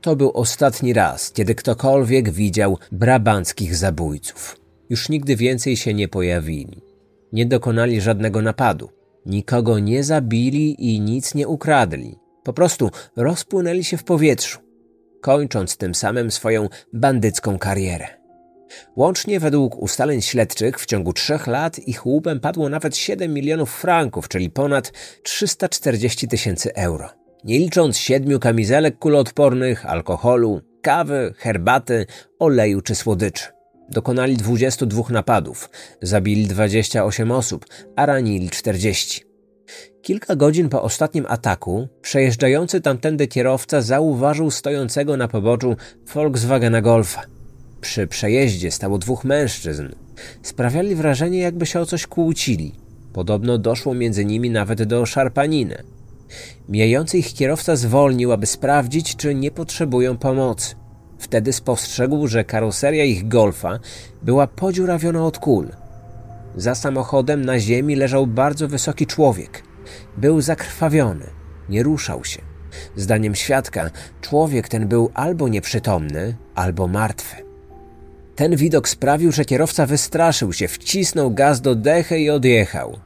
To 0.00 0.16
był 0.16 0.30
ostatni 0.30 0.92
raz, 0.92 1.32
kiedy 1.32 1.54
ktokolwiek 1.54 2.30
widział 2.30 2.78
brabanckich 2.92 3.76
zabójców. 3.76 4.60
Już 4.90 5.08
nigdy 5.08 5.36
więcej 5.36 5.76
się 5.76 5.94
nie 5.94 6.08
pojawili. 6.08 6.82
Nie 7.32 7.46
dokonali 7.46 8.00
żadnego 8.00 8.42
napadu. 8.42 8.90
Nikogo 9.26 9.78
nie 9.78 10.04
zabili 10.04 10.94
i 10.94 11.00
nic 11.00 11.34
nie 11.34 11.48
ukradli. 11.48 12.18
Po 12.42 12.52
prostu 12.52 12.90
rozpłynęli 13.16 13.84
się 13.84 13.96
w 13.96 14.04
powietrzu, 14.04 14.58
kończąc 15.20 15.76
tym 15.76 15.94
samym 15.94 16.30
swoją 16.30 16.68
bandycką 16.92 17.58
karierę. 17.58 18.23
Łącznie 18.96 19.40
według 19.40 19.82
ustaleń 19.82 20.22
śledczych 20.22 20.78
w 20.80 20.86
ciągu 20.86 21.12
trzech 21.12 21.46
lat 21.46 21.78
ich 21.78 22.06
łupem 22.06 22.40
padło 22.40 22.68
nawet 22.68 22.96
7 22.96 23.34
milionów 23.34 23.70
franków, 23.70 24.28
czyli 24.28 24.50
ponad 24.50 24.92
340 25.22 26.28
tysięcy 26.28 26.74
euro. 26.74 27.08
Nie 27.44 27.58
licząc 27.58 27.98
siedmiu 27.98 28.40
kamizelek 28.40 28.98
kuloodpornych, 28.98 29.86
alkoholu, 29.86 30.60
kawy, 30.82 31.34
herbaty, 31.36 32.06
oleju 32.38 32.80
czy 32.80 32.94
słodyczy. 32.94 33.44
Dokonali 33.88 34.36
22 34.36 35.02
napadów, 35.10 35.70
zabili 36.02 36.46
28 36.46 37.30
osób, 37.30 37.66
a 37.96 38.06
ranili 38.06 38.50
40. 38.50 39.24
Kilka 40.02 40.36
godzin 40.36 40.68
po 40.68 40.82
ostatnim 40.82 41.26
ataku, 41.28 41.88
przejeżdżający 42.02 42.80
tamtędy 42.80 43.26
kierowca 43.26 43.82
zauważył 43.82 44.50
stojącego 44.50 45.16
na 45.16 45.28
poboczu 45.28 45.76
Volkswagena 46.14 46.80
Golfa. 46.80 47.33
Przy 47.84 48.06
przejeździe 48.06 48.70
stało 48.70 48.98
dwóch 48.98 49.24
mężczyzn. 49.24 49.88
Sprawiali 50.42 50.94
wrażenie, 50.94 51.38
jakby 51.38 51.66
się 51.66 51.80
o 51.80 51.86
coś 51.86 52.06
kłócili. 52.06 52.72
Podobno 53.12 53.58
doszło 53.58 53.94
między 53.94 54.24
nimi 54.24 54.50
nawet 54.50 54.82
do 54.82 55.06
szarpaniny. 55.06 55.82
Mijający 56.68 57.18
ich 57.18 57.34
kierowca 57.34 57.76
zwolnił, 57.76 58.32
aby 58.32 58.46
sprawdzić, 58.46 59.16
czy 59.16 59.34
nie 59.34 59.50
potrzebują 59.50 60.18
pomocy. 60.18 60.74
Wtedy 61.18 61.52
spostrzegł, 61.52 62.26
że 62.26 62.44
karoseria 62.44 63.04
ich 63.04 63.28
golfa 63.28 63.78
była 64.22 64.46
podziurawiona 64.46 65.26
od 65.26 65.38
kul. 65.38 65.68
Za 66.56 66.74
samochodem 66.74 67.44
na 67.44 67.58
ziemi 67.58 67.96
leżał 67.96 68.26
bardzo 68.26 68.68
wysoki 68.68 69.06
człowiek. 69.06 69.62
Był 70.16 70.40
zakrwawiony, 70.40 71.26
nie 71.68 71.82
ruszał 71.82 72.24
się. 72.24 72.42
Zdaniem 72.96 73.34
świadka, 73.34 73.90
człowiek 74.20 74.68
ten 74.68 74.88
był 74.88 75.10
albo 75.14 75.48
nieprzytomny, 75.48 76.36
albo 76.54 76.86
martwy. 76.86 77.43
Ten 78.36 78.56
widok 78.56 78.88
sprawił, 78.88 79.32
że 79.32 79.44
kierowca 79.44 79.86
wystraszył 79.86 80.52
się, 80.52 80.68
wcisnął 80.68 81.30
gaz 81.30 81.60
do 81.60 81.74
dechy 81.74 82.18
i 82.18 82.30
odjechał. 82.30 82.98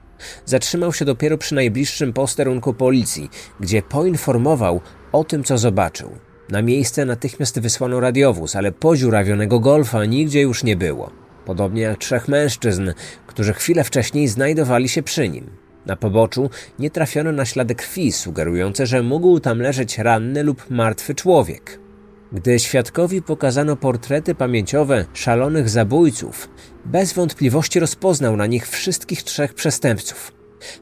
Zatrzymał 0.45 0.93
się 0.93 1.05
dopiero 1.05 1.39
przy 1.39 1.55
najbliższym 1.55 2.13
posterunku 2.13 2.75
policji, 2.75 3.31
gdzie 3.61 3.83
poinformował 3.83 4.81
o 5.13 5.25
tym, 5.25 5.45
co 5.45 5.59
zobaczył. 5.59 6.11
Na 6.49 6.63
miejsce 6.63 7.05
natychmiast 7.05 7.61
wysłano 7.61 8.01
radiowóz, 8.01 8.57
ale 8.57 8.73
podziurawionego 8.73 9.61
golfa 9.61 10.05
nigdzie 10.05 10.41
już 10.41 10.65
nie 10.65 10.77
było. 10.77 11.11
Podobnie 11.45 11.83
jak 11.83 11.99
trzech 11.99 12.29
mężczyzn, 12.29 12.93
którzy 13.27 13.53
chwilę 13.55 13.85
wcześniej 13.85 14.29
znajdowali 14.29 14.89
się 14.89 15.03
przy 15.03 15.29
nim. 15.29 15.51
Na 15.87 15.97
poboczu 15.97 16.51
nie 16.79 16.91
trafiono 16.91 17.33
na 17.33 17.45
ślady 17.45 17.75
krwi, 17.75 18.13
sugerujące, 18.13 18.87
że 18.87 19.03
mógł 19.03 19.41
tam 19.41 19.61
leżeć 19.61 19.99
ranny 19.99 20.43
lub 20.43 20.71
martwy 20.71 21.15
człowiek. 21.15 21.88
Gdy 22.33 22.59
świadkowi 22.59 23.23
pokazano 23.23 23.77
portrety 23.77 24.35
pamięciowe 24.35 25.05
szalonych 25.15 25.69
zabójców, 25.69 26.49
bez 26.85 27.13
wątpliwości 27.13 27.81
rozpoznał 27.81 28.37
na 28.37 28.47
nich 28.47 28.69
wszystkich 28.69 29.23
trzech 29.23 29.55
przestępców. 29.55 30.33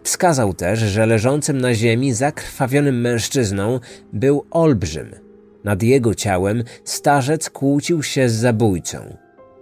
Wskazał 0.02 0.54
też, 0.54 0.78
że 0.78 1.06
leżącym 1.06 1.60
na 1.60 1.74
ziemi 1.74 2.12
zakrwawionym 2.12 3.00
mężczyzną 3.00 3.80
był 4.12 4.46
olbrzym. 4.50 5.14
Nad 5.64 5.82
jego 5.82 6.14
ciałem 6.14 6.64
starzec 6.84 7.50
kłócił 7.50 8.02
się 8.02 8.28
z 8.28 8.34
zabójcą. 8.34 9.16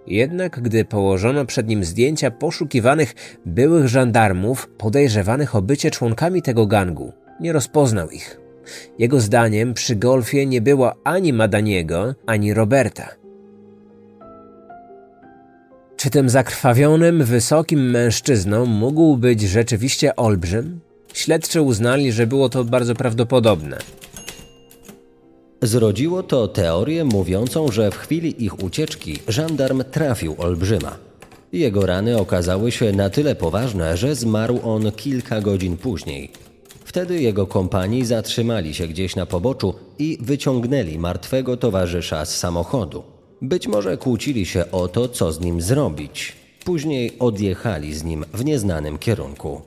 Jednak 0.07 0.61
gdy 0.61 0.85
położono 0.85 1.45
przed 1.45 1.67
nim 1.67 1.83
zdjęcia 1.83 2.31
poszukiwanych 2.31 3.13
byłych 3.45 3.87
żandarmów 3.87 4.69
podejrzewanych 4.77 5.55
o 5.55 5.61
bycie 5.61 5.91
członkami 5.91 6.41
tego 6.41 6.67
gangu, 6.67 7.13
nie 7.39 7.53
rozpoznał 7.53 8.09
ich. 8.09 8.44
Jego 8.99 9.19
zdaniem 9.19 9.73
przy 9.73 9.95
golfie 9.95 10.45
nie 10.45 10.61
było 10.61 10.93
ani 11.03 11.33
Madaniego, 11.33 12.15
ani 12.25 12.53
Roberta. 12.53 13.15
Czy 15.97 16.09
tym 16.09 16.29
zakrwawionym, 16.29 17.23
wysokim 17.23 17.89
mężczyzną 17.89 18.65
mógł 18.65 19.17
być 19.17 19.41
rzeczywiście 19.41 20.15
olbrzym? 20.15 20.79
Śledczy 21.13 21.61
uznali, 21.61 22.11
że 22.11 22.27
było 22.27 22.49
to 22.49 22.63
bardzo 22.63 22.95
prawdopodobne. 22.95 23.77
Zrodziło 25.61 26.23
to 26.23 26.47
teorię 26.47 27.03
mówiącą, 27.03 27.71
że 27.71 27.91
w 27.91 27.97
chwili 27.97 28.45
ich 28.45 28.63
ucieczki 28.63 29.19
żandarm 29.27 29.83
trafił 29.91 30.35
olbrzyma. 30.37 30.97
Jego 31.53 31.85
rany 31.85 32.17
okazały 32.17 32.71
się 32.71 32.91
na 32.91 33.09
tyle 33.09 33.35
poważne, 33.35 33.97
że 33.97 34.15
zmarł 34.15 34.59
on 34.63 34.91
kilka 34.91 35.41
godzin 35.41 35.77
później. 35.77 36.31
Wtedy 36.95 37.21
jego 37.21 37.47
kompanii 37.47 38.05
zatrzymali 38.05 38.73
się 38.73 38.87
gdzieś 38.87 39.15
na 39.15 39.25
poboczu 39.25 39.73
i 39.99 40.17
wyciągnęli 40.21 40.99
martwego 40.99 41.57
towarzysza 41.57 42.25
z 42.25 42.37
samochodu. 42.37 43.03
Być 43.41 43.67
może 43.67 43.97
kłócili 43.97 44.45
się 44.45 44.71
o 44.71 44.87
to, 44.87 45.07
co 45.09 45.31
z 45.31 45.39
nim 45.39 45.61
zrobić. 45.61 46.35
Później 46.65 47.19
odjechali 47.19 47.93
z 47.93 48.03
nim 48.03 48.25
w 48.33 48.45
nieznanym 48.45 48.97
kierunku. 48.97 49.61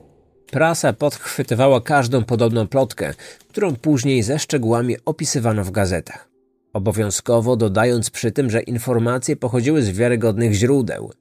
Prasa 0.51 0.93
podchwytywała 0.93 1.81
każdą 1.81 2.23
podobną 2.23 2.67
plotkę, 2.67 3.13
którą 3.49 3.75
później 3.75 4.23
ze 4.23 4.39
szczegółami 4.39 4.95
opisywano 5.05 5.63
w 5.63 5.71
gazetach. 5.71 6.29
Obowiązkowo 6.73 7.55
dodając 7.55 8.09
przy 8.09 8.31
tym, 8.31 8.49
że 8.49 8.61
informacje 8.61 9.35
pochodziły 9.35 9.81
z 9.81 9.89
wiarygodnych 9.89 10.53
źródeł. 10.53 11.11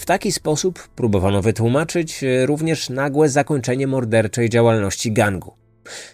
W 0.00 0.06
taki 0.06 0.32
sposób 0.32 0.88
próbowano 0.88 1.42
wytłumaczyć 1.42 2.24
e, 2.24 2.46
również 2.46 2.90
nagłe 2.90 3.28
zakończenie 3.28 3.86
morderczej 3.86 4.50
działalności 4.50 5.12
gangu. 5.12 5.54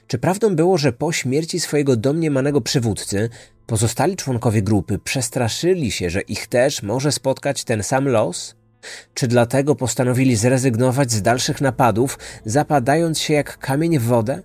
Czy 0.06 0.18
prawdą 0.18 0.56
było, 0.56 0.78
że 0.78 0.92
po 0.92 1.12
śmierci 1.12 1.60
swojego 1.60 1.96
domniemanego 1.96 2.60
przywódcy 2.60 3.28
pozostali 3.66 4.16
członkowie 4.16 4.62
grupy 4.62 4.98
przestraszyli 4.98 5.90
się, 5.90 6.10
że 6.10 6.20
ich 6.20 6.46
też 6.46 6.82
może 6.82 7.12
spotkać 7.12 7.64
ten 7.64 7.82
sam 7.82 8.08
los? 8.08 8.56
Czy 9.14 9.26
dlatego 9.26 9.74
postanowili 9.74 10.36
zrezygnować 10.36 11.12
z 11.12 11.22
dalszych 11.22 11.60
napadów, 11.60 12.18
zapadając 12.44 13.18
się 13.18 13.34
jak 13.34 13.58
kamień 13.58 13.98
w 13.98 14.02
wodę? 14.02 14.42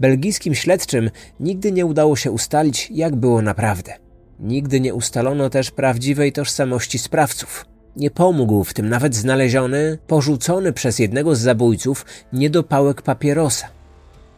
Belgijskim 0.00 0.54
śledczym 0.54 1.10
nigdy 1.40 1.72
nie 1.72 1.86
udało 1.86 2.16
się 2.16 2.30
ustalić, 2.30 2.88
jak 2.90 3.16
było 3.16 3.42
naprawdę. 3.42 3.92
Nigdy 4.40 4.80
nie 4.80 4.94
ustalono 4.94 5.50
też 5.50 5.70
prawdziwej 5.70 6.32
tożsamości 6.32 6.98
sprawców. 6.98 7.73
Nie 7.96 8.10
pomógł 8.10 8.64
w 8.64 8.74
tym 8.74 8.88
nawet 8.88 9.14
znaleziony, 9.14 9.98
porzucony 10.06 10.72
przez 10.72 10.98
jednego 10.98 11.36
z 11.36 11.40
zabójców 11.40 12.06
niedopałek 12.32 13.02
papierosa. 13.02 13.68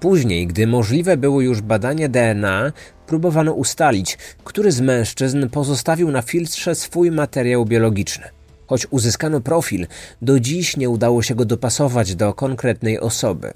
Później, 0.01 0.47
gdy 0.47 0.67
możliwe 0.67 1.17
było 1.17 1.41
już 1.41 1.61
badanie 1.61 2.09
DNA, 2.09 2.73
próbowano 3.07 3.53
ustalić, 3.53 4.19
który 4.45 4.73
z 4.73 4.81
mężczyzn 4.81 5.49
pozostawił 5.49 6.11
na 6.11 6.23
filtrze 6.23 6.75
swój 6.75 7.11
materiał 7.11 7.65
biologiczny. 7.65 8.25
Choć 8.67 8.87
uzyskano 8.91 9.41
profil, 9.41 9.87
do 10.23 10.41
dziś 10.41 10.77
nie 10.77 10.91
udało 10.91 11.23
się 11.23 11.35
go 11.35 11.45
dopasować 11.45 12.15
do 12.15 12.35
konkretnej 12.35 13.01
osoby. 13.01 13.53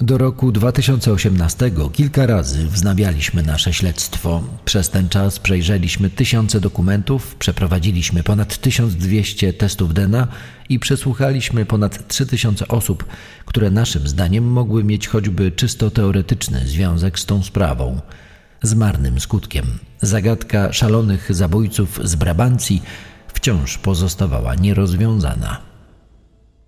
Do 0.00 0.18
roku 0.18 0.52
2018 0.52 1.70
kilka 1.92 2.26
razy 2.26 2.66
wznawialiśmy 2.66 3.42
nasze 3.42 3.72
śledztwo. 3.72 4.42
Przez 4.64 4.90
ten 4.90 5.08
czas 5.08 5.38
przejrzeliśmy 5.38 6.10
tysiące 6.10 6.60
dokumentów, 6.60 7.34
przeprowadziliśmy 7.34 8.22
ponad 8.22 8.58
1200 8.58 9.52
testów 9.52 9.94
DNA 9.94 10.28
i 10.68 10.78
przesłuchaliśmy 10.78 11.66
ponad 11.66 12.08
3000 12.08 12.68
osób, 12.68 13.04
które 13.46 13.70
naszym 13.70 14.08
zdaniem 14.08 14.44
mogły 14.44 14.84
mieć 14.84 15.08
choćby 15.08 15.52
czysto 15.52 15.90
teoretyczny 15.90 16.66
związek 16.66 17.18
z 17.18 17.26
tą 17.26 17.42
sprawą. 17.42 18.00
Z 18.62 18.74
marnym 18.74 19.20
skutkiem. 19.20 19.64
Zagadka 20.00 20.72
szalonych 20.72 21.34
zabójców 21.34 22.00
z 22.04 22.14
Brabancji 22.14 22.82
wciąż 23.34 23.78
pozostawała 23.78 24.54
nierozwiązana. 24.54 25.65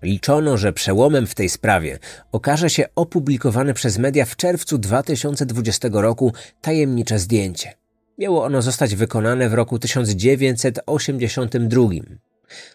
Liczono, 0.01 0.57
że 0.57 0.73
przełomem 0.73 1.27
w 1.27 1.35
tej 1.35 1.49
sprawie 1.49 1.99
okaże 2.31 2.69
się 2.69 2.85
opublikowane 2.95 3.73
przez 3.73 3.97
media 3.97 4.25
w 4.25 4.35
czerwcu 4.35 4.77
2020 4.77 5.89
roku 5.91 6.33
tajemnicze 6.61 7.19
zdjęcie. 7.19 7.73
Miało 8.17 8.43
ono 8.43 8.61
zostać 8.61 8.95
wykonane 8.95 9.49
w 9.49 9.53
roku 9.53 9.79
1982. 9.79 11.89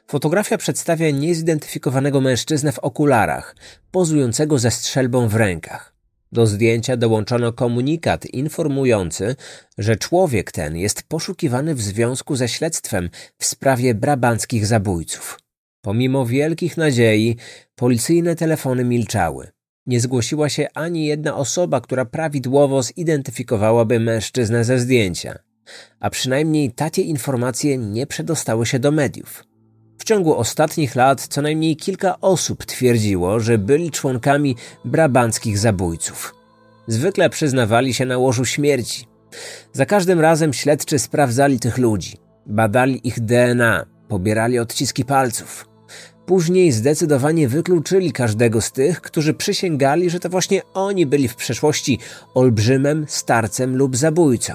Fotografia 0.07 0.59
przedstawia 0.59 1.11
niezidentyfikowanego 1.11 2.20
mężczyznę 2.20 2.72
w 2.72 2.79
okularach, 2.79 3.57
pozującego 3.91 4.59
ze 4.59 4.70
strzelbą 4.70 5.29
w 5.29 5.35
rękach. 5.35 5.95
Do 6.33 6.47
zdjęcia 6.47 6.97
dołączono 6.97 7.53
komunikat 7.53 8.27
informujący, 8.27 9.37
że 9.79 9.97
człowiek 9.97 10.53
ten 10.53 10.77
jest 10.77 11.03
poszukiwany 11.03 11.75
w 11.75 11.83
związku 11.83 12.37
ze 12.37 12.49
śledztwem 12.49 13.11
w 13.39 13.45
sprawie 13.45 13.95
brabanckich 13.95 14.66
zabójców. 14.66 15.43
Pomimo 15.85 16.26
wielkich 16.26 16.76
nadziei, 16.76 17.37
policyjne 17.74 18.37
telefony 18.37 18.85
milczały. 18.85 19.49
Nie 19.87 20.01
zgłosiła 20.01 20.49
się 20.49 20.68
ani 20.74 21.07
jedna 21.07 21.37
osoba, 21.37 21.80
która 21.80 22.05
prawidłowo 22.05 22.82
zidentyfikowałaby 22.82 24.01
mężczyznę 24.01 24.64
ze 24.64 24.78
zdjęcia, 24.78 25.39
a 26.01 26.11
przynajmniej 26.11 26.72
takie 26.72 27.03
informacje 27.03 27.78
nie 27.78 28.07
przedostały 28.07 28.66
się 28.66 28.78
do 28.78 28.91
mediów. 28.91 29.45
W 29.99 30.05
ciągu 30.05 30.37
ostatnich 30.37 30.95
lat 30.95 31.26
co 31.26 31.43
najmniej 31.43 31.76
kilka 31.76 32.20
osób 32.20 32.64
twierdziło, 32.64 33.41
że 33.41 33.59
byli 33.59 33.91
członkami 33.91 34.57
brabanckich 34.85 35.59
zabójców. 35.59 36.35
Zwykle 36.87 37.30
przyznawali 37.30 37.95
się 37.95 38.07
na 38.07 38.18
łożu 38.18 38.45
śmierci. 38.45 39.07
Za 39.72 39.87
każdym 39.87 40.20
razem 40.20 40.53
śledczy 40.53 40.99
sprawdzali 40.99 41.61
tych 41.61 41.78
ludzi. 41.78 42.16
Badali 42.47 43.09
ich 43.09 43.20
DNA, 43.20 43.87
pobierali 44.09 44.59
odciski 44.59 45.05
palców. 45.05 45.74
Później 46.27 46.72
zdecydowanie 46.72 47.49
wykluczyli 47.49 48.12
każdego 48.12 48.61
z 48.61 48.72
tych, 48.72 49.01
którzy 49.01 49.35
przysięgali, 49.35 50.11
że 50.11 50.20
to 50.20 50.29
właśnie 50.29 50.62
oni 50.75 51.07
byli 51.07 51.29
w 51.29 51.37
przeszłości 51.37 51.99
olbrzymem, 52.35 53.05
starcem 53.09 53.77
lub 53.77 53.97
zabójcą. 53.97 54.55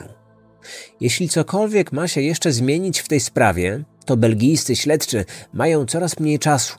Jeśli 1.02 1.30
cokolwiek 1.30 1.92
ma 1.92 2.08
się 2.08 2.22
jeszcze 2.22 2.52
zmienić 2.52 3.00
w 3.00 3.08
tej 3.08 3.20
sprawie, 3.20 3.84
to 4.06 4.18
belgijscy 4.18 4.76
śledczy 4.76 5.26
mają 5.54 5.86
coraz 5.86 6.20
mniej 6.20 6.40
czasu. 6.40 6.78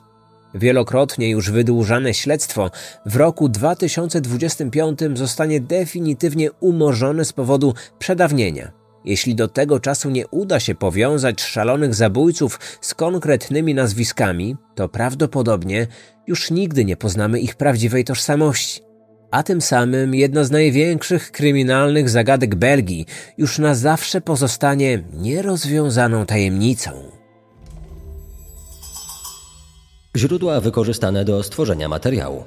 Wielokrotnie 0.55 1.29
już 1.29 1.51
wydłużane 1.51 2.13
śledztwo 2.13 2.71
w 3.05 3.15
roku 3.15 3.49
2025 3.49 4.99
zostanie 5.13 5.59
definitywnie 5.61 6.51
umorzone 6.51 7.25
z 7.25 7.33
powodu 7.33 7.73
przedawnienia. 7.99 8.80
Jeśli 9.05 9.35
do 9.35 9.47
tego 9.47 9.79
czasu 9.79 10.09
nie 10.09 10.27
uda 10.27 10.59
się 10.59 10.75
powiązać 10.75 11.41
szalonych 11.41 11.95
zabójców 11.95 12.59
z 12.81 12.93
konkretnymi 12.93 13.73
nazwiskami, 13.73 14.55
to 14.75 14.89
prawdopodobnie 14.89 15.87
już 16.27 16.51
nigdy 16.51 16.85
nie 16.85 16.97
poznamy 16.97 17.39
ich 17.39 17.55
prawdziwej 17.55 18.03
tożsamości. 18.03 18.81
A 19.31 19.43
tym 19.43 19.61
samym 19.61 20.15
jedna 20.15 20.43
z 20.43 20.51
największych 20.51 21.31
kryminalnych 21.31 22.09
zagadek 22.09 22.55
Belgii 22.55 23.05
już 23.37 23.59
na 23.59 23.75
zawsze 23.75 24.21
pozostanie 24.21 25.03
nierozwiązaną 25.13 26.25
tajemnicą. 26.25 26.91
Źródła 30.17 30.61
wykorzystane 30.61 31.25
do 31.25 31.43
stworzenia 31.43 31.89
materiału. 31.89 32.43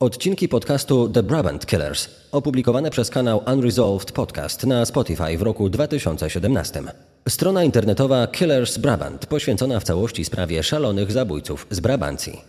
Odcinki 0.00 0.48
podcastu 0.48 1.08
The 1.08 1.22
Brabant 1.22 1.66
Killers, 1.66 2.08
opublikowane 2.32 2.90
przez 2.90 3.10
kanał 3.10 3.42
Unresolved 3.52 4.12
Podcast 4.12 4.66
na 4.66 4.84
Spotify 4.84 5.38
w 5.38 5.42
roku 5.42 5.68
2017. 5.68 6.82
Strona 7.28 7.64
internetowa 7.64 8.26
Killers 8.26 8.78
Brabant, 8.78 9.26
poświęcona 9.26 9.80
w 9.80 9.84
całości 9.84 10.24
sprawie 10.24 10.62
szalonych 10.62 11.12
zabójców 11.12 11.66
z 11.70 11.80
Brabancji. 11.80 12.40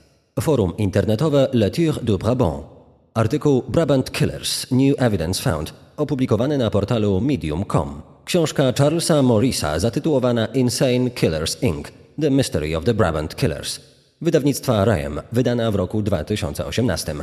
Forum 0.42 0.78
internetowe 0.78 1.48
Le 1.54 1.72
Tour 1.72 2.04
du 2.04 2.18
Brabant. 2.18 2.66
Artykuł 3.14 3.64
Brabant 3.68 4.12
Killers 4.12 4.72
New 4.72 5.02
Evidence 5.02 5.44
Found, 5.44 5.74
opublikowany 5.98 6.58
na 6.58 6.70
portalu 6.70 7.22
medium.com. 7.22 8.02
Książka 8.26 8.74
Charlesa 8.78 9.22
Morrisa 9.22 9.80
zatytułowana 9.80 10.46
Insane 10.46 11.10
Killers 11.10 11.64
Inc. 11.64 11.92
The 12.22 12.30
Mystery 12.30 12.76
of 12.76 12.86
the 12.86 12.94
Brabant 12.94 13.36
Killers. 13.36 13.97
Wydawnictwa 14.22 14.86
Ryan, 14.86 15.22
wydana 15.32 15.72
w 15.72 15.76
roku 15.76 16.02
2018. 16.02 17.16